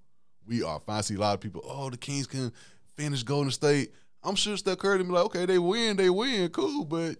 We 0.46 0.62
are 0.62 0.80
fine. 0.80 0.98
I 0.98 1.00
see 1.00 1.14
a 1.14 1.18
lot 1.18 1.34
of 1.34 1.40
people, 1.40 1.62
oh, 1.64 1.90
the 1.90 1.96
Kings 1.96 2.26
can 2.26 2.52
finish 2.96 3.22
Golden 3.22 3.50
State. 3.50 3.92
I'm 4.22 4.34
sure 4.34 4.56
Steph 4.56 4.78
Curry 4.78 5.02
be 5.02 5.04
like, 5.04 5.24
okay, 5.26 5.46
they 5.46 5.58
win, 5.58 5.96
they 5.96 6.10
win, 6.10 6.48
cool, 6.50 6.84
but 6.84 7.16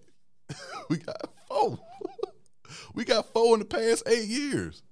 we 0.89 0.99
got 0.99 1.17
four. 1.49 1.79
we 2.95 3.05
got 3.05 3.33
four 3.33 3.55
in 3.55 3.61
the 3.61 3.67
past 3.67 4.05
eight 4.07 4.29
years. 4.29 4.83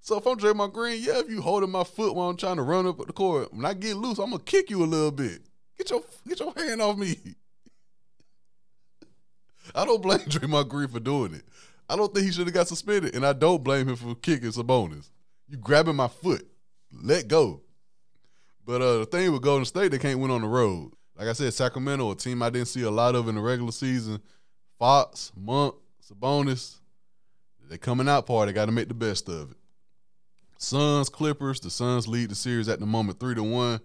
So 0.00 0.16
if 0.18 0.26
I'm 0.26 0.38
Draymond 0.38 0.72
Green, 0.72 1.02
yeah, 1.02 1.18
if 1.18 1.28
you 1.28 1.42
holding 1.42 1.70
my 1.70 1.82
foot 1.82 2.14
while 2.14 2.28
I'm 2.28 2.36
trying 2.36 2.56
to 2.56 2.62
run 2.62 2.86
up 2.86 3.04
the 3.04 3.12
court, 3.12 3.52
when 3.52 3.64
I 3.64 3.74
get 3.74 3.96
loose, 3.96 4.18
I'm 4.18 4.30
gonna 4.30 4.42
kick 4.42 4.70
you 4.70 4.84
a 4.84 4.86
little 4.86 5.10
bit. 5.10 5.40
Get 5.76 5.90
your 5.90 6.02
get 6.28 6.38
your 6.38 6.52
hand 6.56 6.80
off 6.80 6.96
me. 6.96 7.16
I 9.74 9.84
don't 9.84 10.00
blame 10.00 10.20
Draymond 10.20 10.68
Green 10.68 10.86
for 10.88 11.00
doing 11.00 11.34
it. 11.34 11.42
I 11.88 11.96
don't 11.96 12.12
think 12.12 12.26
he 12.26 12.32
should 12.32 12.46
have 12.46 12.54
got 12.54 12.68
suspended, 12.68 13.14
and 13.14 13.24
I 13.24 13.32
don't 13.32 13.62
blame 13.62 13.88
him 13.88 13.96
for 13.96 14.14
kicking 14.16 14.50
Sabonis. 14.50 15.10
You 15.48 15.56
grabbing 15.56 15.96
my 15.96 16.08
foot, 16.08 16.46
let 16.92 17.28
go. 17.28 17.62
But 18.64 18.82
uh, 18.82 18.98
the 18.98 19.06
thing 19.06 19.32
with 19.32 19.42
Golden 19.42 19.64
State, 19.64 19.92
they 19.92 19.98
can't 19.98 20.18
win 20.18 20.32
on 20.32 20.40
the 20.40 20.48
road. 20.48 20.92
Like 21.16 21.28
I 21.28 21.32
said, 21.32 21.54
Sacramento, 21.54 22.10
a 22.10 22.16
team 22.16 22.42
I 22.42 22.50
didn't 22.50 22.68
see 22.68 22.82
a 22.82 22.90
lot 22.90 23.14
of 23.14 23.28
in 23.28 23.36
the 23.36 23.40
regular 23.40 23.72
season. 23.72 24.20
Fox, 24.78 25.32
Monk, 25.36 25.76
Sabonis, 26.02 26.76
they 27.68 27.78
coming 27.78 28.08
out 28.08 28.26
party. 28.26 28.52
Got 28.52 28.66
to 28.66 28.72
make 28.72 28.88
the 28.88 28.94
best 28.94 29.28
of 29.28 29.52
it. 29.52 29.56
Suns, 30.58 31.08
Clippers. 31.08 31.60
The 31.60 31.70
Suns 31.70 32.08
lead 32.08 32.30
the 32.30 32.34
series 32.34 32.68
at 32.68 32.80
the 32.80 32.86
moment, 32.86 33.20
three 33.20 33.34
to 33.34 33.42
one. 33.42 33.80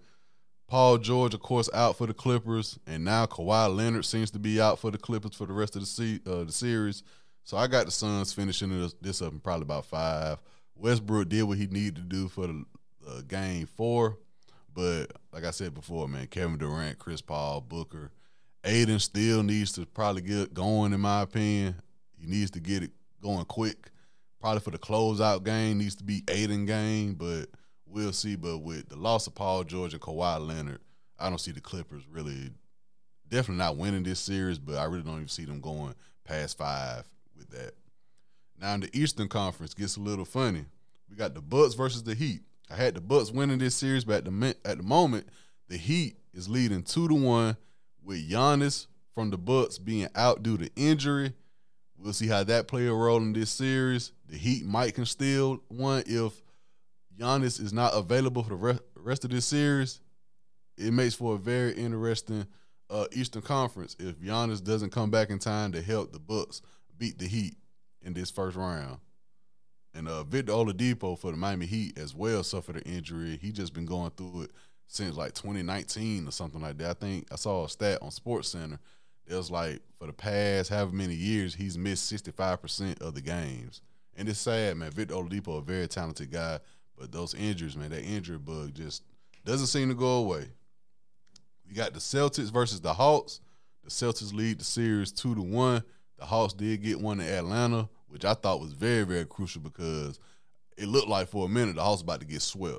Paul 0.68 0.98
George, 0.98 1.34
of 1.34 1.40
course, 1.40 1.68
out 1.74 1.98
for 1.98 2.06
the 2.06 2.14
Clippers, 2.14 2.78
and 2.86 3.04
now 3.04 3.26
Kawhi 3.26 3.74
Leonard 3.74 4.06
seems 4.06 4.30
to 4.30 4.38
be 4.38 4.60
out 4.60 4.78
for 4.78 4.90
the 4.90 4.98
Clippers 4.98 5.34
for 5.34 5.46
the 5.46 5.52
rest 5.52 5.76
of 5.76 5.82
the 5.82 5.86
se- 5.86 6.20
uh, 6.26 6.44
the 6.44 6.52
series. 6.52 7.02
So 7.44 7.56
I 7.56 7.66
got 7.66 7.86
the 7.86 7.92
Suns 7.92 8.32
finishing 8.32 8.90
this, 9.00 9.22
up 9.22 9.32
in 9.32 9.40
probably 9.40 9.62
about 9.62 9.86
five. 9.86 10.38
Westbrook 10.76 11.28
did 11.28 11.42
what 11.44 11.58
he 11.58 11.66
needed 11.66 11.96
to 11.96 12.02
do 12.02 12.28
for 12.28 12.46
the 12.46 12.64
uh, 13.08 13.20
game 13.22 13.66
four, 13.66 14.18
but 14.74 15.06
like 15.32 15.44
I 15.44 15.50
said 15.50 15.74
before, 15.74 16.08
man, 16.08 16.26
Kevin 16.28 16.58
Durant, 16.58 16.98
Chris 16.98 17.20
Paul, 17.20 17.60
Booker, 17.60 18.12
Ayton 18.64 19.00
still 19.00 19.42
needs 19.42 19.72
to 19.72 19.86
probably 19.86 20.22
get 20.22 20.54
going. 20.54 20.92
In 20.92 21.00
my 21.00 21.22
opinion, 21.22 21.74
he 22.16 22.26
needs 22.26 22.50
to 22.52 22.60
get 22.60 22.82
it 22.82 22.92
going 23.20 23.44
quick. 23.44 23.90
Probably 24.40 24.60
for 24.60 24.70
the 24.70 24.78
closeout 24.78 25.44
game 25.44 25.78
needs 25.78 25.96
to 25.96 26.04
be 26.04 26.22
Ayton 26.28 26.66
game, 26.66 27.14
but 27.14 27.46
we'll 27.86 28.12
see. 28.12 28.36
But 28.36 28.58
with 28.58 28.88
the 28.88 28.96
loss 28.96 29.26
of 29.26 29.34
Paul 29.34 29.64
George 29.64 29.94
and 29.94 30.02
Kawhi 30.02 30.46
Leonard, 30.46 30.80
I 31.18 31.28
don't 31.28 31.40
see 31.40 31.52
the 31.52 31.60
Clippers 31.60 32.04
really, 32.10 32.50
definitely 33.28 33.62
not 33.62 33.76
winning 33.76 34.02
this 34.02 34.20
series. 34.20 34.58
But 34.58 34.76
I 34.76 34.84
really 34.84 35.02
don't 35.02 35.16
even 35.16 35.28
see 35.28 35.44
them 35.44 35.60
going 35.60 35.94
past 36.24 36.58
five 36.58 37.04
with 37.42 37.58
that. 37.58 37.74
Now 38.58 38.74
in 38.74 38.80
the 38.80 38.90
Eastern 38.96 39.28
Conference 39.28 39.74
gets 39.74 39.96
a 39.96 40.00
little 40.00 40.24
funny. 40.24 40.64
We 41.08 41.16
got 41.16 41.34
the 41.34 41.42
Bucks 41.42 41.74
versus 41.74 42.02
the 42.02 42.14
Heat. 42.14 42.42
I 42.70 42.76
had 42.76 42.94
the 42.94 43.00
Bucks 43.00 43.30
winning 43.30 43.58
this 43.58 43.74
series, 43.74 44.04
but 44.04 44.18
at 44.18 44.24
the 44.24 44.56
at 44.64 44.78
the 44.78 44.82
moment, 44.82 45.28
the 45.68 45.76
Heat 45.76 46.16
is 46.32 46.48
leading 46.48 46.82
two 46.82 47.08
to 47.08 47.14
one 47.14 47.56
with 48.02 48.28
Giannis 48.30 48.86
from 49.14 49.30
the 49.30 49.38
Bucks 49.38 49.78
being 49.78 50.08
out 50.14 50.42
due 50.42 50.56
to 50.58 50.70
injury. 50.76 51.34
We'll 51.98 52.12
see 52.12 52.28
how 52.28 52.44
that 52.44 52.66
play 52.66 52.86
a 52.86 52.92
role 52.92 53.18
in 53.18 53.32
this 53.32 53.50
series. 53.50 54.12
The 54.28 54.36
Heat 54.36 54.64
might 54.64 54.94
can 54.94 55.06
steal 55.06 55.62
one 55.68 56.02
if 56.06 56.42
Giannis 57.18 57.60
is 57.60 57.72
not 57.72 57.92
available 57.94 58.42
for 58.42 58.56
the 58.56 58.80
rest 58.96 59.24
of 59.24 59.30
this 59.30 59.44
series. 59.44 60.00
It 60.78 60.92
makes 60.92 61.14
for 61.14 61.34
a 61.34 61.38
very 61.38 61.74
interesting 61.74 62.46
uh, 62.88 63.06
Eastern 63.12 63.42
Conference 63.42 63.96
if 63.98 64.18
Giannis 64.18 64.62
doesn't 64.62 64.90
come 64.90 65.10
back 65.10 65.30
in 65.30 65.38
time 65.38 65.72
to 65.72 65.82
help 65.82 66.12
the 66.12 66.18
Bucks 66.18 66.62
beat 66.98 67.18
the 67.18 67.26
Heat 67.26 67.56
in 68.02 68.14
this 68.14 68.30
first 68.30 68.56
round. 68.56 68.98
And 69.94 70.08
uh, 70.08 70.24
Victor 70.24 70.52
Oladipo 70.52 71.18
for 71.18 71.30
the 71.30 71.36
Miami 71.36 71.66
Heat 71.66 71.98
as 71.98 72.14
well 72.14 72.42
suffered 72.42 72.76
an 72.76 72.82
injury. 72.82 73.38
He 73.40 73.52
just 73.52 73.74
been 73.74 73.86
going 73.86 74.10
through 74.10 74.42
it 74.42 74.50
since 74.86 75.16
like 75.16 75.34
2019 75.34 76.26
or 76.26 76.30
something 76.30 76.60
like 76.60 76.78
that. 76.78 76.90
I 76.90 76.94
think 76.94 77.26
I 77.30 77.36
saw 77.36 77.64
a 77.64 77.68
stat 77.68 77.98
on 78.00 78.10
Sports 78.10 78.48
Center. 78.48 78.78
It 79.26 79.34
was 79.34 79.50
like 79.50 79.80
for 79.98 80.06
the 80.06 80.12
past 80.12 80.70
however 80.70 80.92
many 80.92 81.14
years 81.14 81.54
he's 81.54 81.78
missed 81.78 82.12
65% 82.12 83.00
of 83.00 83.14
the 83.14 83.20
games. 83.20 83.82
And 84.16 84.28
it's 84.28 84.40
sad, 84.40 84.76
man. 84.76 84.90
Victor 84.90 85.14
Oladipo, 85.14 85.58
a 85.58 85.62
very 85.62 85.88
talented 85.88 86.30
guy, 86.30 86.58
but 86.98 87.12
those 87.12 87.34
injuries, 87.34 87.76
man, 87.76 87.90
that 87.90 88.02
injury 88.02 88.38
bug 88.38 88.74
just 88.74 89.04
doesn't 89.44 89.68
seem 89.68 89.88
to 89.88 89.94
go 89.94 90.18
away. 90.18 90.46
We 91.66 91.74
got 91.74 91.94
the 91.94 92.00
Celtics 92.00 92.52
versus 92.52 92.80
the 92.80 92.92
Hawks. 92.92 93.40
The 93.84 93.90
Celtics 93.90 94.34
lead 94.34 94.60
the 94.60 94.64
series 94.64 95.10
two 95.12 95.34
to 95.34 95.42
one. 95.42 95.82
The 96.22 96.26
Hawks 96.26 96.54
did 96.54 96.84
get 96.84 97.00
one 97.00 97.18
in 97.18 97.26
Atlanta, 97.26 97.88
which 98.06 98.24
I 98.24 98.34
thought 98.34 98.60
was 98.60 98.74
very, 98.74 99.02
very 99.02 99.24
crucial 99.24 99.60
because 99.60 100.20
it 100.76 100.86
looked 100.86 101.08
like 101.08 101.26
for 101.26 101.46
a 101.46 101.48
minute 101.48 101.74
the 101.74 101.82
Hawks 101.82 102.02
about 102.02 102.20
to 102.20 102.26
get 102.26 102.42
swept. 102.42 102.78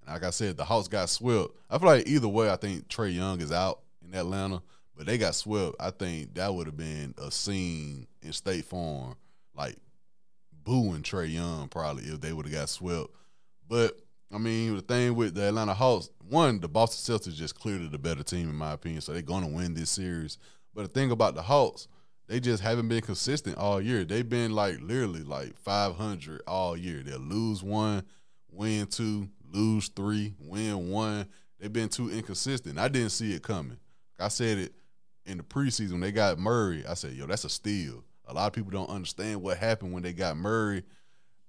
And 0.00 0.14
like 0.14 0.24
I 0.24 0.30
said, 0.30 0.56
the 0.56 0.64
Hawks 0.64 0.88
got 0.88 1.10
swept. 1.10 1.50
I 1.68 1.76
feel 1.76 1.86
like 1.86 2.08
either 2.08 2.28
way, 2.28 2.50
I 2.50 2.56
think 2.56 2.88
Trae 2.88 3.14
Young 3.14 3.42
is 3.42 3.52
out 3.52 3.80
in 4.02 4.14
Atlanta, 4.14 4.62
but 4.96 5.04
they 5.04 5.18
got 5.18 5.34
swept. 5.34 5.76
I 5.78 5.90
think 5.90 6.32
that 6.36 6.54
would 6.54 6.66
have 6.66 6.78
been 6.78 7.14
a 7.18 7.30
scene 7.30 8.06
in 8.22 8.32
State 8.32 8.64
Farm, 8.64 9.16
like 9.54 9.76
booing 10.64 11.02
Trae 11.02 11.30
Young 11.30 11.68
probably 11.68 12.04
if 12.04 12.22
they 12.22 12.32
would 12.32 12.46
have 12.46 12.54
got 12.54 12.70
swept. 12.70 13.10
But 13.68 14.00
I 14.32 14.38
mean, 14.38 14.76
the 14.76 14.80
thing 14.80 15.14
with 15.14 15.34
the 15.34 15.48
Atlanta 15.48 15.74
Hawks, 15.74 16.08
one, 16.26 16.58
the 16.58 16.68
Boston 16.68 17.18
Celtics 17.18 17.34
just 17.34 17.60
clearly 17.60 17.88
the 17.88 17.98
better 17.98 18.22
team 18.22 18.48
in 18.48 18.56
my 18.56 18.72
opinion, 18.72 19.02
so 19.02 19.12
they're 19.12 19.20
going 19.20 19.44
to 19.44 19.54
win 19.54 19.74
this 19.74 19.90
series. 19.90 20.38
But 20.74 20.84
the 20.84 20.88
thing 20.88 21.10
about 21.10 21.34
the 21.34 21.42
Hawks, 21.42 21.86
they 22.28 22.40
just 22.40 22.62
haven't 22.62 22.88
been 22.88 23.00
consistent 23.00 23.56
all 23.56 23.80
year. 23.80 24.04
They've 24.04 24.28
been 24.28 24.52
like 24.52 24.80
literally 24.80 25.24
like 25.24 25.56
500 25.56 26.42
all 26.46 26.76
year. 26.76 27.02
They'll 27.02 27.18
lose 27.18 27.62
one, 27.62 28.04
win 28.50 28.86
two, 28.86 29.28
lose 29.50 29.88
three, 29.88 30.34
win 30.38 30.90
one. 30.90 31.26
They've 31.58 31.72
been 31.72 31.88
too 31.88 32.10
inconsistent. 32.10 32.78
I 32.78 32.88
didn't 32.88 33.10
see 33.10 33.32
it 33.32 33.42
coming. 33.42 33.78
I 34.20 34.28
said 34.28 34.58
it 34.58 34.74
in 35.24 35.38
the 35.38 35.42
preseason 35.42 35.92
when 35.92 36.00
they 36.00 36.12
got 36.12 36.38
Murray. 36.38 36.84
I 36.86 36.94
said, 36.94 37.12
yo, 37.12 37.26
that's 37.26 37.44
a 37.44 37.48
steal. 37.48 38.04
A 38.26 38.34
lot 38.34 38.46
of 38.46 38.52
people 38.52 38.70
don't 38.70 38.90
understand 38.90 39.42
what 39.42 39.56
happened 39.56 39.92
when 39.92 40.02
they 40.02 40.12
got 40.12 40.36
Murray. 40.36 40.82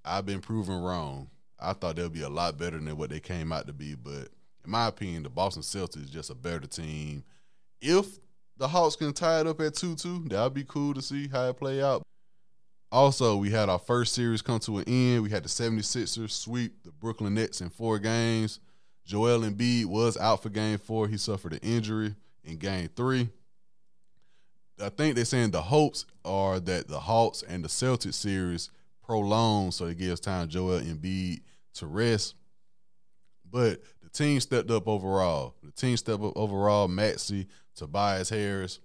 I've 0.05 0.25
been 0.25 0.39
proven 0.39 0.81
wrong. 0.81 1.29
I 1.59 1.73
thought 1.73 1.97
they'll 1.97 2.09
be 2.09 2.21
a 2.21 2.29
lot 2.29 2.57
better 2.57 2.79
than 2.79 2.97
what 2.97 3.09
they 3.09 3.19
came 3.19 3.51
out 3.51 3.67
to 3.67 3.73
be. 3.73 3.95
But 3.95 4.29
in 4.63 4.71
my 4.71 4.87
opinion, 4.87 5.23
the 5.23 5.29
Boston 5.29 5.61
Celtics 5.61 6.05
is 6.05 6.09
just 6.09 6.29
a 6.29 6.35
better 6.35 6.67
team. 6.67 7.23
If 7.81 8.17
the 8.59 8.67
Hawks 8.67 8.97
can 8.97 9.13
tie 9.13 9.39
it 9.39 9.47
up 9.47 9.59
at 9.61 9.73
2 9.73 9.95
2, 9.95 10.25
that'd 10.27 10.53
be 10.53 10.65
cool 10.65 10.93
to 10.93 11.01
see 11.01 11.27
how 11.29 11.47
it 11.49 11.57
play 11.57 11.81
out. 11.81 12.03
Also, 12.91 13.37
we 13.37 13.49
had 13.51 13.69
our 13.69 13.79
first 13.79 14.13
series 14.13 14.41
come 14.41 14.59
to 14.59 14.79
an 14.79 14.83
end. 14.87 15.23
We 15.23 15.29
had 15.29 15.43
the 15.43 15.49
76ers 15.49 16.31
sweep 16.31 16.83
the 16.83 16.91
Brooklyn 16.91 17.35
Nets 17.35 17.61
in 17.61 17.69
four 17.69 17.99
games. 17.99 18.59
Joel 19.05 19.41
Embiid 19.41 19.85
was 19.85 20.17
out 20.17 20.43
for 20.43 20.49
game 20.49 20.77
four. 20.77 21.07
He 21.07 21.17
suffered 21.17 21.53
an 21.53 21.59
injury 21.59 22.15
in 22.43 22.57
game 22.57 22.89
three. 22.95 23.29
I 24.81 24.89
think 24.89 25.15
they're 25.15 25.25
saying 25.25 25.51
the 25.51 25.61
hopes 25.61 26.05
are 26.25 26.59
that 26.59 26.87
the 26.87 26.99
Hawks 26.99 27.43
and 27.43 27.63
the 27.63 27.69
Celtics 27.69 28.15
series 28.15 28.69
prolong 29.05 29.71
so 29.71 29.85
it 29.85 29.97
gives 29.97 30.19
time 30.19 30.47
Joel 30.47 30.81
Embiid 30.81 31.41
to 31.75 31.87
rest. 31.87 32.35
But 33.51 33.81
the 34.01 34.09
team 34.09 34.39
stepped 34.39 34.71
up 34.71 34.87
overall. 34.87 35.55
The 35.63 35.71
team 35.71 35.97
stepped 35.97 36.23
up 36.23 36.33
overall. 36.35 36.87
Maxey, 36.87 37.47
Tobias 37.75 38.29
Harris. 38.29 38.79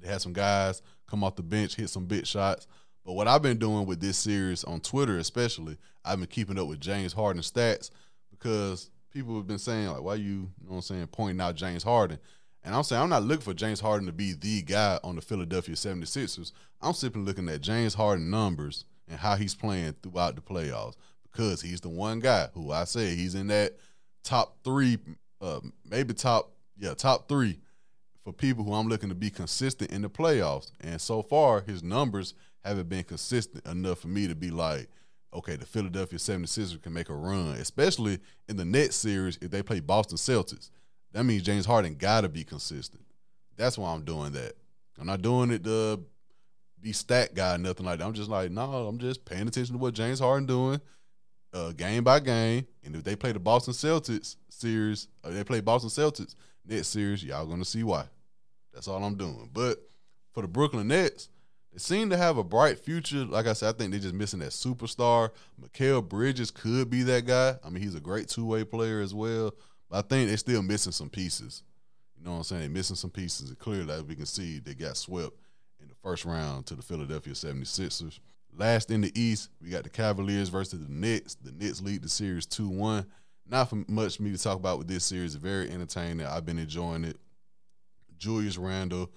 They 0.00 0.08
had 0.08 0.20
some 0.20 0.32
guys 0.32 0.82
come 1.08 1.24
off 1.24 1.36
the 1.36 1.42
bench, 1.42 1.76
hit 1.76 1.88
some 1.88 2.06
big 2.06 2.26
shots. 2.26 2.66
But 3.04 3.12
what 3.12 3.28
I've 3.28 3.42
been 3.42 3.58
doing 3.58 3.86
with 3.86 4.00
this 4.00 4.16
series 4.16 4.64
on 4.64 4.80
Twitter, 4.80 5.18
especially, 5.18 5.76
I've 6.04 6.18
been 6.18 6.28
keeping 6.28 6.58
up 6.58 6.66
with 6.66 6.80
James 6.80 7.12
Harden 7.12 7.42
stats 7.42 7.90
because 8.30 8.90
people 9.12 9.36
have 9.36 9.46
been 9.46 9.58
saying, 9.58 9.88
like, 9.88 10.02
why 10.02 10.14
you, 10.14 10.24
you 10.24 10.66
know 10.66 10.70
what 10.70 10.76
I'm 10.76 10.82
saying, 10.82 11.06
pointing 11.08 11.40
out 11.40 11.54
James 11.54 11.82
Harden. 11.82 12.18
And 12.64 12.74
I'm 12.74 12.82
saying 12.82 13.02
I'm 13.02 13.10
not 13.10 13.22
looking 13.22 13.42
for 13.42 13.52
James 13.52 13.80
Harden 13.80 14.06
to 14.06 14.12
be 14.12 14.32
the 14.32 14.62
guy 14.62 14.98
on 15.04 15.16
the 15.16 15.22
Philadelphia 15.22 15.74
76ers. 15.74 16.52
I'm 16.80 16.94
simply 16.94 17.22
looking 17.22 17.48
at 17.50 17.60
James 17.60 17.94
Harden 17.94 18.30
numbers 18.30 18.86
and 19.06 19.18
how 19.18 19.36
he's 19.36 19.54
playing 19.54 19.94
throughout 20.02 20.34
the 20.34 20.40
playoffs 20.40 20.94
because 21.34 21.60
he's 21.60 21.80
the 21.80 21.88
one 21.88 22.20
guy 22.20 22.48
who 22.54 22.70
I 22.70 22.84
say 22.84 23.14
he's 23.14 23.34
in 23.34 23.48
that 23.48 23.76
top 24.22 24.56
three, 24.62 24.98
uh, 25.40 25.60
maybe 25.88 26.14
top, 26.14 26.52
yeah, 26.78 26.94
top 26.94 27.28
three 27.28 27.58
for 28.22 28.32
people 28.32 28.64
who 28.64 28.72
I'm 28.72 28.88
looking 28.88 29.08
to 29.08 29.14
be 29.14 29.30
consistent 29.30 29.90
in 29.90 30.02
the 30.02 30.08
playoffs. 30.08 30.70
And 30.80 31.00
so 31.00 31.22
far, 31.22 31.60
his 31.60 31.82
numbers 31.82 32.34
haven't 32.64 32.88
been 32.88 33.04
consistent 33.04 33.66
enough 33.66 33.98
for 33.98 34.08
me 34.08 34.28
to 34.28 34.34
be 34.34 34.50
like, 34.50 34.88
okay, 35.34 35.56
the 35.56 35.66
Philadelphia 35.66 36.18
76ers 36.18 36.80
can 36.80 36.92
make 36.92 37.08
a 37.08 37.14
run, 37.14 37.54
especially 37.54 38.20
in 38.48 38.56
the 38.56 38.64
next 38.64 38.96
series 38.96 39.38
if 39.42 39.50
they 39.50 39.62
play 39.62 39.80
Boston 39.80 40.16
Celtics. 40.16 40.70
That 41.12 41.24
means 41.24 41.42
James 41.42 41.66
Harden 41.66 41.96
got 41.96 42.22
to 42.22 42.28
be 42.28 42.44
consistent. 42.44 43.04
That's 43.56 43.76
why 43.76 43.92
I'm 43.92 44.04
doing 44.04 44.32
that. 44.32 44.54
I'm 44.98 45.06
not 45.06 45.22
doing 45.22 45.50
it 45.50 45.64
to 45.64 46.00
be 46.80 46.92
stat 46.92 47.34
guy, 47.34 47.56
nothing 47.56 47.84
like 47.84 47.98
that. 47.98 48.04
I'm 48.04 48.12
just 48.12 48.30
like, 48.30 48.50
no, 48.50 48.86
I'm 48.86 48.98
just 48.98 49.24
paying 49.24 49.48
attention 49.48 49.74
to 49.74 49.78
what 49.78 49.94
James 49.94 50.20
Harden 50.20 50.46
doing, 50.46 50.80
uh, 51.54 51.72
game 51.72 52.04
by 52.04 52.20
game. 52.20 52.66
And 52.84 52.94
if 52.94 53.04
they 53.04 53.16
play 53.16 53.32
the 53.32 53.38
Boston 53.38 53.72
Celtics 53.72 54.36
series, 54.50 55.08
or 55.22 55.30
they 55.30 55.44
play 55.44 55.60
Boston 55.60 55.90
Celtics 55.90 56.34
next 56.66 56.88
series, 56.88 57.24
y'all 57.24 57.46
gonna 57.46 57.64
see 57.64 57.84
why. 57.84 58.06
That's 58.72 58.88
all 58.88 59.02
I'm 59.02 59.14
doing. 59.14 59.48
But 59.52 59.78
for 60.32 60.42
the 60.42 60.48
Brooklyn 60.48 60.88
Nets, 60.88 61.28
they 61.72 61.78
seem 61.78 62.10
to 62.10 62.16
have 62.16 62.36
a 62.36 62.44
bright 62.44 62.78
future. 62.78 63.24
Like 63.24 63.46
I 63.46 63.52
said, 63.52 63.74
I 63.74 63.78
think 63.78 63.92
they're 63.92 64.00
just 64.00 64.14
missing 64.14 64.40
that 64.40 64.50
superstar. 64.50 65.30
Mikal 65.60 66.06
Bridges 66.06 66.50
could 66.50 66.90
be 66.90 67.02
that 67.04 67.26
guy. 67.26 67.56
I 67.64 67.70
mean, 67.70 67.82
he's 67.82 67.94
a 67.94 68.00
great 68.00 68.28
two 68.28 68.46
way 68.46 68.64
player 68.64 69.00
as 69.00 69.14
well. 69.14 69.54
But 69.88 70.04
I 70.04 70.08
think 70.08 70.28
they're 70.28 70.36
still 70.36 70.62
missing 70.62 70.92
some 70.92 71.10
pieces. 71.10 71.62
You 72.16 72.24
know 72.24 72.32
what 72.32 72.38
I'm 72.38 72.44
saying? 72.44 72.60
They're 72.62 72.70
missing 72.70 72.96
some 72.96 73.10
pieces. 73.10 73.48
And 73.48 73.58
clearly, 73.58 73.92
as 73.92 74.02
we 74.04 74.16
can 74.16 74.26
see, 74.26 74.58
they 74.58 74.74
got 74.74 74.96
swept 74.96 75.32
in 75.80 75.88
the 75.88 75.94
first 75.94 76.24
round 76.24 76.66
to 76.66 76.74
the 76.74 76.82
Philadelphia 76.82 77.32
76ers. 77.32 78.18
Last 78.56 78.90
in 78.90 79.00
the 79.00 79.20
East, 79.20 79.50
we 79.60 79.70
got 79.70 79.82
the 79.82 79.90
Cavaliers 79.90 80.48
versus 80.48 80.78
the 80.78 80.92
Nets. 80.92 81.34
The 81.34 81.52
Nets 81.52 81.82
lead 81.82 82.02
the 82.02 82.08
series 82.08 82.46
2 82.46 82.68
1. 82.68 83.06
Not 83.46 83.68
for 83.68 83.84
much 83.88 84.16
for 84.16 84.22
me 84.22 84.32
to 84.32 84.42
talk 84.42 84.56
about 84.56 84.78
with 84.78 84.88
this 84.88 85.04
series. 85.04 85.34
Very 85.34 85.70
entertaining. 85.70 86.24
I've 86.24 86.46
been 86.46 86.58
enjoying 86.58 87.04
it. 87.04 87.18
Julius 88.16 88.56
Randle, 88.56 89.10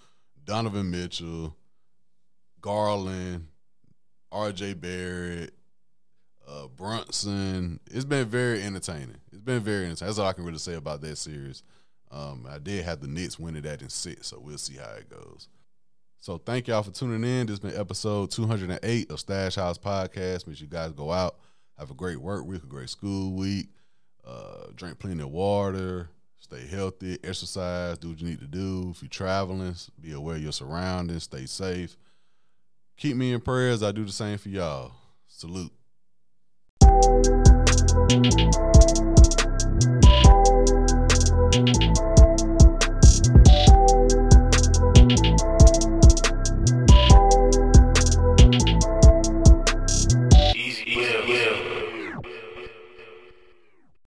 Donovan 0.44 0.90
Mitchell, 0.92 1.56
Garland, 2.62 3.48
R.J. 4.32 4.74
Barrett, 4.74 5.54
uh, 6.48 6.68
Brunson. 6.68 7.80
It's 7.92 8.06
been 8.06 8.28
very 8.28 8.64
entertaining. 8.64 9.18
It's 9.32 9.42
been 9.42 9.62
very 9.62 9.86
entertaining. 9.86 10.10
That's 10.10 10.20
all 10.20 10.28
I 10.28 10.34
can 10.34 10.46
really 10.46 10.58
say 10.58 10.74
about 10.74 11.02
that 11.02 11.18
series. 11.18 11.64
Um, 12.10 12.48
I 12.50 12.58
did 12.58 12.86
have 12.86 13.02
the 13.02 13.08
Knicks 13.08 13.38
winning 13.38 13.64
that 13.64 13.82
in 13.82 13.90
six, 13.90 14.28
so 14.28 14.40
we'll 14.40 14.58
see 14.58 14.78
how 14.78 14.94
it 14.96 15.10
goes. 15.10 15.48
So 16.20 16.38
thank 16.38 16.68
y'all 16.68 16.84
for 16.84 16.92
tuning 16.92 17.24
in. 17.24 17.48
This 17.48 17.60
has 17.60 17.60
been 17.60 17.80
episode 17.80 18.32
208 18.32 19.12
of 19.12 19.20
Stash 19.20 19.56
House 19.56 19.78
Podcast. 19.78 20.48
Make 20.48 20.58
sure 20.58 20.66
you 20.66 20.68
guys 20.68 20.92
go 20.92 21.12
out, 21.12 21.38
have 21.78 21.92
a 21.92 21.94
great 21.94 22.20
work 22.20 22.46
week, 22.46 22.64
a 22.64 22.68
great 22.68 22.90
school 22.90 23.34
week, 23.34 23.70
uh, 24.26 24.68
drink 24.76 25.00
plenty 25.00 25.22
of 25.22 25.30
water, 25.30 26.10
stay 26.38 26.66
healthy, 26.68 27.18
exercise, 27.24 27.98
do 27.98 28.10
what 28.10 28.20
you 28.20 28.28
need 28.28 28.40
to 28.40 28.48
do. 28.48 28.92
If 28.94 29.02
you're 29.02 29.10
traveling, 29.10 29.76
be 30.02 30.14
aware 30.14 30.36
of 30.36 30.44
your 30.44 30.52
surroundings, 30.52 31.24
stay 31.24 31.46
safe. 31.46 31.96
Keep 32.98 33.16
me 33.16 33.32
in 33.32 33.42
prayers. 33.42 33.84
I 33.84 33.92
do 33.92 34.04
the 34.04 34.12
same 34.12 34.40
for 34.40 34.50
y'all. 34.50 34.92
Salute. 35.28 35.72